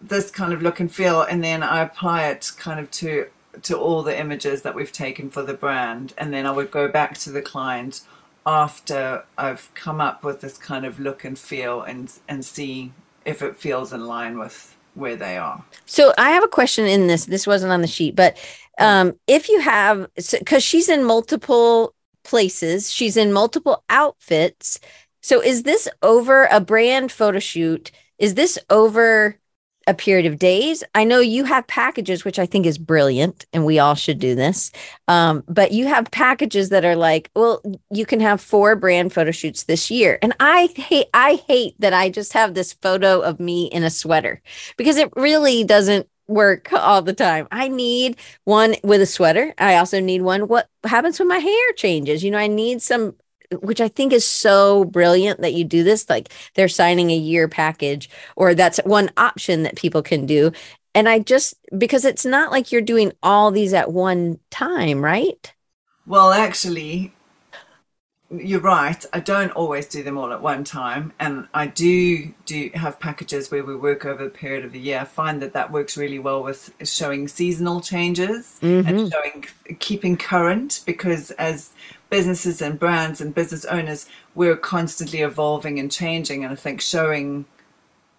this 0.02 0.30
kind 0.30 0.54
of 0.54 0.62
look 0.62 0.80
and 0.80 0.94
feel, 0.94 1.22
and 1.24 1.44
then 1.44 1.64
I 1.64 1.82
apply 1.82 2.28
it 2.28 2.52
kind 2.58 2.80
of 2.80 2.92
to 2.92 3.28
to 3.64 3.78
all 3.78 4.04
the 4.04 4.18
images 4.18 4.62
that 4.64 4.76
we've 4.76 4.92
taken 4.92 5.30
for 5.30 5.42
the 5.42 5.54
brand, 5.54 6.14
and 6.18 6.34
then 6.34 6.46
I 6.46 6.52
would 6.52 6.72
go 6.72 6.88
back 6.88 7.18
to 7.20 7.32
the 7.32 7.42
client 7.42 8.02
after 8.46 9.24
I've 9.38 9.72
come 9.74 10.02
up 10.02 10.24
with 10.24 10.42
this 10.42 10.58
kind 10.58 10.86
of 10.86 11.00
look 11.00 11.24
and 11.24 11.38
feel, 11.38 11.82
and 11.82 12.12
and 12.28 12.46
see 12.46 12.92
if 13.26 13.42
it 13.42 13.56
feels 13.56 13.92
in 13.94 14.06
line 14.06 14.38
with 14.38 14.76
where 14.96 15.16
they 15.16 15.38
are. 15.38 15.64
So 15.86 16.14
I 16.18 16.30
have 16.32 16.44
a 16.44 16.48
question 16.48 16.86
in 16.86 17.08
this. 17.08 17.26
This 17.26 17.48
wasn't 17.48 17.72
on 17.72 17.82
the 17.82 17.88
sheet, 17.88 18.16
but 18.16 18.38
um, 18.78 19.14
if 19.28 19.50
you 19.50 19.60
have, 19.62 20.08
because 20.16 20.64
she's 20.64 20.90
in 20.90 21.04
multiple 21.04 21.94
places, 22.24 22.92
she's 22.92 23.18
in 23.18 23.34
multiple 23.34 23.84
outfits 23.90 24.80
so 25.24 25.42
is 25.42 25.64
this 25.64 25.88
over 26.02 26.48
a 26.52 26.60
brand 26.60 27.12
photo 27.12 27.40
shoot? 27.40 27.92
Is 28.20 28.36
this 28.36 28.60
over 28.70 29.40
a 29.88 29.94
period 29.94 30.26
of 30.26 30.38
days? 30.38 30.84
I 30.94 31.06
know 31.06 31.20
you 31.20 31.46
have 31.46 31.66
packages, 31.68 32.24
which 32.24 32.40
I 32.40 32.46
think 32.46 32.66
is 32.66 32.78
brilliant, 32.78 33.46
and 33.54 33.66
we 33.66 33.80
all 33.80 33.96
should 33.96 34.20
do 34.20 34.36
this. 34.36 34.72
Um, 35.08 35.44
but 35.48 35.72
you 35.72 35.88
have 35.88 36.12
packages 36.12 36.70
that 36.70 36.86
are 36.86 36.96
like, 36.96 37.32
well, 37.36 37.62
you 37.90 38.06
can 38.06 38.20
have 38.20 38.42
four 38.42 38.76
brand 38.76 39.14
photo 39.14 39.32
shoots 39.32 39.64
this 39.64 39.90
year. 39.90 40.20
And 40.22 40.36
I 40.40 40.70
hate 40.76 41.08
I 41.14 41.36
hate 41.48 41.76
that 41.80 41.94
I 41.94 42.10
just 42.10 42.34
have 42.34 42.54
this 42.54 42.74
photo 42.74 43.22
of 43.22 43.40
me 43.40 43.66
in 43.68 43.84
a 43.84 43.90
sweater 43.90 44.42
because 44.78 44.98
it 44.98 45.10
really 45.16 45.64
doesn't 45.64 46.08
work 46.28 46.72
all 46.74 47.02
the 47.02 47.14
time. 47.14 47.48
I 47.52 47.68
need 47.68 48.18
one 48.46 48.76
with 48.84 49.02
a 49.02 49.06
sweater. 49.06 49.54
I 49.58 49.76
also 49.78 50.00
need 50.00 50.22
one. 50.22 50.48
What 50.48 50.70
happens 50.84 51.20
when 51.20 51.28
my 51.28 51.38
hair 51.38 51.72
changes? 51.76 52.24
You 52.24 52.32
know, 52.32 52.38
I 52.38 52.48
need 52.48 52.82
some 52.82 53.16
which 53.62 53.82
I 53.82 53.88
think 53.88 54.14
is 54.14 54.28
so 54.28 54.86
brilliant 54.86 55.42
that 55.42 55.54
you 55.54 55.64
do 55.64 55.84
this. 55.84 56.10
Like 56.10 56.30
they're 56.56 56.68
signing 56.68 57.12
a 57.12 57.18
year 57.18 57.48
package, 57.48 58.10
or 58.36 58.56
that's 58.56 58.80
one 58.86 59.12
option 59.18 59.64
that 59.64 59.76
people 59.76 60.02
can 60.02 60.26
do. 60.26 60.52
And 60.96 61.10
I 61.10 61.20
just, 61.20 61.56
because 61.78 62.06
it's 62.06 62.26
not 62.26 62.52
like 62.52 62.72
you're 62.72 62.82
doing 62.82 63.14
all 63.24 63.50
these 63.50 63.74
at 63.74 63.92
one 63.92 64.40
time, 64.52 65.04
right? 65.04 65.52
Well, 66.06 66.32
actually, 66.32 67.14
you're 68.30 68.60
right. 68.60 69.04
I 69.14 69.20
don't 69.20 69.52
always 69.52 69.88
do 69.88 70.04
them 70.04 70.18
all 70.18 70.32
at 70.32 70.42
one 70.42 70.64
time, 70.64 71.14
and 71.20 71.48
I 71.54 71.68
do 71.68 72.34
do 72.46 72.72
have 72.74 73.00
packages 73.00 73.52
where 73.52 73.64
we 73.64 73.76
work 73.76 74.06
over 74.06 74.26
a 74.26 74.30
period 74.30 74.66
of 74.66 74.74
a 74.74 74.78
year. 74.78 75.00
I 75.00 75.06
find 75.06 75.42
that 75.42 75.54
that 75.54 75.72
works 75.72 75.98
really 75.98 76.20
well 76.20 76.44
with 76.44 76.74
showing 76.84 77.28
seasonal 77.28 77.82
changes 77.82 78.60
mm-hmm. 78.62 78.88
and 78.88 79.12
showing 79.12 79.46
keeping 79.80 80.18
current 80.18 80.82
because 80.86 81.32
as 81.32 81.72
businesses 82.14 82.62
and 82.62 82.78
brands 82.78 83.20
and 83.22 83.34
business 83.34 83.66
owners, 83.66 84.06
we're 84.36 84.56
constantly 84.56 85.22
evolving 85.22 85.80
and 85.80 85.92
changing. 85.92 86.44
And 86.44 86.54
I 86.54 86.56
think 86.56 86.80
showing 86.80 87.46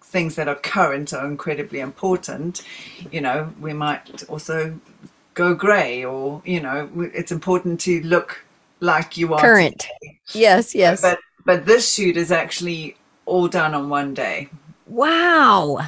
things 0.01 0.35
that 0.35 0.49
are 0.49 0.55
current 0.55 1.13
are 1.13 1.25
incredibly 1.25 1.79
important. 1.79 2.61
You 3.09 3.21
know, 3.21 3.53
we 3.61 3.71
might 3.71 4.21
also 4.27 4.77
go 5.33 5.55
grey, 5.55 6.03
or, 6.03 6.41
you 6.43 6.59
know, 6.59 6.89
it's 7.13 7.31
important 7.31 7.79
to 7.81 8.01
look 8.01 8.43
like 8.81 9.15
you 9.15 9.33
are 9.33 9.39
current. 9.39 9.79
Today. 9.79 10.19
Yes, 10.33 10.75
yes. 10.75 11.01
But, 11.01 11.19
but 11.45 11.65
this 11.65 11.93
shoot 11.93 12.17
is 12.17 12.33
actually 12.33 12.97
all 13.25 13.47
done 13.47 13.73
on 13.73 13.87
one 13.87 14.13
day. 14.13 14.49
Wow. 14.87 15.87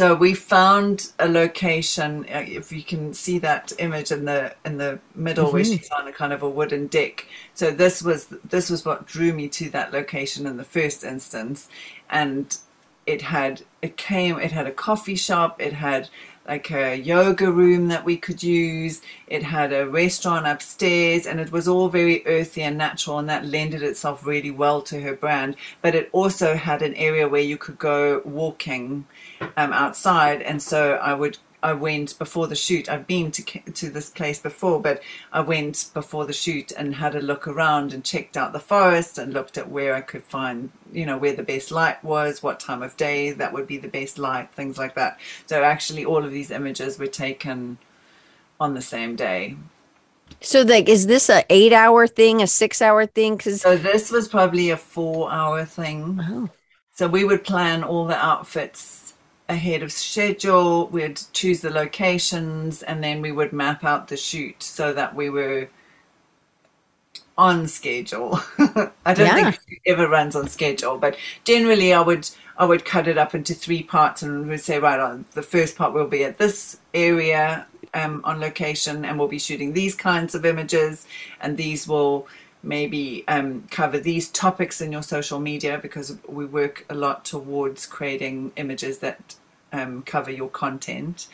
So 0.00 0.14
we 0.14 0.32
found 0.32 1.12
a 1.18 1.28
location. 1.28 2.24
Uh, 2.24 2.42
if 2.48 2.72
you 2.72 2.82
can 2.82 3.12
see 3.12 3.38
that 3.40 3.70
image 3.78 4.10
in 4.10 4.24
the 4.24 4.54
in 4.64 4.78
the 4.78 4.98
middle, 5.14 5.44
mm-hmm. 5.44 5.52
where 5.56 5.64
she's 5.64 5.90
on 5.90 6.08
a 6.08 6.12
kind 6.12 6.32
of 6.32 6.42
a 6.42 6.48
wooden 6.48 6.86
deck. 6.86 7.26
So 7.52 7.70
this 7.70 8.00
was 8.00 8.28
this 8.42 8.70
was 8.70 8.86
what 8.86 9.04
drew 9.04 9.34
me 9.34 9.46
to 9.50 9.68
that 9.72 9.92
location 9.92 10.46
in 10.46 10.56
the 10.56 10.64
first 10.64 11.04
instance, 11.04 11.68
and 12.08 12.56
it 13.04 13.20
had 13.20 13.60
it 13.82 13.98
came. 13.98 14.38
It 14.38 14.52
had 14.52 14.66
a 14.66 14.70
coffee 14.70 15.16
shop. 15.16 15.60
It 15.60 15.74
had 15.74 16.08
like 16.48 16.70
a 16.70 16.96
yoga 16.96 17.52
room 17.52 17.88
that 17.88 18.06
we 18.06 18.16
could 18.16 18.42
use. 18.42 19.02
It 19.26 19.42
had 19.42 19.70
a 19.74 19.86
restaurant 19.86 20.46
upstairs, 20.46 21.26
and 21.26 21.38
it 21.38 21.52
was 21.52 21.68
all 21.68 21.90
very 21.90 22.26
earthy 22.26 22.62
and 22.62 22.78
natural, 22.78 23.18
and 23.18 23.28
that 23.28 23.44
lended 23.44 23.82
itself 23.82 24.24
really 24.24 24.50
well 24.50 24.80
to 24.80 25.02
her 25.02 25.14
brand. 25.14 25.56
But 25.82 25.94
it 25.94 26.08
also 26.12 26.54
had 26.54 26.80
an 26.80 26.94
area 26.94 27.28
where 27.28 27.42
you 27.42 27.58
could 27.58 27.78
go 27.78 28.22
walking 28.24 29.04
um, 29.56 29.72
outside, 29.72 30.42
and 30.42 30.62
so 30.62 30.94
I 30.94 31.14
would 31.14 31.38
I 31.62 31.74
went 31.74 32.18
before 32.18 32.46
the 32.46 32.54
shoot. 32.56 32.88
I've 32.88 33.06
been 33.06 33.30
to 33.32 33.42
to 33.72 33.90
this 33.90 34.10
place 34.10 34.38
before, 34.40 34.80
but 34.80 35.02
I 35.32 35.40
went 35.40 35.90
before 35.94 36.24
the 36.26 36.32
shoot 36.32 36.72
and 36.72 36.94
had 36.94 37.14
a 37.14 37.20
look 37.20 37.46
around 37.46 37.92
and 37.92 38.04
checked 38.04 38.36
out 38.36 38.52
the 38.52 38.60
forest 38.60 39.18
and 39.18 39.32
looked 39.34 39.58
at 39.58 39.70
where 39.70 39.94
I 39.94 40.00
could 40.00 40.24
find, 40.24 40.70
you 40.92 41.04
know, 41.06 41.18
where 41.18 41.34
the 41.36 41.42
best 41.42 41.70
light 41.70 42.02
was, 42.04 42.42
what 42.42 42.60
time 42.60 42.82
of 42.82 42.96
day 42.96 43.30
that 43.32 43.52
would 43.52 43.66
be 43.66 43.78
the 43.78 43.88
best 43.88 44.18
light, 44.18 44.52
things 44.54 44.78
like 44.78 44.94
that. 44.94 45.18
So 45.46 45.62
actually, 45.62 46.04
all 46.04 46.24
of 46.24 46.32
these 46.32 46.50
images 46.50 46.98
were 46.98 47.06
taken 47.06 47.78
on 48.60 48.74
the 48.74 48.82
same 48.82 49.16
day. 49.16 49.56
So, 50.42 50.62
like, 50.62 50.88
is 50.88 51.06
this 51.06 51.28
a 51.28 51.44
eight 51.50 51.72
hour 51.72 52.06
thing, 52.06 52.42
a 52.42 52.46
six 52.46 52.80
hour 52.82 53.06
thing? 53.06 53.36
Because 53.36 53.66
So 53.66 53.76
this 53.76 54.10
was 54.10 54.28
probably 54.28 54.70
a 54.70 54.76
four 54.76 55.30
hour 55.30 55.64
thing. 55.64 56.20
oh, 56.20 56.48
So 56.92 57.08
we 57.08 57.24
would 57.24 57.44
plan 57.44 57.84
all 57.84 58.06
the 58.06 58.16
outfits 58.16 59.09
ahead 59.50 59.82
of 59.82 59.92
schedule. 59.92 60.88
We'd 60.88 61.20
choose 61.32 61.60
the 61.60 61.70
locations 61.70 62.82
and 62.82 63.02
then 63.04 63.20
we 63.22 63.32
would 63.32 63.52
map 63.52 63.84
out 63.84 64.08
the 64.08 64.16
shoot 64.16 64.62
so 64.62 64.92
that 64.94 65.14
we 65.14 65.30
were 65.30 65.68
on 67.38 67.66
schedule. 67.68 68.38
I 69.06 69.14
don't 69.14 69.32
Yeah. 69.32 69.34
think 69.34 69.58
it 69.68 69.78
ever 69.86 70.08
runs 70.08 70.36
on 70.36 70.48
schedule, 70.48 70.98
but 70.98 71.16
generally 71.44 71.92
I 71.92 72.00
would 72.00 72.28
I 72.58 72.66
would 72.66 72.84
cut 72.84 73.08
it 73.08 73.16
up 73.16 73.34
into 73.34 73.54
three 73.54 73.82
parts 73.82 74.22
and 74.22 74.46
would 74.48 74.60
say 74.60 74.78
right 74.78 75.00
on 75.00 75.24
the 75.32 75.42
first 75.42 75.76
part 75.76 75.94
will 75.94 76.06
be 76.06 76.24
at 76.24 76.36
this 76.36 76.76
area 76.92 77.66
um, 77.94 78.20
on 78.24 78.38
location 78.38 79.04
and 79.06 79.18
we'll 79.18 79.28
be 79.28 79.38
shooting 79.38 79.72
these 79.72 79.94
kinds 79.94 80.34
of 80.34 80.44
images 80.44 81.06
and 81.40 81.56
these 81.56 81.88
will 81.88 82.28
maybe 82.62 83.24
um, 83.28 83.66
cover 83.70 83.98
these 83.98 84.28
topics 84.28 84.82
in 84.82 84.92
your 84.92 85.02
social 85.02 85.40
media 85.40 85.78
because 85.80 86.18
we 86.28 86.44
work 86.44 86.84
a 86.90 86.94
lot 86.94 87.24
towards 87.24 87.86
creating 87.86 88.52
images 88.56 88.98
that 88.98 89.36
um, 89.72 90.02
cover 90.02 90.30
your 90.30 90.48
content 90.48 91.28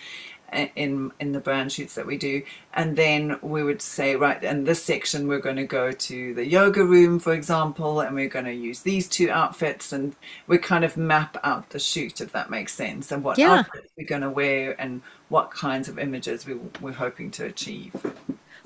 in 0.76 1.10
in 1.18 1.32
the 1.32 1.40
brand 1.40 1.72
shoots 1.72 1.96
that 1.96 2.06
we 2.06 2.16
do 2.16 2.40
and 2.72 2.96
then 2.96 3.36
we 3.42 3.64
would 3.64 3.82
say 3.82 4.14
right 4.14 4.42
in 4.44 4.62
this 4.62 4.80
section 4.82 5.26
we're 5.26 5.40
going 5.40 5.56
to 5.56 5.64
go 5.66 5.90
to 5.90 6.34
the 6.34 6.46
yoga 6.46 6.84
room 6.84 7.18
for 7.18 7.32
example 7.32 8.00
and 8.00 8.14
we're 8.14 8.28
going 8.28 8.44
to 8.44 8.52
use 8.52 8.80
these 8.80 9.08
two 9.08 9.28
outfits 9.28 9.92
and 9.92 10.14
we 10.46 10.56
kind 10.56 10.84
of 10.84 10.96
map 10.96 11.36
out 11.42 11.68
the 11.70 11.78
shoot 11.80 12.20
if 12.20 12.30
that 12.32 12.48
makes 12.48 12.72
sense 12.72 13.10
and 13.10 13.24
what 13.24 13.38
Yeah. 13.38 13.54
outfits 13.58 13.88
we're 13.98 14.06
going 14.06 14.22
to 14.22 14.30
wear 14.30 14.80
and 14.80 15.02
what 15.30 15.50
kinds 15.50 15.88
of 15.88 15.98
images 15.98 16.46
we, 16.46 16.54
we're 16.80 16.92
hoping 16.92 17.32
to 17.32 17.44
achieve 17.44 17.92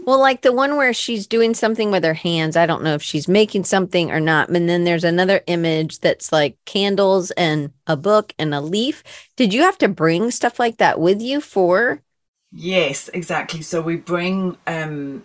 well, 0.07 0.19
like 0.19 0.43
the 0.43 0.53
one 0.53 0.77
where 0.77 0.93
she's 0.93 1.27
doing 1.27 1.55
something 1.55 1.91
with 1.91 2.05
her 2.05 2.15
hands. 2.15 2.57
I 2.57 2.67
don't 2.67 2.83
know 2.83 2.95
if 2.95 3.03
she's 3.03 3.29
making 3.29 3.65
something 3.65 4.11
or 4.11 4.21
not. 4.21 4.49
And 4.49 4.69
then 4.69 4.85
there's 4.85 5.05
another 5.05 5.43
image 5.47 6.01
that's 6.01 6.33
like 6.33 6.57
candles 6.65 7.31
and 7.33 7.73
a 7.87 7.97
book 7.97 8.35
and 8.39 8.55
a 8.55 8.61
leaf. 8.61 9.03
Did 9.37 9.53
you 9.55 9.63
have 9.63 9.79
to 9.79 9.89
bring 9.89 10.31
stuff 10.31 10.59
like 10.59 10.79
that 10.79 11.01
with 11.01 11.21
you 11.21 11.41
for? 11.41 12.03
Yes, 12.53 13.09
exactly. 13.15 13.63
So 13.63 13.81
we 13.81 13.97
bring 13.97 14.57
um, 14.67 15.25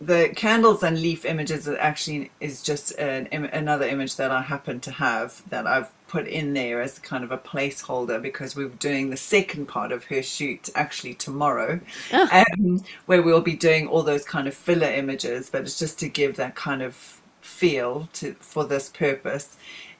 the 0.00 0.30
candles 0.34 0.82
and 0.82 1.00
leaf 1.00 1.24
images. 1.24 1.68
Are 1.68 1.78
actually, 1.78 2.30
is 2.40 2.62
just 2.62 2.98
an, 2.98 3.28
another 3.32 3.86
image 3.86 4.16
that 4.16 4.30
I 4.30 4.42
happen 4.42 4.80
to 4.80 4.90
have 4.92 5.42
that 5.50 5.66
I've 5.66 5.92
put 6.14 6.26
in 6.28 6.52
there 6.54 6.80
as 6.80 6.98
kind 7.00 7.24
of 7.24 7.32
a 7.32 7.38
placeholder 7.38 8.22
because 8.22 8.54
we're 8.56 8.68
doing 8.68 9.10
the 9.10 9.16
second 9.16 9.66
part 9.66 9.90
of 9.92 10.04
her 10.04 10.22
shoot 10.22 10.70
actually 10.74 11.14
tomorrow, 11.14 11.80
Oh. 12.12 12.28
um, 12.40 12.84
where 13.06 13.22
we'll 13.22 13.40
be 13.52 13.56
doing 13.56 13.88
all 13.88 14.02
those 14.04 14.24
kind 14.24 14.46
of 14.48 14.54
filler 14.54 14.92
images. 15.02 15.50
But 15.50 15.62
it's 15.62 15.78
just 15.78 15.98
to 16.00 16.08
give 16.08 16.36
that 16.36 16.54
kind 16.54 16.82
of 16.82 17.20
feel 17.40 18.08
to 18.14 18.34
for 18.40 18.64
this 18.64 18.88
purpose, 18.90 19.56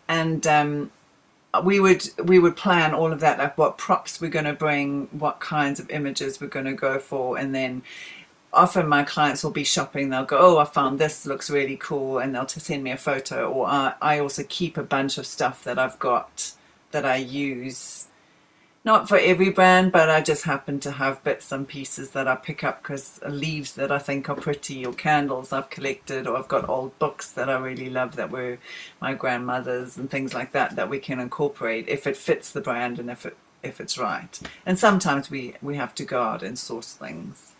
and. 0.09 0.47
Um, 0.47 0.91
we 1.63 1.79
would 1.79 2.03
we 2.25 2.39
would 2.41 2.57
plan 2.57 2.93
all 2.95 3.13
of 3.13 3.21
that 3.21 3.39
like 3.39 3.57
what 3.57 3.79
props 3.79 4.21
we're 4.21 4.29
going 4.39 4.45
to 4.45 4.53
bring 4.67 5.07
what 5.13 5.39
kinds 5.39 5.79
of 5.79 5.89
images 5.91 6.41
we're 6.41 6.49
going 6.49 6.65
to 6.65 6.73
go 6.89 6.99
for 6.99 7.39
and 7.39 7.55
then 7.55 7.81
often 8.55 8.89
my 8.89 9.03
clients 9.03 9.43
will 9.43 9.51
be 9.51 9.65
shopping 9.65 10.11
they'll 10.11 10.25
go 10.25 10.39
oh 10.39 10.59
i 10.59 10.65
found 10.65 10.99
this 10.99 11.27
looks 11.27 11.51
really 11.51 11.77
cool 11.77 12.19
and 12.19 12.35
they'll 12.35 12.49
send 12.49 12.83
me 12.83 12.91
a 12.91 12.97
photo 12.97 13.51
or 13.51 13.67
I, 13.67 13.95
I 14.01 14.19
also 14.19 14.45
keep 14.49 14.77
a 14.77 14.83
bunch 14.83 15.19
of 15.19 15.27
stuff 15.27 15.65
that 15.65 15.79
i've 15.79 15.99
got 15.99 16.53
that 16.91 17.05
i 17.05 17.17
use 17.17 18.09
not 18.85 19.09
for 19.09 19.19
every 19.19 19.51
brand 19.51 19.93
but 19.93 20.11
i 20.11 20.21
just 20.21 20.45
happen 20.45 20.79
to 20.81 20.93
have 20.93 21.25
bits 21.25 21.51
and 21.53 21.67
pieces 21.67 22.11
that 22.11 22.29
i 22.29 22.37
pick 22.37 22.63
up 22.63 22.83
because 22.83 23.21
leaves 23.27 23.75
that 23.75 23.91
i 23.91 23.99
think 23.99 24.29
are 24.29 24.35
pretty 24.35 24.85
or 24.85 24.93
candles 24.93 25.53
i've 25.53 25.71
collected 25.71 26.27
or 26.27 26.37
i've 26.37 26.49
got 26.49 26.69
old 26.69 26.99
books 26.99 27.31
that 27.33 27.49
i 27.49 27.59
really 27.59 27.91
love 27.91 28.17
that 28.17 28.31
were 28.31 28.59
my 29.01 29.15
grandmother's 29.15 29.97
and 29.97 30.11
things 30.11 30.35
like 30.35 30.53
that 30.53 30.77
that 30.77 30.91
we 30.91 30.99
can 30.99 31.19
incorporate 31.19 31.89
if 31.89 32.07
it 32.07 32.17
fits 32.17 32.53
the 32.53 32.61
brand 32.61 32.99
and 32.99 33.11
if 33.11 33.27
it 33.27 33.37
if 33.65 33.81
it's 33.81 33.97
right. 33.97 34.39
And 34.67 34.79
sometimes 34.79 35.31
we 35.31 35.55
we 35.63 35.77
have 35.77 35.95
to 35.97 36.05
go 36.05 36.23
out 36.23 36.43
and 36.43 36.59
source 36.59 36.93
things 36.93 37.54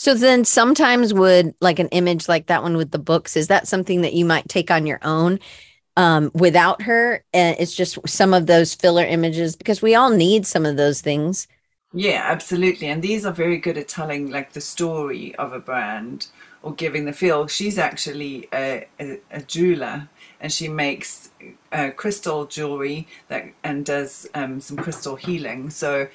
So 0.00 0.14
then 0.14 0.46
sometimes 0.46 1.12
would 1.12 1.54
like 1.60 1.78
an 1.78 1.88
image 1.88 2.26
like 2.26 2.46
that 2.46 2.62
one 2.62 2.78
with 2.78 2.90
the 2.90 2.98
books, 2.98 3.36
is 3.36 3.48
that 3.48 3.68
something 3.68 4.00
that 4.00 4.14
you 4.14 4.24
might 4.24 4.48
take 4.48 4.70
on 4.70 4.86
your 4.86 4.98
own 5.02 5.38
um, 5.94 6.30
without 6.32 6.80
her? 6.80 7.22
And 7.34 7.54
it's 7.58 7.74
just 7.74 7.98
some 8.08 8.32
of 8.32 8.46
those 8.46 8.74
filler 8.74 9.04
images 9.04 9.56
because 9.56 9.82
we 9.82 9.94
all 9.94 10.08
need 10.08 10.46
some 10.46 10.64
of 10.64 10.78
those 10.78 11.02
things. 11.02 11.46
Yeah, 11.92 12.22
absolutely. 12.24 12.86
And 12.86 13.02
these 13.02 13.26
are 13.26 13.32
very 13.32 13.58
good 13.58 13.76
at 13.76 13.88
telling 13.88 14.30
like 14.30 14.54
the 14.54 14.62
story 14.62 15.34
of 15.34 15.52
a 15.52 15.60
brand 15.60 16.28
or 16.62 16.72
giving 16.72 17.04
the 17.04 17.12
feel. 17.12 17.46
She's 17.46 17.76
actually 17.76 18.48
a, 18.54 18.86
a, 18.98 19.20
a 19.30 19.42
jeweler 19.42 20.08
and 20.40 20.50
she 20.50 20.66
makes 20.66 21.28
uh, 21.72 21.90
crystal 21.94 22.46
jewelry 22.46 23.06
that 23.28 23.52
and 23.62 23.84
does 23.84 24.26
um, 24.32 24.62
some 24.62 24.78
crystal 24.78 25.16
healing. 25.16 25.68
So 25.68 26.08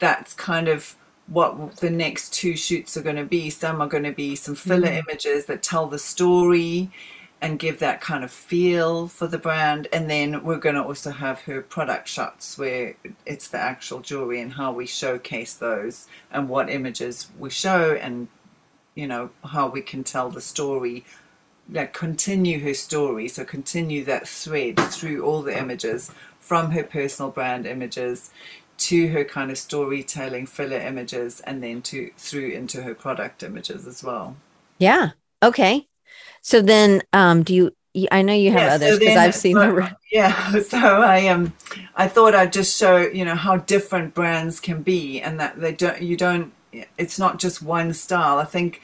that's 0.00 0.34
kind 0.34 0.68
of 0.68 0.96
what 1.28 1.76
the 1.76 1.90
next 1.90 2.32
two 2.32 2.56
shoots 2.56 2.96
are 2.96 3.02
going 3.02 3.16
to 3.16 3.24
be. 3.24 3.50
Some 3.50 3.80
are 3.80 3.88
going 3.88 4.02
to 4.04 4.12
be 4.12 4.36
some 4.36 4.54
filler 4.54 4.88
mm. 4.88 5.02
images 5.06 5.46
that 5.46 5.62
tell 5.62 5.86
the 5.86 5.98
story 5.98 6.90
and 7.40 7.58
give 7.58 7.80
that 7.80 8.00
kind 8.00 8.22
of 8.22 8.30
feel 8.30 9.08
for 9.08 9.26
the 9.26 9.38
brand. 9.38 9.88
And 9.92 10.08
then 10.08 10.44
we're 10.44 10.58
going 10.58 10.76
to 10.76 10.82
also 10.82 11.10
have 11.10 11.40
her 11.42 11.60
product 11.60 12.06
shots 12.06 12.56
where 12.56 12.94
it's 13.26 13.48
the 13.48 13.58
actual 13.58 14.00
jewelry 14.00 14.40
and 14.40 14.52
how 14.52 14.72
we 14.72 14.86
showcase 14.86 15.54
those 15.54 16.06
and 16.30 16.48
what 16.48 16.70
images 16.70 17.30
we 17.38 17.50
show 17.50 17.94
and, 17.94 18.28
you 18.94 19.08
know, 19.08 19.30
how 19.44 19.68
we 19.68 19.80
can 19.80 20.04
tell 20.04 20.30
the 20.30 20.40
story, 20.40 21.04
like 21.68 21.92
continue 21.92 22.60
her 22.60 22.74
story. 22.74 23.26
So 23.26 23.44
continue 23.44 24.04
that 24.04 24.28
thread 24.28 24.78
through 24.78 25.24
all 25.24 25.42
the 25.42 25.58
images 25.58 26.12
from 26.38 26.70
her 26.70 26.84
personal 26.84 27.32
brand 27.32 27.66
images 27.66 28.30
to 28.88 29.08
her 29.08 29.24
kind 29.24 29.50
of 29.50 29.58
storytelling 29.58 30.46
filler 30.46 30.78
images 30.78 31.40
and 31.40 31.62
then 31.62 31.82
to 31.82 32.10
through 32.16 32.50
into 32.50 32.82
her 32.82 32.94
product 32.94 33.42
images 33.42 33.86
as 33.86 34.02
well. 34.02 34.36
Yeah. 34.78 35.10
Okay. 35.42 35.88
So 36.42 36.60
then, 36.62 37.02
um, 37.12 37.42
do 37.42 37.54
you? 37.54 37.72
I 38.10 38.22
know 38.22 38.32
you 38.32 38.50
have 38.52 38.60
Yeah, 38.60 38.74
others 38.74 38.98
because 38.98 39.14
then- 39.14 39.18
I've 39.28 39.34
seen 39.34 39.54
so- 39.56 39.74
the. 39.74 39.96
Yeah, 40.10 40.58
so 40.74 40.78
I 40.78 41.28
um 41.28 41.52
I 41.94 42.08
thought 42.08 42.34
I'd 42.34 42.52
just 42.52 42.78
show, 42.78 42.96
you 42.98 43.24
know, 43.24 43.34
how 43.34 43.56
different 43.58 44.14
brands 44.14 44.60
can 44.60 44.82
be 44.82 45.20
and 45.20 45.38
that 45.40 45.60
they 45.60 45.72
don't 45.72 46.00
you 46.00 46.16
don't 46.16 46.52
it's 46.96 47.18
not 47.18 47.38
just 47.38 47.62
one 47.62 47.92
style. 47.92 48.38
I 48.38 48.44
think 48.46 48.80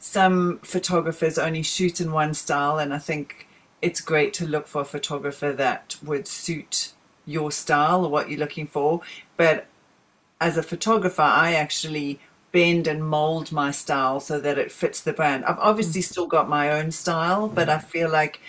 some 0.00 0.58
photographers 0.64 1.38
only 1.38 1.62
shoot 1.62 2.00
in 2.00 2.10
one 2.12 2.34
style 2.34 2.78
and 2.78 2.92
I 2.92 2.98
think 2.98 3.46
it's 3.80 4.00
great 4.00 4.32
to 4.34 4.46
look 4.46 4.66
for 4.66 4.82
a 4.82 4.84
photographer 4.84 5.52
that 5.52 5.96
would 6.04 6.26
suit 6.26 6.92
your 7.28 7.52
style 7.52 8.04
or 8.04 8.10
what 8.10 8.30
you're 8.30 8.40
looking 8.40 8.66
for. 8.66 9.02
But 9.36 9.66
as 10.40 10.56
a 10.56 10.62
photographer, 10.62 11.22
I 11.22 11.54
actually 11.54 12.20
bend 12.50 12.86
and 12.86 13.04
mold 13.04 13.52
my 13.52 13.70
style 13.70 14.20
so 14.20 14.40
that 14.40 14.58
it 14.58 14.72
fits 14.72 15.02
the 15.02 15.12
brand. 15.12 15.44
I've 15.44 15.58
obviously 15.58 16.00
mm. 16.00 16.04
still 16.04 16.26
got 16.26 16.48
my 16.48 16.70
own 16.70 16.90
style, 16.90 17.46
but 17.48 17.68
I 17.68 17.76
mm. 17.76 17.84
feel 17.84 18.10
like 18.10 18.40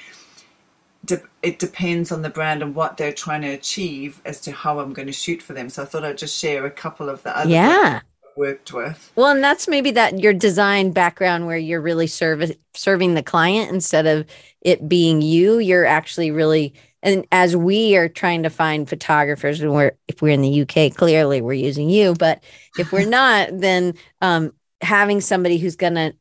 de- 1.04 1.22
it 1.42 1.60
depends 1.60 2.12
on 2.12 2.22
the 2.22 2.30
brand 2.30 2.62
and 2.62 2.74
what 2.74 2.96
they're 2.96 3.12
trying 3.12 3.42
to 3.42 3.50
achieve 3.50 4.22
as 4.26 4.40
to 4.42 4.52
how 4.52 4.80
I'm 4.80 4.94
going 4.94 5.08
to 5.08 5.14
shoot 5.14 5.42
for 5.42 5.54
them. 5.54 5.70
So 5.70 5.84
I 5.84 5.86
thought 5.86 6.06
I'd 6.06 6.18
just 6.18 6.40
share 6.40 6.66
a 6.66 6.72
couple 6.72 7.10
of 7.10 7.24
the 7.24 7.38
other 7.38 7.50
Yeah. 7.50 8.02
I've 8.02 8.38
worked 8.38 8.72
with. 8.72 9.12
Well, 9.16 9.32
and 9.32 9.44
that's 9.44 9.68
maybe 9.68 9.92
that 9.92 10.20
your 10.20 10.34
design 10.34 10.92
background 10.92 11.46
where 11.46 11.58
you're 11.58 11.82
really 11.82 12.08
serv- 12.08 12.56
serving 12.74 13.16
the 13.16 13.24
client 13.24 13.70
instead 13.72 14.06
of 14.06 14.26
it 14.62 14.88
being 14.88 15.22
you. 15.22 15.60
You're 15.60 15.86
actually 15.86 16.32
really, 16.32 16.74
and 17.02 17.26
as 17.32 17.56
we 17.56 17.96
are 17.96 18.10
trying 18.10 18.44
to 18.44 18.50
find 18.50 18.90
photographers, 18.90 19.62
and 19.62 19.74
we're 19.74 19.94
if 20.08 20.22
we're 20.22 20.34
in 20.34 20.42
the 20.42 20.62
UK, 20.62 20.96
clearly 20.96 21.42
we're 21.42 21.54
using 21.54 21.90
you. 21.90 22.14
But 22.14 22.44
if 22.78 22.92
we're 22.92 23.10
not, 23.10 23.50
then 23.54 23.94
um, 24.22 24.54
having 24.82 25.22
somebody 25.22 25.58
who's 25.58 25.76
gonna 25.76 26.14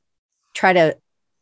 try 0.54 0.72
to 0.72 0.96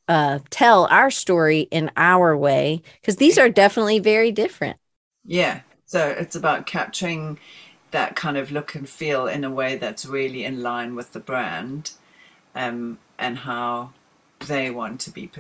uh, 0.09 0.39
tell 0.51 0.87
our 0.87 1.11
story 1.11 1.61
in 1.61 1.91
our 1.97 2.37
way, 2.37 2.83
because 3.01 3.17
these 3.17 3.39
are 3.39 3.49
definitely 3.49 3.99
very 3.99 4.33
different. 4.33 4.79
Yeah. 5.25 5.61
So 5.87 6.09
it's 6.09 6.35
about 6.35 6.67
capturing 6.67 7.39
that 7.91 8.17
kind 8.17 8.37
of 8.37 8.51
look 8.51 8.75
and 8.75 8.89
feel 8.89 9.27
in 9.27 9.45
a 9.45 9.51
way 9.51 9.77
that's 9.77 10.05
really 10.05 10.45
in 10.45 10.63
line 10.63 10.95
with 10.95 11.13
the 11.13 11.21
brand 11.21 11.93
um, 12.55 12.99
and 13.19 13.39
how 13.39 13.93
they 14.41 14.71
want 14.71 15.01
to 15.01 15.11
be 15.11 15.31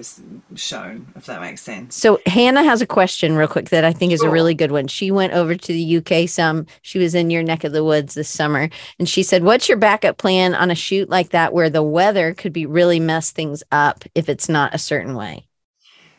shown, 0.54 1.12
if 1.14 1.26
that 1.26 1.40
makes 1.40 1.62
sense. 1.62 1.94
So 1.94 2.18
Hannah 2.26 2.64
has 2.64 2.80
a 2.80 2.86
question 2.86 3.36
real 3.36 3.48
quick 3.48 3.68
that 3.68 3.84
I 3.84 3.92
think 3.92 4.12
is 4.12 4.22
a 4.22 4.30
really 4.30 4.54
good 4.54 4.72
one. 4.72 4.88
She 4.88 5.10
went 5.10 5.32
over 5.32 5.54
to 5.54 5.72
the 5.72 5.96
UK 5.98 6.28
some. 6.28 6.66
She 6.82 6.98
was 6.98 7.14
in 7.14 7.30
your 7.30 7.42
neck 7.42 7.64
of 7.64 7.72
the 7.72 7.84
woods 7.84 8.14
this 8.14 8.28
summer 8.28 8.68
and 8.98 9.08
she 9.08 9.22
said, 9.22 9.44
"What's 9.44 9.68
your 9.68 9.78
backup 9.78 10.18
plan 10.18 10.54
on 10.54 10.70
a 10.70 10.74
shoot 10.74 11.08
like 11.08 11.30
that 11.30 11.52
where 11.52 11.70
the 11.70 11.82
weather 11.82 12.34
could 12.34 12.52
be 12.52 12.66
really 12.66 13.00
mess 13.00 13.30
things 13.30 13.62
up 13.70 14.04
if 14.14 14.28
it's 14.28 14.48
not 14.48 14.74
a 14.74 14.78
certain 14.78 15.14
way?" 15.14 15.46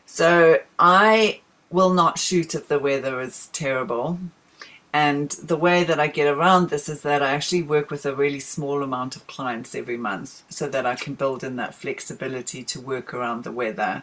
So 0.06 0.60
I 0.78 1.40
will 1.70 1.92
not 1.92 2.18
shoot 2.18 2.54
if 2.54 2.68
the 2.68 2.78
weather 2.78 3.20
is 3.20 3.48
terrible. 3.52 4.18
And 4.98 5.30
the 5.30 5.56
way 5.56 5.84
that 5.84 6.00
I 6.00 6.08
get 6.08 6.26
around 6.26 6.70
this 6.70 6.88
is 6.88 7.02
that 7.02 7.22
I 7.22 7.30
actually 7.30 7.62
work 7.62 7.88
with 7.88 8.04
a 8.04 8.16
really 8.16 8.40
small 8.40 8.82
amount 8.82 9.14
of 9.14 9.28
clients 9.28 9.76
every 9.76 9.96
month 9.96 10.42
so 10.48 10.68
that 10.70 10.86
I 10.86 10.96
can 10.96 11.14
build 11.14 11.44
in 11.44 11.54
that 11.54 11.72
flexibility 11.72 12.64
to 12.64 12.80
work 12.80 13.14
around 13.14 13.44
the 13.44 13.52
weather. 13.52 14.02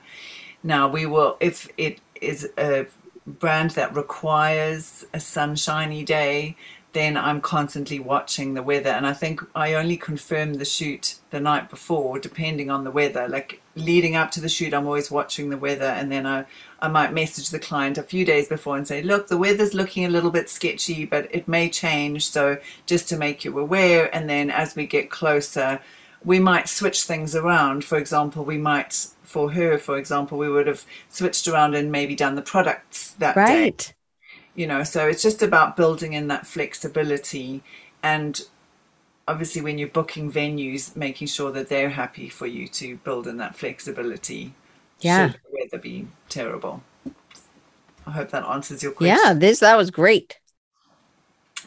Now, 0.64 0.88
we 0.88 1.06
will, 1.06 1.36
if 1.42 1.68
it 1.76 2.00
is 2.22 2.50
a 2.58 2.86
brand 3.28 3.72
that 3.72 3.94
requires 3.94 5.06
a 5.14 5.20
sunshiny 5.20 6.06
day, 6.06 6.56
then 6.94 7.18
I'm 7.18 7.42
constantly 7.42 8.00
watching 8.00 8.54
the 8.54 8.64
weather. 8.64 8.92
And 8.92 9.06
I 9.06 9.12
think 9.12 9.42
I 9.54 9.74
only 9.74 9.98
confirm 9.98 10.54
the 10.54 10.64
shoot 10.64 11.16
the 11.30 11.42
night 11.42 11.70
before, 11.70 12.20
depending 12.20 12.70
on 12.70 12.86
the 12.86 12.92
weather. 13.00 13.28
Like 13.28 13.62
leading 13.76 14.16
up 14.16 14.32
to 14.32 14.42
the 14.42 14.50
shoot, 14.50 14.74
I'm 14.74 14.86
always 14.86 15.12
watching 15.12 15.50
the 15.50 15.58
weather, 15.58 15.86
and 15.86 16.12
then 16.12 16.26
I, 16.26 16.46
I 16.80 16.88
might 16.88 17.14
message 17.14 17.50
the 17.50 17.60
client 17.60 17.98
a 17.98 18.04
few 18.04 18.26
days 18.26 18.48
before 18.48 18.78
and 18.78 18.88
say, 18.88 19.02
Look, 19.02 19.28
the 19.28 19.38
weather's 19.38 19.74
looking 19.74 20.06
a 20.06 20.10
little 20.10 20.32
bit 20.32 20.50
sketchy, 20.50 21.06
but 21.06 21.28
it 21.34 21.48
may 21.48 21.70
change. 21.70 22.28
So 22.30 22.58
just 22.86 23.10
to 23.10 23.18
make 23.18 23.46
you 23.46 23.58
aware. 23.58 24.14
And 24.16 24.30
then 24.30 24.50
as 24.50 24.76
we 24.76 24.86
get 24.86 25.10
closer, 25.10 25.80
we 26.24 26.40
might 26.40 26.70
switch 26.70 27.04
things 27.04 27.36
around. 27.36 27.84
For 27.84 27.98
example, 27.98 28.44
we 28.46 28.58
might, 28.58 29.08
for 29.24 29.52
her, 29.52 29.78
for 29.78 29.98
example, 29.98 30.38
we 30.38 30.50
would 30.50 30.68
have 30.68 30.86
switched 31.10 31.48
around 31.48 31.76
and 31.76 31.92
maybe 31.92 32.16
done 32.16 32.36
the 32.36 32.42
products 32.42 33.12
that 33.20 33.36
day. 33.36 33.42
right. 33.42 33.78
day 33.78 33.94
you 34.56 34.66
know 34.66 34.84
so 34.84 35.08
it's 35.08 35.22
just 35.22 35.44
about 35.44 35.76
building 35.76 36.14
in 36.14 36.30
that 36.30 36.48
flexibility 36.48 37.62
and 38.02 38.42
obviously 39.28 39.62
when 39.62 39.78
you're 39.78 39.90
booking 39.90 40.32
venues 40.32 40.96
making 40.96 41.28
sure 41.28 41.52
that 41.52 41.70
they're 41.70 41.90
happy 41.90 42.30
for 42.30 42.48
you 42.48 42.68
to 42.68 42.98
build 42.98 43.28
in 43.28 43.38
that 43.38 43.56
flexibility. 43.56 44.54
Yeah. 45.00 45.32
Should 45.32 45.42
the 45.52 45.60
weather 45.60 45.82
be 45.82 46.08
terrible? 46.30 46.84
I 48.08 48.12
hope 48.12 48.30
that 48.32 48.44
answers 48.46 48.84
your 48.84 48.92
question. 48.92 49.18
yeah 49.24 49.34
this 49.34 49.60
that 49.60 49.78
was 49.78 49.92
great. 49.92 50.38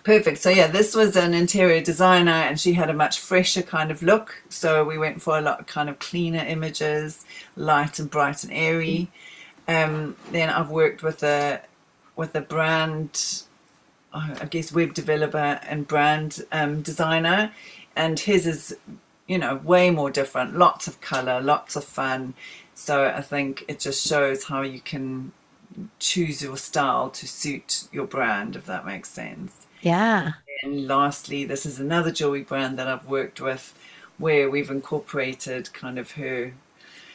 Perfect. 0.04 0.38
So 0.38 0.50
yeah 0.50 0.68
this 0.68 0.94
was 0.94 1.16
an 1.16 1.34
interior 1.34 1.80
designer 1.82 2.30
and 2.30 2.58
she 2.58 2.72
had 2.74 2.90
a 2.90 2.94
much 2.94 3.18
fresher 3.20 3.62
kind 3.62 3.90
of 3.90 4.02
look. 4.02 4.42
So 4.48 4.84
we 4.84 4.98
went 4.98 5.20
for 5.20 5.38
a 5.38 5.42
lot 5.42 5.60
of 5.60 5.66
kind 5.66 5.88
of 5.88 5.98
cleaner 5.98 6.44
images 6.46 7.24
light 7.56 7.98
and 7.98 8.10
bright 8.10 8.44
and 8.44 8.52
airy. 8.52 9.10
Um, 9.66 10.16
then 10.32 10.48
i've 10.48 10.70
worked 10.70 11.02
with 11.02 11.22
a 11.22 11.60
with 12.18 12.34
a 12.34 12.40
brand, 12.40 13.44
I 14.12 14.46
guess, 14.46 14.72
web 14.72 14.94
developer 14.94 15.60
and 15.68 15.86
brand 15.86 16.44
um, 16.50 16.82
designer, 16.82 17.52
and 17.94 18.18
his 18.18 18.46
is, 18.46 18.76
you 19.26 19.38
know, 19.38 19.56
way 19.56 19.90
more 19.90 20.10
different. 20.10 20.56
Lots 20.56 20.86
of 20.86 21.00
color, 21.00 21.40
lots 21.40 21.76
of 21.76 21.84
fun. 21.84 22.34
So 22.74 23.06
I 23.06 23.22
think 23.22 23.64
it 23.68 23.80
just 23.80 24.06
shows 24.06 24.44
how 24.44 24.62
you 24.62 24.80
can 24.80 25.32
choose 25.98 26.42
your 26.42 26.56
style 26.56 27.10
to 27.10 27.28
suit 27.28 27.88
your 27.92 28.06
brand, 28.06 28.56
if 28.56 28.66
that 28.66 28.86
makes 28.86 29.10
sense. 29.10 29.66
Yeah. 29.82 30.32
And 30.62 30.88
lastly, 30.88 31.44
this 31.44 31.66
is 31.66 31.78
another 31.78 32.10
jewelry 32.10 32.42
brand 32.42 32.78
that 32.78 32.88
I've 32.88 33.06
worked 33.06 33.40
with 33.40 33.74
where 34.16 34.50
we've 34.50 34.70
incorporated 34.70 35.72
kind 35.72 35.98
of 35.98 36.12
her 36.12 36.52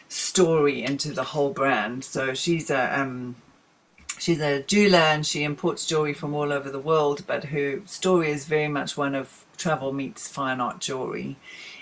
story 0.08 0.84
into 0.84 1.12
the 1.12 1.24
whole 1.24 1.52
brand. 1.52 2.06
So 2.06 2.34
she's 2.34 2.70
a 2.70 3.00
um, 3.00 3.36
she's 4.20 4.40
a 4.42 4.62
jeweler 4.64 4.98
and 4.98 5.26
she 5.26 5.44
imports 5.44 5.86
jewelry 5.86 6.14
from 6.14 6.34
all 6.34 6.52
over 6.52 6.70
the 6.70 6.80
world, 6.80 7.24
but 7.28 7.46
her 7.46 7.82
story 7.86 8.32
is 8.32 8.46
very 8.46 8.68
much 8.68 8.98
one 8.98 9.16
of 9.16 9.46
travel 9.58 9.94
meets 9.94 10.28
fine 10.28 10.60
art 10.60 10.80
jewelry. 10.80 11.38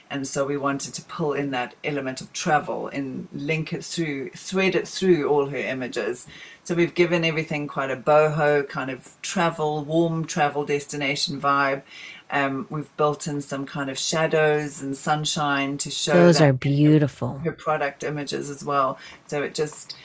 And 0.10 0.28
so 0.28 0.46
we 0.46 0.58
wanted 0.58 0.94
to 0.96 1.02
pull 1.04 1.32
in 1.32 1.52
that 1.52 1.74
element 1.86 2.20
of 2.20 2.34
travel 2.34 2.90
and 2.90 3.30
link 3.32 3.72
it 3.72 3.84
through, 3.86 4.32
thread 4.32 4.76
it 4.76 4.86
through 4.86 5.30
all 5.30 5.46
her 5.46 5.58
images. 5.58 6.28
So 6.64 6.76
we've 6.76 6.94
given 6.94 7.24
everything 7.24 7.66
quite 7.66 7.90
a 7.90 7.96
boho 7.96 8.68
kind 8.68 8.92
of 8.92 9.16
travel, 9.22 9.86
warm 9.86 10.26
travel 10.26 10.66
destination 10.66 11.40
vibe. 11.40 11.84
Um, 12.30 12.68
we've 12.70 12.96
built 12.98 13.26
in 13.26 13.40
some 13.40 13.66
kind 13.66 13.90
of 13.90 13.98
shadows 13.98 14.82
and 14.82 14.98
sunshine 14.98 15.78
to 15.78 15.90
show 15.90 16.14
those 16.14 16.42
are 16.42 16.52
beautiful. 16.52 17.40
Her 17.40 17.54
product 17.54 18.04
images 18.04 18.50
as 18.50 18.66
well. 18.66 18.98
So 19.28 19.42
it 19.44 19.56
just 19.56 19.96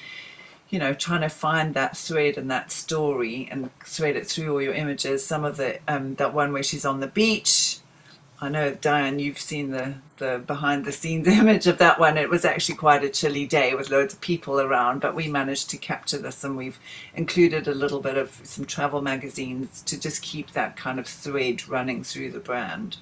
you 0.71 0.79
know, 0.79 0.95
trying 0.95 1.21
to 1.23 1.29
find 1.29 1.75
that 1.75 1.97
thread 1.97 2.37
and 2.39 2.51
that 2.51 2.73
story 2.73 3.49
and 3.51 3.71
thread 3.85 4.17
it 4.17 4.27
through 4.27 4.53
all 4.53 4.63
your 4.63 4.75
images. 4.75 5.25
Some 5.25 5.45
of 5.45 5.57
the 5.57 5.79
um, 5.89 6.17
that 6.17 6.35
one 6.35 6.53
where 6.53 6.63
she's 6.63 6.85
on 6.85 7.01
the 7.01 7.07
beach. 7.07 7.79
I 8.41 8.51
know 8.51 8.75
Diane, 8.75 9.19
you've 9.19 9.39
seen 9.39 9.71
the 9.71 9.95
the 10.19 10.43
behind 10.47 10.85
the 10.85 10.93
scenes 10.93 11.29
image 11.41 11.67
of 11.67 11.79
that 11.79 12.01
one. 12.01 12.19
It 12.19 12.31
was 12.31 12.45
actually 12.45 12.77
quite 12.77 13.05
a 13.05 13.09
chilly 13.09 13.47
day 13.47 13.75
with 13.75 13.91
loads 13.91 14.15
of 14.15 14.21
people 14.21 14.61
around, 14.61 15.01
but 15.01 15.15
we 15.15 15.29
managed 15.29 15.71
to 15.71 15.77
capture 15.79 16.19
this 16.19 16.45
and 16.45 16.57
we've 16.57 16.79
included 17.15 17.69
a 17.69 17.75
little 17.75 18.01
bit 18.01 18.17
of 18.17 18.41
some 18.45 18.65
travel 18.65 19.03
magazines 19.03 19.83
to 19.83 19.99
just 19.99 20.23
keep 20.23 20.53
that 20.53 20.77
kind 20.77 20.99
of 20.99 21.07
thread 21.07 21.69
running 21.69 22.03
through 22.05 22.33
the 22.33 22.41
brand. 22.41 22.99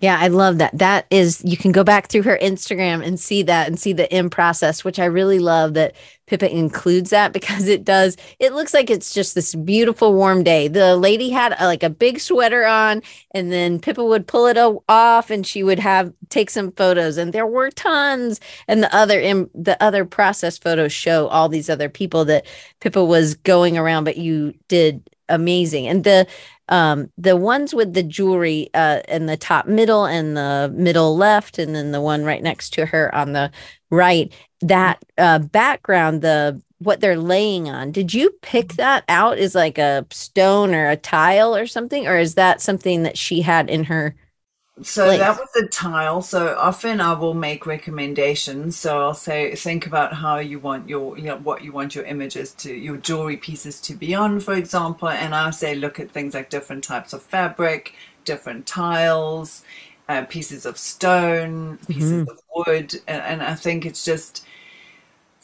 Yeah, 0.00 0.16
I 0.20 0.28
love 0.28 0.58
that. 0.58 0.78
That 0.78 1.06
is, 1.10 1.42
you 1.44 1.56
can 1.56 1.72
go 1.72 1.82
back 1.82 2.06
through 2.08 2.22
her 2.22 2.38
Instagram 2.40 3.04
and 3.04 3.18
see 3.18 3.42
that 3.42 3.66
and 3.66 3.80
see 3.80 3.92
the 3.92 4.12
in 4.16 4.30
process, 4.30 4.84
which 4.84 5.00
I 5.00 5.06
really 5.06 5.40
love 5.40 5.74
that 5.74 5.96
Pippa 6.26 6.54
includes 6.54 7.10
that 7.10 7.32
because 7.32 7.66
it 7.66 7.84
does. 7.84 8.16
It 8.38 8.52
looks 8.52 8.72
like 8.74 8.90
it's 8.90 9.12
just 9.12 9.34
this 9.34 9.56
beautiful 9.56 10.14
warm 10.14 10.44
day. 10.44 10.68
The 10.68 10.96
lady 10.96 11.30
had 11.30 11.56
a, 11.58 11.66
like 11.66 11.82
a 11.82 11.90
big 11.90 12.20
sweater 12.20 12.64
on, 12.64 13.02
and 13.32 13.50
then 13.50 13.80
Pippa 13.80 14.04
would 14.04 14.28
pull 14.28 14.46
it 14.46 14.56
off, 14.88 15.30
and 15.30 15.44
she 15.44 15.64
would 15.64 15.80
have 15.80 16.12
take 16.28 16.50
some 16.50 16.70
photos, 16.72 17.16
and 17.16 17.32
there 17.32 17.46
were 17.46 17.70
tons. 17.70 18.38
And 18.68 18.82
the 18.82 18.94
other 18.94 19.18
in 19.18 19.50
the 19.52 19.82
other 19.82 20.04
process 20.04 20.58
photos 20.58 20.92
show 20.92 21.26
all 21.26 21.48
these 21.48 21.68
other 21.68 21.88
people 21.88 22.24
that 22.26 22.46
Pippa 22.80 23.04
was 23.04 23.34
going 23.34 23.76
around, 23.76 24.04
but 24.04 24.16
you 24.16 24.54
did 24.68 25.02
amazing. 25.28 25.86
And 25.86 26.04
the 26.04 26.26
um 26.68 27.10
the 27.16 27.36
ones 27.36 27.74
with 27.74 27.94
the 27.94 28.02
jewelry 28.02 28.68
uh 28.74 29.00
in 29.08 29.26
the 29.26 29.36
top 29.36 29.66
middle 29.66 30.04
and 30.04 30.36
the 30.36 30.72
middle 30.74 31.16
left 31.16 31.58
and 31.58 31.74
then 31.74 31.92
the 31.92 32.00
one 32.00 32.24
right 32.24 32.42
next 32.42 32.70
to 32.70 32.86
her 32.86 33.14
on 33.14 33.32
the 33.32 33.50
right 33.90 34.32
that 34.60 35.02
uh 35.18 35.38
background 35.38 36.22
the 36.22 36.60
what 36.78 37.00
they're 37.00 37.18
laying 37.18 37.68
on 37.68 37.90
did 37.90 38.14
you 38.14 38.30
pick 38.42 38.74
that 38.74 39.04
out 39.08 39.38
is 39.38 39.54
like 39.54 39.78
a 39.78 40.06
stone 40.10 40.74
or 40.74 40.88
a 40.88 40.96
tile 40.96 41.54
or 41.54 41.66
something? 41.66 42.06
Or 42.06 42.16
is 42.18 42.34
that 42.34 42.60
something 42.60 43.02
that 43.02 43.18
she 43.18 43.42
had 43.42 43.68
in 43.68 43.84
her 43.84 44.14
so 44.82 45.06
place. 45.06 45.18
that 45.18 45.38
was 45.38 45.48
a 45.56 45.66
tile. 45.68 46.22
So 46.22 46.56
often 46.56 47.00
I 47.00 47.12
will 47.12 47.34
make 47.34 47.66
recommendations. 47.66 48.76
So 48.76 49.00
I'll 49.00 49.14
say, 49.14 49.54
think 49.54 49.86
about 49.86 50.12
how 50.12 50.38
you 50.38 50.58
want 50.58 50.88
your, 50.88 51.16
you 51.18 51.24
know, 51.24 51.38
what 51.38 51.62
you 51.62 51.72
want 51.72 51.94
your 51.94 52.04
images 52.04 52.52
to, 52.54 52.74
your 52.74 52.96
jewelry 52.96 53.36
pieces 53.36 53.80
to 53.82 53.94
be 53.94 54.14
on, 54.14 54.40
for 54.40 54.54
example. 54.54 55.08
And 55.08 55.34
I'll 55.34 55.52
say, 55.52 55.74
look 55.74 56.00
at 56.00 56.10
things 56.10 56.34
like 56.34 56.50
different 56.50 56.84
types 56.84 57.12
of 57.12 57.22
fabric, 57.22 57.94
different 58.24 58.66
tiles, 58.66 59.62
uh, 60.08 60.24
pieces 60.24 60.66
of 60.66 60.78
stone, 60.78 61.78
pieces 61.88 62.12
mm-hmm. 62.12 62.30
of 62.30 62.40
wood. 62.54 62.94
And, 63.06 63.22
and 63.22 63.42
I 63.42 63.54
think 63.54 63.84
it's 63.84 64.04
just, 64.04 64.44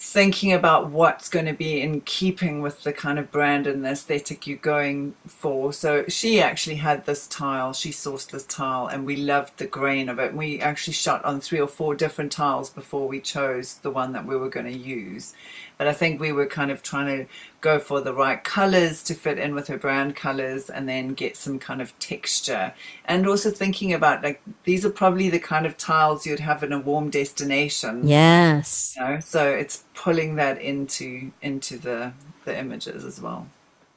thinking 0.06 0.52
about 0.52 0.90
what's 0.90 1.30
going 1.30 1.46
to 1.46 1.52
be 1.54 1.80
in 1.80 2.00
keeping 2.02 2.60
with 2.60 2.82
the 2.82 2.92
kind 2.92 3.18
of 3.18 3.32
brand 3.32 3.66
and 3.66 3.82
the 3.82 3.88
aesthetic 3.88 4.46
you're 4.46 4.58
going 4.58 5.14
for. 5.26 5.72
So 5.72 6.04
she 6.08 6.42
actually 6.42 6.76
had 6.76 7.06
this 7.06 7.26
tile, 7.26 7.72
she 7.72 7.90
sourced 7.90 8.30
this 8.30 8.44
tile, 8.44 8.86
and 8.86 9.06
we 9.06 9.16
loved 9.16 9.56
the 9.56 9.66
grain 9.66 10.10
of 10.10 10.18
it. 10.18 10.34
We 10.34 10.60
actually 10.60 10.92
shot 10.92 11.24
on 11.24 11.40
three 11.40 11.58
or 11.58 11.66
four 11.66 11.94
different 11.94 12.30
tiles 12.30 12.68
before 12.68 13.08
we 13.08 13.18
chose 13.18 13.76
the 13.76 13.90
one 13.90 14.12
that 14.12 14.26
we 14.26 14.36
were 14.36 14.50
going 14.50 14.66
to 14.66 14.78
use. 14.78 15.34
But 15.76 15.88
I 15.88 15.92
think 15.92 16.20
we 16.20 16.32
were 16.32 16.46
kind 16.46 16.70
of 16.70 16.82
trying 16.82 17.06
to 17.06 17.32
go 17.60 17.78
for 17.78 18.00
the 18.00 18.14
right 18.14 18.42
colors 18.42 19.02
to 19.04 19.14
fit 19.14 19.38
in 19.38 19.54
with 19.54 19.68
her 19.68 19.78
brand 19.78 20.14
colors 20.14 20.70
and 20.70 20.88
then 20.88 21.14
get 21.14 21.36
some 21.36 21.58
kind 21.58 21.82
of 21.82 21.98
texture. 21.98 22.72
And 23.06 23.26
also 23.26 23.50
thinking 23.50 23.92
about 23.92 24.22
like 24.22 24.40
these 24.64 24.84
are 24.84 24.90
probably 24.90 25.30
the 25.30 25.38
kind 25.38 25.66
of 25.66 25.76
tiles 25.76 26.26
you'd 26.26 26.40
have 26.40 26.62
in 26.62 26.72
a 26.72 26.78
warm 26.78 27.10
destination. 27.10 28.06
Yes. 28.06 28.94
You 28.96 29.04
know? 29.04 29.20
So 29.20 29.48
it's 29.48 29.84
pulling 29.94 30.36
that 30.36 30.60
into 30.60 31.32
into 31.42 31.78
the 31.78 32.12
the 32.44 32.56
images 32.58 33.04
as 33.04 33.20
well. 33.20 33.48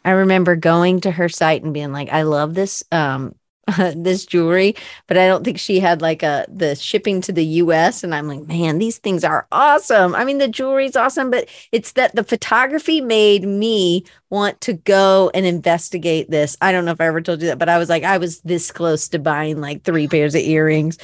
I 0.05 0.11
remember 0.11 0.55
going 0.55 1.01
to 1.01 1.11
her 1.11 1.27
site 1.27 1.63
and 1.63 1.73
being 1.73 1.91
like, 1.91 2.09
I 2.09 2.23
love 2.23 2.53
this 2.53 2.83
um 2.91 3.35
this 3.95 4.25
jewelry, 4.25 4.75
but 5.07 5.17
I 5.17 5.27
don't 5.27 5.43
think 5.43 5.59
she 5.59 5.79
had 5.79 6.01
like 6.01 6.23
a 6.23 6.45
the 6.47 6.75
shipping 6.75 7.21
to 7.21 7.31
the 7.31 7.45
US. 7.45 8.03
And 8.03 8.15
I'm 8.15 8.27
like, 8.27 8.47
man, 8.47 8.77
these 8.77 8.97
things 8.97 9.23
are 9.23 9.47
awesome. 9.51 10.15
I 10.15 10.23
mean, 10.23 10.37
the 10.37 10.47
jewelry's 10.47 10.95
awesome, 10.95 11.29
but 11.29 11.49
it's 11.71 11.91
that 11.93 12.15
the 12.15 12.23
photography 12.23 13.01
made 13.01 13.43
me 13.43 14.05
want 14.29 14.61
to 14.61 14.73
go 14.73 15.31
and 15.33 15.45
investigate 15.45 16.29
this. 16.29 16.55
I 16.61 16.71
don't 16.71 16.85
know 16.85 16.91
if 16.91 17.01
I 17.01 17.07
ever 17.07 17.21
told 17.21 17.41
you 17.41 17.47
that, 17.47 17.59
but 17.59 17.69
I 17.69 17.77
was 17.77 17.89
like, 17.89 18.03
I 18.03 18.17
was 18.17 18.39
this 18.41 18.71
close 18.71 19.09
to 19.09 19.19
buying 19.19 19.59
like 19.59 19.83
three 19.83 20.07
pairs 20.07 20.35
of 20.35 20.41
earrings, 20.41 20.97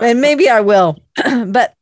and 0.00 0.20
maybe 0.20 0.48
I 0.48 0.60
will. 0.60 0.98
but 1.46 1.74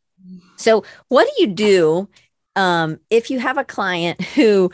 so, 0.57 0.85
what 1.09 1.27
do 1.27 1.43
you 1.43 1.49
do 1.49 2.09
um, 2.57 2.99
if 3.11 3.31
you 3.31 3.39
have 3.39 3.59
a 3.59 3.65
client 3.65 4.21
who 4.21 4.71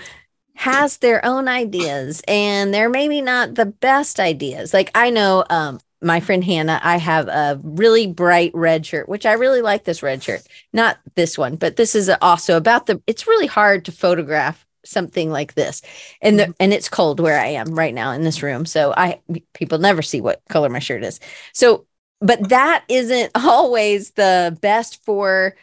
has 0.57 0.99
their 0.99 1.25
own 1.25 1.49
ideas 1.49 2.23
and 2.29 2.73
they're 2.73 2.89
maybe 2.89 3.21
not 3.21 3.55
the 3.55 3.67
best 3.67 4.21
ideas. 4.21 4.73
Like 4.73 4.91
I 4.95 5.11
know 5.11 5.45
um 5.51 5.81
my 6.03 6.21
friend 6.21 6.45
Hannah, 6.45 6.81
I 6.83 6.99
have 6.99 7.29
a 7.29 7.59
really 7.63 8.07
bright 8.07 8.51
red 8.55 8.85
shirt, 8.85 9.09
which 9.09 9.25
I 9.25 9.33
really 9.33 9.63
like 9.63 9.85
this 9.85 10.03
red 10.03 10.23
shirt. 10.23 10.43
Not 10.73 10.99
this 11.15 11.39
one, 11.39 11.57
but 11.57 11.77
this 11.77 11.95
is 11.95 12.11
also 12.21 12.57
about 12.57 12.87
the 12.87 13.03
it's 13.07 13.27
really 13.27 13.47
hard 13.47 13.87
to 13.87 13.93
photograph 13.93 14.67
something 14.85 15.31
like 15.31 15.55
this 15.55 15.83
and 16.21 16.39
the, 16.39 16.55
and 16.61 16.73
it's 16.73 16.89
cold 16.89 17.19
where 17.19 17.41
i 17.41 17.47
am 17.47 17.75
right 17.75 17.95
now 17.95 18.11
in 18.13 18.23
this 18.23 18.43
room 18.43 18.67
so 18.67 18.93
i 18.97 19.19
people 19.55 19.79
never 19.79 20.03
see 20.03 20.21
what 20.21 20.43
color 20.49 20.69
my 20.69 20.79
shirt 20.79 21.03
is 21.03 21.21
so 21.53 21.87
but 22.21 22.51
that 22.51 22.85
isn't 22.89 23.31
always 23.35 24.11
the 24.13 24.57
best 24.61 25.03
for 25.05 25.57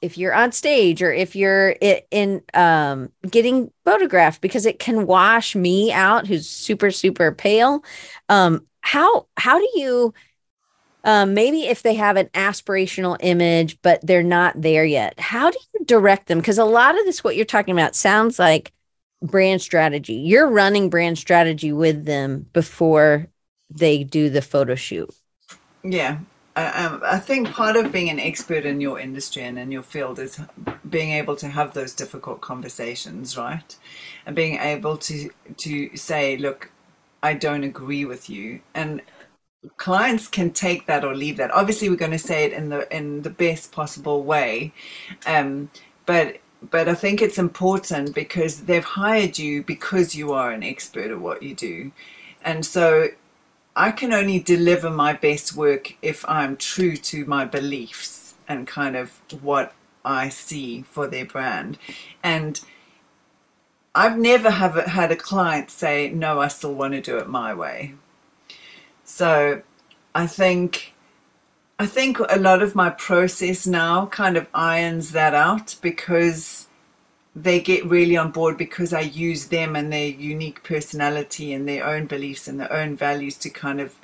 if 0.00 0.16
you're 0.16 0.34
on 0.34 0.52
stage 0.52 1.02
or 1.02 1.12
if 1.12 1.34
you're 1.34 1.70
in 2.10 2.42
um, 2.54 3.10
getting 3.28 3.70
photographed 3.84 4.40
because 4.40 4.66
it 4.66 4.78
can 4.78 5.06
wash 5.06 5.56
me 5.56 5.92
out 5.92 6.26
who's 6.26 6.48
super 6.48 6.90
super 6.90 7.32
pale. 7.32 7.84
Um, 8.28 8.66
how 8.80 9.26
how 9.36 9.58
do 9.58 9.68
you 9.74 10.14
um, 11.04 11.34
maybe 11.34 11.62
if 11.62 11.82
they 11.82 11.94
have 11.94 12.16
an 12.16 12.26
aspirational 12.28 13.16
image 13.20 13.78
but 13.82 14.04
they're 14.06 14.22
not 14.22 14.60
there 14.60 14.84
yet 14.84 15.18
how 15.18 15.50
do 15.50 15.58
you 15.74 15.84
direct 15.84 16.28
them? 16.28 16.38
Because 16.38 16.58
a 16.58 16.64
lot 16.64 16.98
of 16.98 17.04
this 17.04 17.24
what 17.24 17.36
you're 17.36 17.44
talking 17.44 17.72
about 17.72 17.96
sounds 17.96 18.38
like 18.38 18.72
brand 19.20 19.60
strategy. 19.60 20.14
You're 20.14 20.48
running 20.48 20.90
brand 20.90 21.18
strategy 21.18 21.72
with 21.72 22.04
them 22.04 22.46
before 22.52 23.26
they 23.68 24.04
do 24.04 24.30
the 24.30 24.42
photo 24.42 24.74
shoot. 24.76 25.10
Yeah 25.82 26.18
um, 26.66 27.02
I 27.04 27.18
think 27.18 27.50
part 27.50 27.76
of 27.76 27.92
being 27.92 28.10
an 28.10 28.18
expert 28.18 28.64
in 28.64 28.80
your 28.80 28.98
industry 28.98 29.42
and 29.44 29.58
in 29.58 29.70
your 29.70 29.82
field 29.82 30.18
is 30.18 30.40
being 30.88 31.10
able 31.12 31.36
to 31.36 31.48
have 31.48 31.74
those 31.74 31.94
difficult 31.94 32.40
conversations, 32.40 33.36
right? 33.36 33.76
And 34.26 34.34
being 34.34 34.58
able 34.58 34.96
to 34.98 35.30
to 35.56 35.96
say, 35.96 36.36
look, 36.36 36.70
I 37.22 37.34
don't 37.34 37.64
agree 37.64 38.04
with 38.04 38.30
you, 38.30 38.60
and 38.74 39.02
clients 39.76 40.28
can 40.28 40.50
take 40.50 40.86
that 40.86 41.04
or 41.04 41.14
leave 41.14 41.36
that. 41.36 41.50
Obviously, 41.50 41.88
we're 41.88 41.96
going 41.96 42.12
to 42.12 42.18
say 42.18 42.44
it 42.44 42.52
in 42.52 42.68
the 42.70 42.94
in 42.94 43.22
the 43.22 43.30
best 43.30 43.72
possible 43.72 44.22
way, 44.22 44.72
um, 45.26 45.70
but 46.06 46.38
but 46.70 46.88
I 46.88 46.94
think 46.94 47.22
it's 47.22 47.38
important 47.38 48.14
because 48.14 48.62
they've 48.62 48.84
hired 48.84 49.38
you 49.38 49.62
because 49.62 50.14
you 50.14 50.32
are 50.32 50.50
an 50.50 50.62
expert 50.62 51.10
at 51.10 51.20
what 51.20 51.42
you 51.42 51.54
do, 51.54 51.92
and 52.42 52.64
so 52.64 53.08
I 53.78 53.92
can 53.92 54.12
only 54.12 54.40
deliver 54.40 54.90
my 54.90 55.12
best 55.12 55.54
work 55.54 55.94
if 56.02 56.28
I'm 56.28 56.56
true 56.56 56.96
to 56.96 57.24
my 57.26 57.44
beliefs 57.44 58.34
and 58.48 58.66
kind 58.66 58.96
of 58.96 59.20
what 59.40 59.72
I 60.04 60.30
see 60.30 60.82
for 60.82 61.06
their 61.06 61.24
brand. 61.24 61.78
And 62.20 62.60
I've 63.94 64.18
never 64.18 64.50
have 64.50 64.74
had 64.74 65.12
a 65.12 65.16
client 65.16 65.70
say, 65.70 66.10
no, 66.10 66.40
I 66.40 66.48
still 66.48 66.74
want 66.74 66.94
to 66.94 67.00
do 67.00 67.18
it 67.18 67.28
my 67.28 67.54
way. 67.54 67.94
So 69.04 69.62
I 70.14 70.26
think 70.26 70.94
I 71.78 71.86
think 71.86 72.18
a 72.18 72.38
lot 72.38 72.62
of 72.62 72.74
my 72.74 72.90
process 72.90 73.64
now 73.64 74.06
kind 74.06 74.36
of 74.36 74.48
irons 74.52 75.12
that 75.12 75.34
out 75.34 75.76
because 75.80 76.67
they 77.42 77.60
get 77.60 77.84
really 77.84 78.16
on 78.16 78.30
board 78.30 78.56
because 78.56 78.92
I 78.92 79.00
use 79.00 79.46
them 79.46 79.76
and 79.76 79.92
their 79.92 80.08
unique 80.08 80.62
personality 80.62 81.52
and 81.52 81.68
their 81.68 81.86
own 81.86 82.06
beliefs 82.06 82.48
and 82.48 82.58
their 82.58 82.72
own 82.72 82.96
values 82.96 83.36
to 83.38 83.50
kind 83.50 83.80
of 83.80 83.94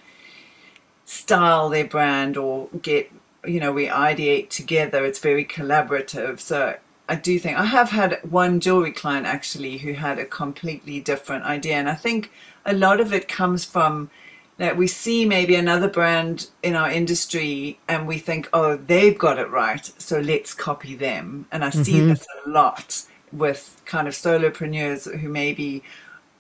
style 1.05 1.69
their 1.69 1.87
brand 1.87 2.37
or 2.37 2.69
get, 2.81 3.11
you 3.45 3.61
know, 3.61 3.73
we 3.73 3.89
ideate 3.89 4.51
together. 4.51 5.05
It's 5.05 5.19
very 5.19 5.45
collaborative. 5.45 6.39
So 6.39 6.77
I 7.09 7.17
do 7.17 7.39
think 7.39 7.59
I 7.59 7.65
have 7.65 7.91
had 7.91 8.21
one 8.31 8.61
jewelry 8.61 8.93
client 8.93 9.27
actually 9.27 9.79
who 9.79 9.95
had 9.95 10.19
a 10.19 10.25
completely 10.25 11.01
different 11.01 11.45
idea. 11.45 11.75
And 11.75 11.89
I 11.89 11.95
think 11.95 12.31
a 12.65 12.73
lot 12.73 13.01
of 13.01 13.13
it 13.13 13.27
comes 13.27 13.65
from 13.65 14.11
that 14.57 14.77
we 14.77 14.87
see 14.87 15.25
maybe 15.25 15.57
another 15.57 15.89
brand 15.89 16.49
in 16.63 16.77
our 16.77 16.89
industry 16.89 17.81
and 17.89 18.07
we 18.07 18.19
think, 18.19 18.49
oh, 18.53 18.77
they've 18.77 19.19
got 19.19 19.37
it 19.37 19.51
right, 19.51 19.91
so 19.99 20.21
let's 20.21 20.55
copy 20.55 20.95
them. 20.95 21.47
And 21.51 21.65
I 21.65 21.71
mm-hmm. 21.71 21.83
see 21.83 22.01
this 22.01 22.25
a 22.47 22.49
lot 22.49 23.05
with 23.35 23.83
kind 23.85 24.09
of 24.09 24.15
solopreneurs 24.15 25.19
who 25.19 25.29
maybe 25.29 25.83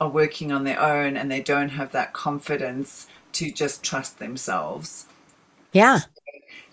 are 0.00 0.08
working 0.08 0.52
on 0.52 0.64
their 0.64 0.80
own 0.80 1.16
and 1.16 1.30
they 1.30 1.42
don't 1.42 1.70
have 1.70 1.92
that 1.92 2.12
confidence 2.12 3.06
to 3.32 3.50
just 3.50 3.82
trust 3.82 4.18
themselves. 4.18 5.06
Yeah. 5.72 6.00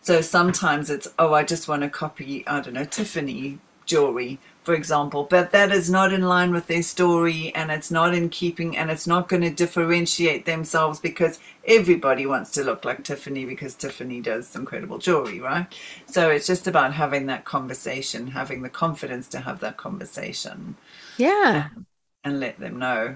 So 0.02 0.22
sometimes 0.22 0.90
it's, 0.90 1.08
oh, 1.20 1.34
I 1.34 1.44
just 1.44 1.68
want 1.68 1.82
to 1.84 1.90
copy, 1.90 2.46
I 2.48 2.62
don't 2.62 2.74
know, 2.74 2.86
Tiffany 2.86 3.60
jewelry, 3.86 4.40
for 4.64 4.76
example, 4.76 5.24
but 5.24 5.52
that 5.52 5.72
is 5.72 5.90
not 5.90 6.14
in 6.14 6.22
line 6.22 6.52
with 6.52 6.68
their 6.68 6.84
story 6.84 7.52
and 7.56 7.72
it's 7.72 7.90
not 7.90 8.14
in 8.14 8.30
keeping 8.30 8.78
and 8.78 8.92
it's 8.92 9.08
not 9.08 9.28
going 9.28 9.42
to 9.42 9.50
differentiate 9.50 10.46
themselves 10.46 11.00
because 11.00 11.40
everybody 11.66 12.28
wants 12.28 12.52
to 12.52 12.64
look 12.64 12.86
like 12.86 13.04
Tiffany 13.04 13.46
because 13.46 13.74
Tiffany 13.74 14.22
does 14.22 14.56
incredible 14.56 15.00
jewelry, 15.00 15.40
right? 15.40 15.66
So 16.06 16.30
it's 16.30 16.46
just 16.46 16.68
about 16.68 16.94
having 16.94 17.26
that 17.26 17.44
conversation, 17.44 18.28
having 18.28 18.62
the 18.62 18.70
confidence 18.70 19.28
to 19.30 19.40
have 19.40 19.60
that 19.62 19.78
conversation. 19.78 20.76
Yeah. 21.18 21.70
Um, 21.76 21.88
and 22.24 22.40
let 22.40 22.60
them 22.60 22.78
know 22.78 23.16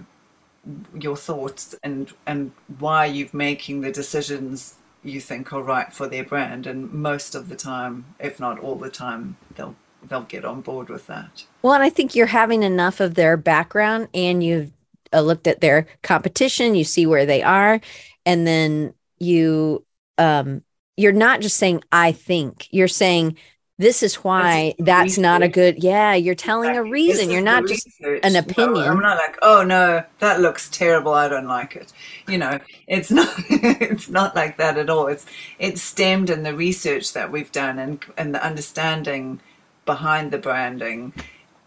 your 0.99 1.15
thoughts 1.15 1.75
and 1.83 2.11
and 2.25 2.51
why 2.79 3.05
you're 3.05 3.29
making 3.33 3.81
the 3.81 3.91
decisions 3.91 4.75
you 5.03 5.21
think 5.21 5.53
are 5.53 5.61
right 5.61 5.93
for 5.93 6.07
their 6.07 6.23
brand 6.23 6.65
and 6.65 6.91
most 6.91 7.35
of 7.35 7.49
the 7.49 7.55
time 7.55 8.03
if 8.19 8.39
not 8.39 8.57
all 8.59 8.73
the 8.73 8.89
time 8.89 9.37
they'll 9.55 9.75
they'll 10.09 10.21
get 10.21 10.45
on 10.45 10.61
board 10.61 10.89
with 10.89 11.07
that. 11.07 11.45
Well, 11.61 11.73
and 11.73 11.83
I 11.83 11.89
think 11.89 12.15
you're 12.15 12.25
having 12.27 12.63
enough 12.63 12.99
of 12.99 13.15
their 13.15 13.37
background 13.37 14.07
and 14.13 14.43
you've 14.43 14.71
uh, 15.13 15.21
looked 15.21 15.47
at 15.47 15.61
their 15.61 15.87
competition, 16.03 16.75
you 16.75 16.83
see 16.83 17.05
where 17.05 17.25
they 17.25 17.41
are, 17.41 17.81
and 18.25 18.45
then 18.45 18.93
you 19.19 19.85
um 20.17 20.61
you're 20.97 21.11
not 21.11 21.41
just 21.41 21.57
saying 21.57 21.83
I 21.91 22.11
think, 22.11 22.67
you're 22.71 22.87
saying 22.87 23.37
this 23.77 24.03
is 24.03 24.15
why 24.15 24.73
that's, 24.79 25.17
not 25.17 25.43
a 25.43 25.49
good 25.49 25.83
yeah 25.83 26.13
you're 26.13 26.35
telling 26.35 26.69
exactly. 26.69 26.89
a 26.89 26.91
reason. 26.91 27.29
You're 27.29 27.41
not 27.41 27.67
just 27.67 27.85
research. 27.85 28.21
an 28.23 28.37
opinion 28.37 28.85
no, 28.85 28.91
i'm 28.91 29.01
not 29.01 29.17
like 29.17 29.37
oh 29.41 29.63
no 29.63 30.03
that 30.19 30.39
looks 30.39 30.69
terrible. 30.69 31.13
I 31.13 31.27
don't 31.27 31.47
like 31.47 31.75
it. 31.75 31.91
You 32.27 32.37
know 32.37 32.59
it's 32.87 33.11
not 33.19 33.33
it's 33.49 34.09
not 34.09 34.35
like 34.35 34.57
that 34.57 34.77
at 34.77 34.89
all. 34.89 35.07
It's 35.07 35.25
it's 35.59 35.81
stemmed 35.81 36.29
in 36.29 36.43
the 36.43 36.55
research 36.55 37.13
that 37.13 37.31
we've 37.31 37.51
done 37.51 37.79
and 37.79 38.03
and 38.17 38.33
the 38.33 38.45
understanding 38.45 39.41
behind 39.86 40.31
the 40.31 40.38
branding. 40.38 41.13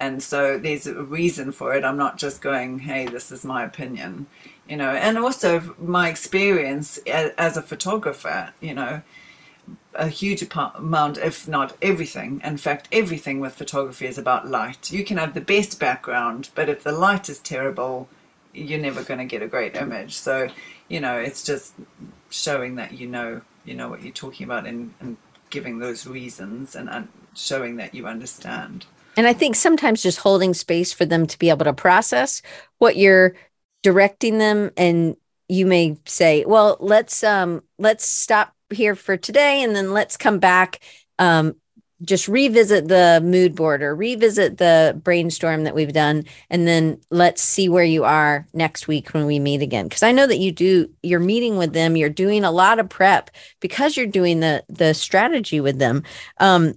And 0.00 0.22
so 0.22 0.58
there's 0.58 0.86
a 0.86 1.02
reason 1.02 1.52
for 1.52 1.74
it. 1.74 1.84
I'm 1.84 1.96
not 1.96 2.18
just 2.18 2.40
going, 2.40 2.80
hey, 2.80 3.06
this 3.06 3.32
is 3.32 3.44
my 3.44 3.64
opinion, 3.64 4.26
you 4.68 4.76
know. 4.76 4.90
And 4.90 5.18
also 5.18 5.74
my 5.78 6.08
experience 6.08 6.98
as 7.06 7.56
a 7.56 7.62
photographer, 7.62 8.52
you 8.60 8.74
know, 8.74 9.02
a 9.94 10.08
huge 10.08 10.46
amount, 10.54 11.18
if 11.18 11.48
not 11.48 11.76
everything. 11.82 12.40
In 12.44 12.56
fact, 12.56 12.88
everything 12.92 13.40
with 13.40 13.54
photography 13.54 14.06
is 14.06 14.18
about 14.18 14.46
light. 14.46 14.92
You 14.92 15.04
can 15.04 15.16
have 15.16 15.34
the 15.34 15.40
best 15.40 15.80
background, 15.80 16.50
but 16.54 16.68
if 16.68 16.84
the 16.84 16.92
light 16.92 17.28
is 17.28 17.40
terrible, 17.40 18.08
you're 18.54 18.78
never 18.78 19.02
going 19.02 19.18
to 19.18 19.24
get 19.24 19.42
a 19.42 19.48
great 19.48 19.74
image. 19.74 20.14
So, 20.14 20.48
you 20.88 21.00
know, 21.00 21.18
it's 21.18 21.42
just 21.42 21.74
showing 22.30 22.76
that 22.76 22.92
you 22.92 23.08
know, 23.08 23.40
you 23.64 23.74
know 23.74 23.88
what 23.88 24.02
you're 24.02 24.12
talking 24.12 24.44
about 24.44 24.66
and, 24.66 24.94
and 25.00 25.16
giving 25.50 25.78
those 25.78 26.06
reasons 26.06 26.76
and 26.76 27.08
showing 27.38 27.76
that 27.76 27.94
you 27.94 28.06
understand. 28.06 28.86
And 29.16 29.26
I 29.26 29.32
think 29.32 29.56
sometimes 29.56 30.02
just 30.02 30.18
holding 30.18 30.54
space 30.54 30.92
for 30.92 31.04
them 31.04 31.26
to 31.26 31.38
be 31.38 31.50
able 31.50 31.64
to 31.64 31.72
process 31.72 32.42
what 32.78 32.96
you're 32.96 33.34
directing 33.82 34.38
them 34.38 34.70
and 34.76 35.16
you 35.48 35.64
may 35.64 35.96
say, 36.04 36.44
well, 36.44 36.76
let's 36.80 37.24
um 37.24 37.62
let's 37.78 38.06
stop 38.06 38.54
here 38.70 38.94
for 38.94 39.16
today 39.16 39.62
and 39.62 39.74
then 39.74 39.92
let's 39.92 40.16
come 40.16 40.38
back 40.38 40.80
um 41.18 41.54
just 42.02 42.28
revisit 42.28 42.86
the 42.86 43.20
mood 43.24 43.56
board 43.56 43.82
or 43.82 43.94
revisit 43.94 44.58
the 44.58 44.98
brainstorm 45.02 45.64
that 45.64 45.74
we've 45.74 45.92
done 45.92 46.24
and 46.48 46.66
then 46.68 47.00
let's 47.10 47.42
see 47.42 47.68
where 47.68 47.84
you 47.84 48.04
are 48.04 48.46
next 48.52 48.86
week 48.86 49.08
when 49.08 49.26
we 49.26 49.40
meet 49.40 49.62
again 49.62 49.88
because 49.88 50.04
i 50.04 50.12
know 50.12 50.26
that 50.26 50.38
you 50.38 50.52
do 50.52 50.88
you're 51.02 51.18
meeting 51.18 51.56
with 51.56 51.72
them 51.72 51.96
you're 51.96 52.08
doing 52.08 52.44
a 52.44 52.52
lot 52.52 52.78
of 52.78 52.88
prep 52.88 53.30
because 53.58 53.96
you're 53.96 54.06
doing 54.06 54.38
the 54.38 54.62
the 54.68 54.94
strategy 54.94 55.60
with 55.60 55.78
them 55.78 56.04
um 56.38 56.72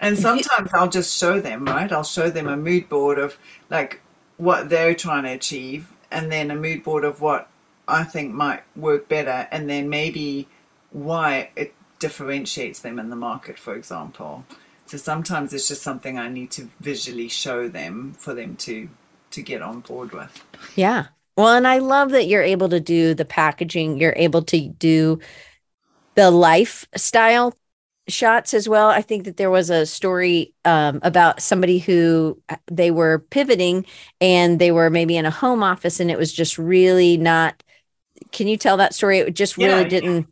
and 0.00 0.18
sometimes 0.18 0.70
I'll 0.74 0.88
just 0.88 1.16
show 1.16 1.40
them, 1.40 1.64
right? 1.64 1.90
I'll 1.90 2.04
show 2.04 2.30
them 2.30 2.46
a 2.46 2.56
mood 2.56 2.88
board 2.88 3.18
of 3.18 3.38
like 3.70 4.00
what 4.36 4.68
they're 4.68 4.94
trying 4.94 5.24
to 5.24 5.32
achieve, 5.32 5.92
and 6.10 6.30
then 6.30 6.50
a 6.50 6.56
mood 6.56 6.82
board 6.82 7.04
of 7.04 7.20
what 7.20 7.48
I 7.86 8.04
think 8.04 8.34
might 8.34 8.62
work 8.76 9.08
better, 9.08 9.48
and 9.50 9.68
then 9.68 9.88
maybe 9.88 10.48
why 10.90 11.50
it 11.56 11.74
differentiates 11.98 12.80
them 12.80 12.98
in 12.98 13.10
the 13.10 13.16
market, 13.16 13.58
for 13.58 13.74
example. 13.74 14.44
So 14.86 14.98
sometimes 14.98 15.52
it's 15.54 15.68
just 15.68 15.82
something 15.82 16.18
I 16.18 16.28
need 16.28 16.50
to 16.52 16.68
visually 16.80 17.28
show 17.28 17.68
them 17.68 18.14
for 18.18 18.34
them 18.34 18.56
to 18.56 18.88
to 19.30 19.42
get 19.42 19.62
on 19.62 19.80
board 19.80 20.12
with. 20.12 20.44
Yeah. 20.76 21.06
Well, 21.36 21.56
and 21.56 21.66
I 21.66 21.78
love 21.78 22.10
that 22.10 22.26
you're 22.26 22.42
able 22.42 22.68
to 22.68 22.78
do 22.78 23.14
the 23.14 23.24
packaging, 23.24 23.98
you're 23.98 24.14
able 24.16 24.42
to 24.42 24.68
do 24.68 25.18
the 26.14 26.30
lifestyle 26.30 27.54
shots 28.08 28.52
as 28.52 28.68
well. 28.68 28.88
I 28.88 29.00
think 29.00 29.24
that 29.24 29.36
there 29.36 29.50
was 29.50 29.70
a 29.70 29.86
story 29.86 30.52
um, 30.64 31.00
about 31.02 31.40
somebody 31.40 31.78
who 31.78 32.40
uh, 32.48 32.56
they 32.66 32.90
were 32.90 33.20
pivoting 33.30 33.86
and 34.20 34.58
they 34.58 34.70
were 34.70 34.90
maybe 34.90 35.16
in 35.16 35.24
a 35.24 35.30
home 35.30 35.62
office 35.62 36.00
and 36.00 36.10
it 36.10 36.18
was 36.18 36.32
just 36.32 36.58
really 36.58 37.16
not. 37.16 37.62
Can 38.30 38.46
you 38.46 38.56
tell 38.56 38.76
that 38.76 38.94
story? 38.94 39.18
It 39.18 39.34
just 39.34 39.56
really 39.56 39.82
yeah, 39.82 39.88
didn't. 39.88 40.26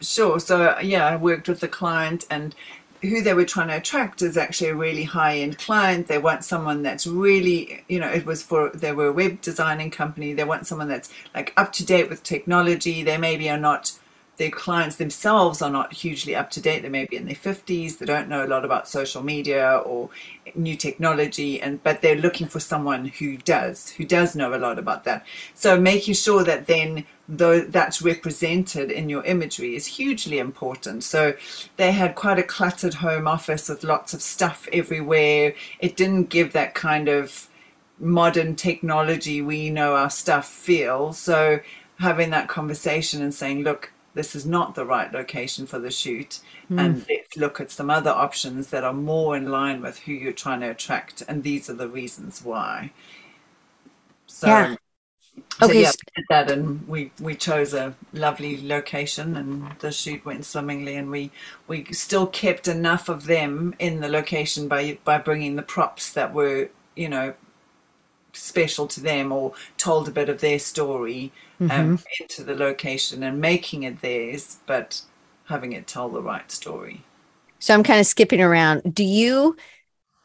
Sure. 0.00 0.38
So, 0.38 0.78
yeah, 0.80 1.06
I 1.06 1.16
worked 1.16 1.48
with 1.48 1.60
the 1.60 1.68
client 1.68 2.24
and 2.30 2.54
who 3.02 3.20
they 3.20 3.34
were 3.34 3.44
trying 3.44 3.68
to 3.68 3.76
attract 3.76 4.22
is 4.22 4.36
actually 4.36 4.70
a 4.70 4.74
really 4.74 5.04
high 5.04 5.38
end 5.38 5.58
client. 5.58 6.06
They 6.06 6.18
want 6.18 6.44
someone 6.44 6.82
that's 6.82 7.06
really, 7.06 7.84
you 7.88 7.98
know, 7.98 8.08
it 8.08 8.26
was 8.26 8.42
for, 8.42 8.70
they 8.70 8.92
were 8.92 9.08
a 9.08 9.12
web 9.12 9.40
designing 9.40 9.90
company. 9.90 10.34
They 10.34 10.44
want 10.44 10.66
someone 10.66 10.88
that's 10.88 11.10
like 11.34 11.52
up 11.56 11.72
to 11.74 11.84
date 11.84 12.08
with 12.08 12.22
technology. 12.22 13.02
They 13.02 13.16
maybe 13.16 13.50
are 13.50 13.58
not, 13.58 13.92
their 14.38 14.50
clients 14.50 14.96
themselves 14.96 15.60
are 15.60 15.70
not 15.70 15.92
hugely 15.92 16.34
up 16.34 16.50
to 16.52 16.60
date. 16.60 16.82
They 16.82 16.88
may 16.88 17.06
be 17.06 17.16
in 17.16 17.26
their 17.26 17.34
50s. 17.34 17.98
They 17.98 18.06
don't 18.06 18.28
know 18.28 18.44
a 18.44 18.46
lot 18.46 18.64
about 18.64 18.88
social 18.88 19.22
media 19.22 19.82
or 19.84 20.08
new 20.54 20.76
technology. 20.76 21.60
And, 21.60 21.82
but 21.82 22.00
they're 22.00 22.16
looking 22.16 22.46
for 22.46 22.60
someone 22.60 23.06
who 23.06 23.36
does, 23.38 23.90
who 23.90 24.04
does 24.04 24.36
know 24.36 24.54
a 24.54 24.56
lot 24.56 24.78
about 24.78 25.04
that. 25.04 25.26
So 25.54 25.78
making 25.78 26.14
sure 26.14 26.44
that 26.44 26.68
then 26.68 27.04
though 27.28 27.60
that's 27.60 28.00
represented 28.00 28.90
in 28.90 29.08
your 29.08 29.24
imagery 29.24 29.74
is 29.74 29.86
hugely 29.86 30.38
important. 30.38 31.02
So 31.04 31.34
they 31.76 31.92
had 31.92 32.14
quite 32.14 32.38
a 32.38 32.44
cluttered 32.44 32.94
home 32.94 33.26
office 33.26 33.68
with 33.68 33.84
lots 33.84 34.14
of 34.14 34.22
stuff 34.22 34.68
everywhere. 34.72 35.54
It 35.80 35.96
didn't 35.96 36.30
give 36.30 36.52
that 36.52 36.74
kind 36.74 37.08
of 37.08 37.48
modern 37.98 38.54
technology 38.54 39.42
we 39.42 39.68
know 39.68 39.96
our 39.96 40.10
stuff 40.10 40.48
feel. 40.48 41.12
So 41.12 41.60
having 41.98 42.30
that 42.30 42.48
conversation 42.48 43.20
and 43.20 43.34
saying, 43.34 43.64
look, 43.64 43.92
this 44.18 44.34
is 44.34 44.44
not 44.44 44.74
the 44.74 44.84
right 44.84 45.12
location 45.12 45.64
for 45.64 45.78
the 45.78 45.90
shoot 45.90 46.40
mm. 46.68 46.80
and 46.80 47.06
let's 47.08 47.36
look 47.36 47.60
at 47.60 47.70
some 47.70 47.88
other 47.88 48.10
options 48.10 48.68
that 48.70 48.82
are 48.82 48.92
more 48.92 49.36
in 49.36 49.48
line 49.48 49.80
with 49.80 50.00
who 50.00 50.12
you're 50.12 50.32
trying 50.32 50.60
to 50.60 50.68
attract 50.68 51.22
and 51.28 51.44
these 51.44 51.70
are 51.70 51.74
the 51.74 51.88
reasons 51.88 52.44
why 52.44 52.90
so 54.26 54.48
yeah. 54.48 54.76
So, 55.60 55.66
okay. 55.66 55.82
Yeah, 55.82 55.90
we 55.90 56.22
did 56.22 56.26
that, 56.30 56.50
and 56.50 56.88
we 56.88 57.12
we 57.20 57.34
chose 57.34 57.72
a 57.72 57.94
lovely 58.12 58.66
location, 58.66 59.36
and 59.36 59.72
the 59.78 59.92
shoot 59.92 60.24
went 60.24 60.44
swimmingly, 60.44 60.96
and 60.96 61.10
we 61.10 61.30
we 61.68 61.84
still 61.92 62.26
kept 62.26 62.66
enough 62.66 63.08
of 63.08 63.26
them 63.26 63.74
in 63.78 64.00
the 64.00 64.08
location 64.08 64.66
by 64.66 64.98
by 65.04 65.18
bringing 65.18 65.54
the 65.56 65.62
props 65.62 66.12
that 66.12 66.34
were 66.34 66.70
you 66.96 67.08
know 67.08 67.34
special 68.38 68.86
to 68.88 69.00
them 69.00 69.32
or 69.32 69.52
told 69.76 70.08
a 70.08 70.12
bit 70.12 70.28
of 70.28 70.40
their 70.40 70.58
story 70.58 71.32
um, 71.60 71.68
mm-hmm. 71.68 71.94
into 72.20 72.42
the 72.44 72.54
location 72.54 73.22
and 73.22 73.40
making 73.40 73.82
it 73.82 74.00
theirs, 74.00 74.58
but 74.66 75.02
having 75.46 75.72
it 75.72 75.86
tell 75.86 76.08
the 76.08 76.22
right 76.22 76.50
story. 76.50 77.02
So 77.58 77.74
I'm 77.74 77.82
kind 77.82 78.00
of 78.00 78.06
skipping 78.06 78.40
around. 78.40 78.94
Do 78.94 79.04
you 79.04 79.56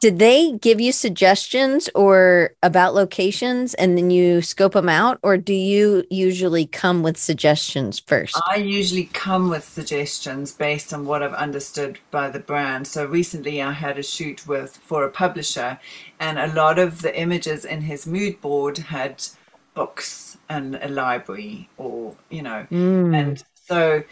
did 0.04 0.18
they 0.18 0.52
give 0.52 0.82
you 0.82 0.92
suggestions 0.92 1.88
or 1.94 2.50
about 2.62 2.94
locations 2.94 3.72
and 3.72 3.96
then 3.96 4.10
you 4.10 4.42
scope 4.42 4.74
them 4.74 4.90
out? 4.90 5.18
Or 5.22 5.38
do 5.38 5.54
you 5.54 6.04
usually 6.10 6.66
come 6.66 7.02
with 7.02 7.16
suggestions 7.16 8.00
first? 8.00 8.38
I 8.50 8.56
usually 8.56 9.06
come 9.14 9.48
with 9.48 9.64
suggestions 9.64 10.52
based 10.52 10.92
on 10.92 11.06
what 11.06 11.22
i've 11.22 11.32
understood 11.32 12.00
by 12.10 12.28
the 12.28 12.38
brand. 12.38 12.86
So 12.86 13.06
recently 13.06 13.62
i 13.62 13.72
had 13.72 13.98
a 13.98 14.02
shoot 14.02 14.46
with 14.46 14.76
for 14.76 15.04
a 15.04 15.10
publisher 15.10 15.80
and 16.20 16.38
a 16.38 16.52
lot 16.52 16.78
of 16.78 17.00
the 17.00 17.18
images 17.18 17.64
in 17.64 17.80
his 17.80 18.06
mood 18.06 18.42
board 18.42 18.76
had 18.76 19.24
books 19.72 20.36
and 20.50 20.78
a 20.82 20.88
library 20.88 21.70
or 21.78 22.14
you 22.28 22.42
know. 22.42 22.66
Mm. 22.70 23.16
and 23.16 23.42
so 23.54 24.02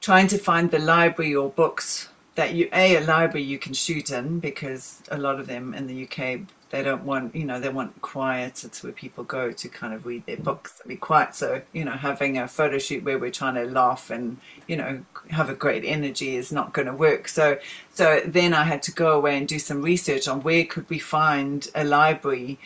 trying 0.00 0.26
to 0.26 0.38
find 0.38 0.72
the 0.72 0.80
library 0.80 1.32
or 1.36 1.48
books 1.48 2.08
that 2.36 2.54
you 2.54 2.68
a 2.72 2.96
a 2.96 3.00
library 3.00 3.42
you 3.42 3.58
can 3.58 3.74
shoot 3.74 4.10
in 4.10 4.38
because 4.38 5.02
a 5.10 5.18
lot 5.18 5.40
of 5.40 5.46
them 5.46 5.74
in 5.74 5.86
the 5.86 6.04
UK 6.04 6.40
they 6.70 6.82
don't 6.82 7.04
want 7.04 7.34
you 7.34 7.44
know 7.44 7.60
they 7.60 7.68
want 7.68 8.00
quiet. 8.02 8.64
It's 8.64 8.82
where 8.82 8.92
people 8.92 9.24
go 9.24 9.52
to 9.52 9.68
kind 9.68 9.94
of 9.94 10.04
read 10.04 10.26
their 10.26 10.36
books 10.36 10.80
and 10.80 10.88
be 10.88 10.96
quiet. 10.96 11.34
So 11.34 11.62
you 11.72 11.84
know 11.84 11.92
having 11.92 12.38
a 12.38 12.48
photo 12.48 12.78
shoot 12.78 13.04
where 13.04 13.18
we're 13.18 13.30
trying 13.30 13.54
to 13.54 13.64
laugh 13.64 14.10
and 14.10 14.38
you 14.66 14.76
know 14.76 15.04
have 15.30 15.48
a 15.48 15.54
great 15.54 15.84
energy 15.84 16.36
is 16.36 16.52
not 16.52 16.72
going 16.72 16.86
to 16.86 16.94
work. 16.94 17.28
So 17.28 17.58
so 17.92 18.20
then 18.26 18.52
I 18.52 18.64
had 18.64 18.82
to 18.84 18.92
go 18.92 19.12
away 19.12 19.38
and 19.38 19.46
do 19.46 19.58
some 19.58 19.82
research 19.82 20.26
on 20.28 20.42
where 20.42 20.64
could 20.64 20.88
we 20.90 20.98
find 20.98 21.68
a 21.74 21.84
library 21.84 22.58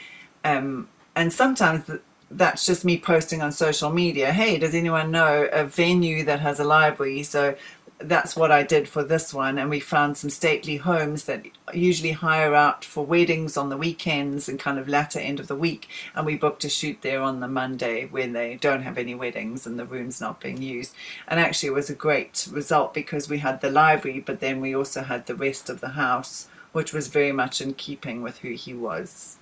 um, 0.44 0.88
and 1.14 1.32
sometimes 1.32 1.90
that's 2.32 2.64
just 2.64 2.84
me 2.84 2.96
posting 2.96 3.42
on 3.42 3.50
social 3.50 3.90
media 3.90 4.32
hey 4.32 4.56
does 4.56 4.72
anyone 4.72 5.10
know 5.10 5.48
a 5.52 5.64
venue 5.64 6.24
that 6.24 6.40
has 6.40 6.58
a 6.58 6.64
library? 6.64 7.22
So 7.22 7.54
that's 8.02 8.34
what 8.34 8.50
I 8.50 8.62
did 8.62 8.88
for 8.88 9.02
this 9.02 9.34
one. 9.34 9.58
And 9.58 9.70
we 9.70 9.80
found 9.80 10.16
some 10.16 10.30
stately 10.30 10.76
homes 10.76 11.24
that 11.24 11.46
usually 11.72 12.12
hire 12.12 12.54
out 12.54 12.84
for 12.84 13.04
weddings 13.04 13.56
on 13.56 13.68
the 13.68 13.76
weekends 13.76 14.48
and 14.48 14.58
kind 14.58 14.78
of 14.78 14.88
latter 14.88 15.18
end 15.18 15.40
of 15.40 15.48
the 15.48 15.56
week. 15.56 15.88
And 16.14 16.26
we 16.26 16.36
booked 16.36 16.64
a 16.64 16.68
shoot 16.68 16.98
there 17.02 17.20
on 17.20 17.40
the 17.40 17.48
Monday 17.48 18.06
when 18.06 18.32
they 18.32 18.56
don't 18.56 18.82
have 18.82 18.98
any 18.98 19.14
weddings 19.14 19.66
and 19.66 19.78
the 19.78 19.84
room's 19.84 20.20
not 20.20 20.40
being 20.40 20.62
used. 20.62 20.94
And 21.28 21.38
actually, 21.38 21.68
it 21.68 21.74
was 21.74 21.90
a 21.90 21.94
great 21.94 22.48
result 22.50 22.94
because 22.94 23.28
we 23.28 23.38
had 23.38 23.60
the 23.60 23.70
library, 23.70 24.20
but 24.20 24.40
then 24.40 24.60
we 24.60 24.74
also 24.74 25.02
had 25.02 25.26
the 25.26 25.34
rest 25.34 25.68
of 25.68 25.80
the 25.80 25.90
house, 25.90 26.48
which 26.72 26.92
was 26.92 27.08
very 27.08 27.32
much 27.32 27.60
in 27.60 27.74
keeping 27.74 28.22
with 28.22 28.38
who 28.38 28.50
he 28.50 28.74
was 28.74 29.36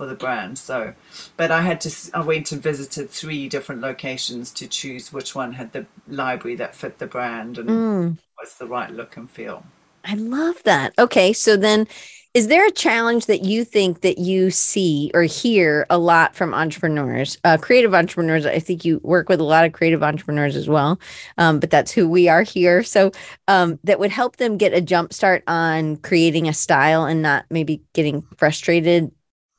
for 0.00 0.06
the 0.06 0.14
brand. 0.14 0.56
So, 0.56 0.94
but 1.36 1.50
I 1.50 1.60
had 1.60 1.78
to, 1.82 1.94
I 2.14 2.22
went 2.22 2.52
and 2.52 2.62
visited 2.62 3.10
three 3.10 3.50
different 3.50 3.82
locations 3.82 4.50
to 4.52 4.66
choose 4.66 5.12
which 5.12 5.34
one 5.34 5.52
had 5.52 5.72
the 5.72 5.84
library 6.08 6.56
that 6.56 6.74
fit 6.74 6.98
the 6.98 7.06
brand 7.06 7.58
and 7.58 7.68
mm. 7.68 8.18
was 8.40 8.54
the 8.54 8.66
right 8.66 8.90
look 8.90 9.18
and 9.18 9.30
feel. 9.30 9.62
I 10.06 10.14
love 10.14 10.62
that. 10.62 10.94
Okay. 10.98 11.34
So 11.34 11.54
then, 11.54 11.86
is 12.32 12.48
there 12.48 12.66
a 12.66 12.70
challenge 12.70 13.26
that 13.26 13.44
you 13.44 13.62
think 13.62 14.00
that 14.00 14.16
you 14.16 14.50
see 14.50 15.10
or 15.12 15.24
hear 15.24 15.84
a 15.90 15.98
lot 15.98 16.34
from 16.34 16.54
entrepreneurs 16.54 17.36
uh, 17.42 17.56
creative 17.60 17.92
entrepreneurs 17.92 18.46
i 18.46 18.60
think 18.60 18.84
you 18.84 19.00
work 19.02 19.28
with 19.28 19.40
a 19.40 19.44
lot 19.44 19.64
of 19.64 19.72
creative 19.72 20.00
entrepreneurs 20.04 20.54
as 20.54 20.68
well 20.68 21.00
um, 21.38 21.58
but 21.58 21.70
that's 21.70 21.90
who 21.90 22.08
we 22.08 22.28
are 22.28 22.44
here 22.44 22.84
so 22.84 23.10
um, 23.48 23.80
that 23.82 23.98
would 23.98 24.12
help 24.12 24.36
them 24.36 24.56
get 24.56 24.72
a 24.72 24.80
jump 24.80 25.12
start 25.12 25.42
on 25.48 25.96
creating 25.96 26.46
a 26.46 26.52
style 26.52 27.04
and 27.04 27.20
not 27.20 27.44
maybe 27.50 27.82
getting 27.94 28.22
frustrated 28.36 29.10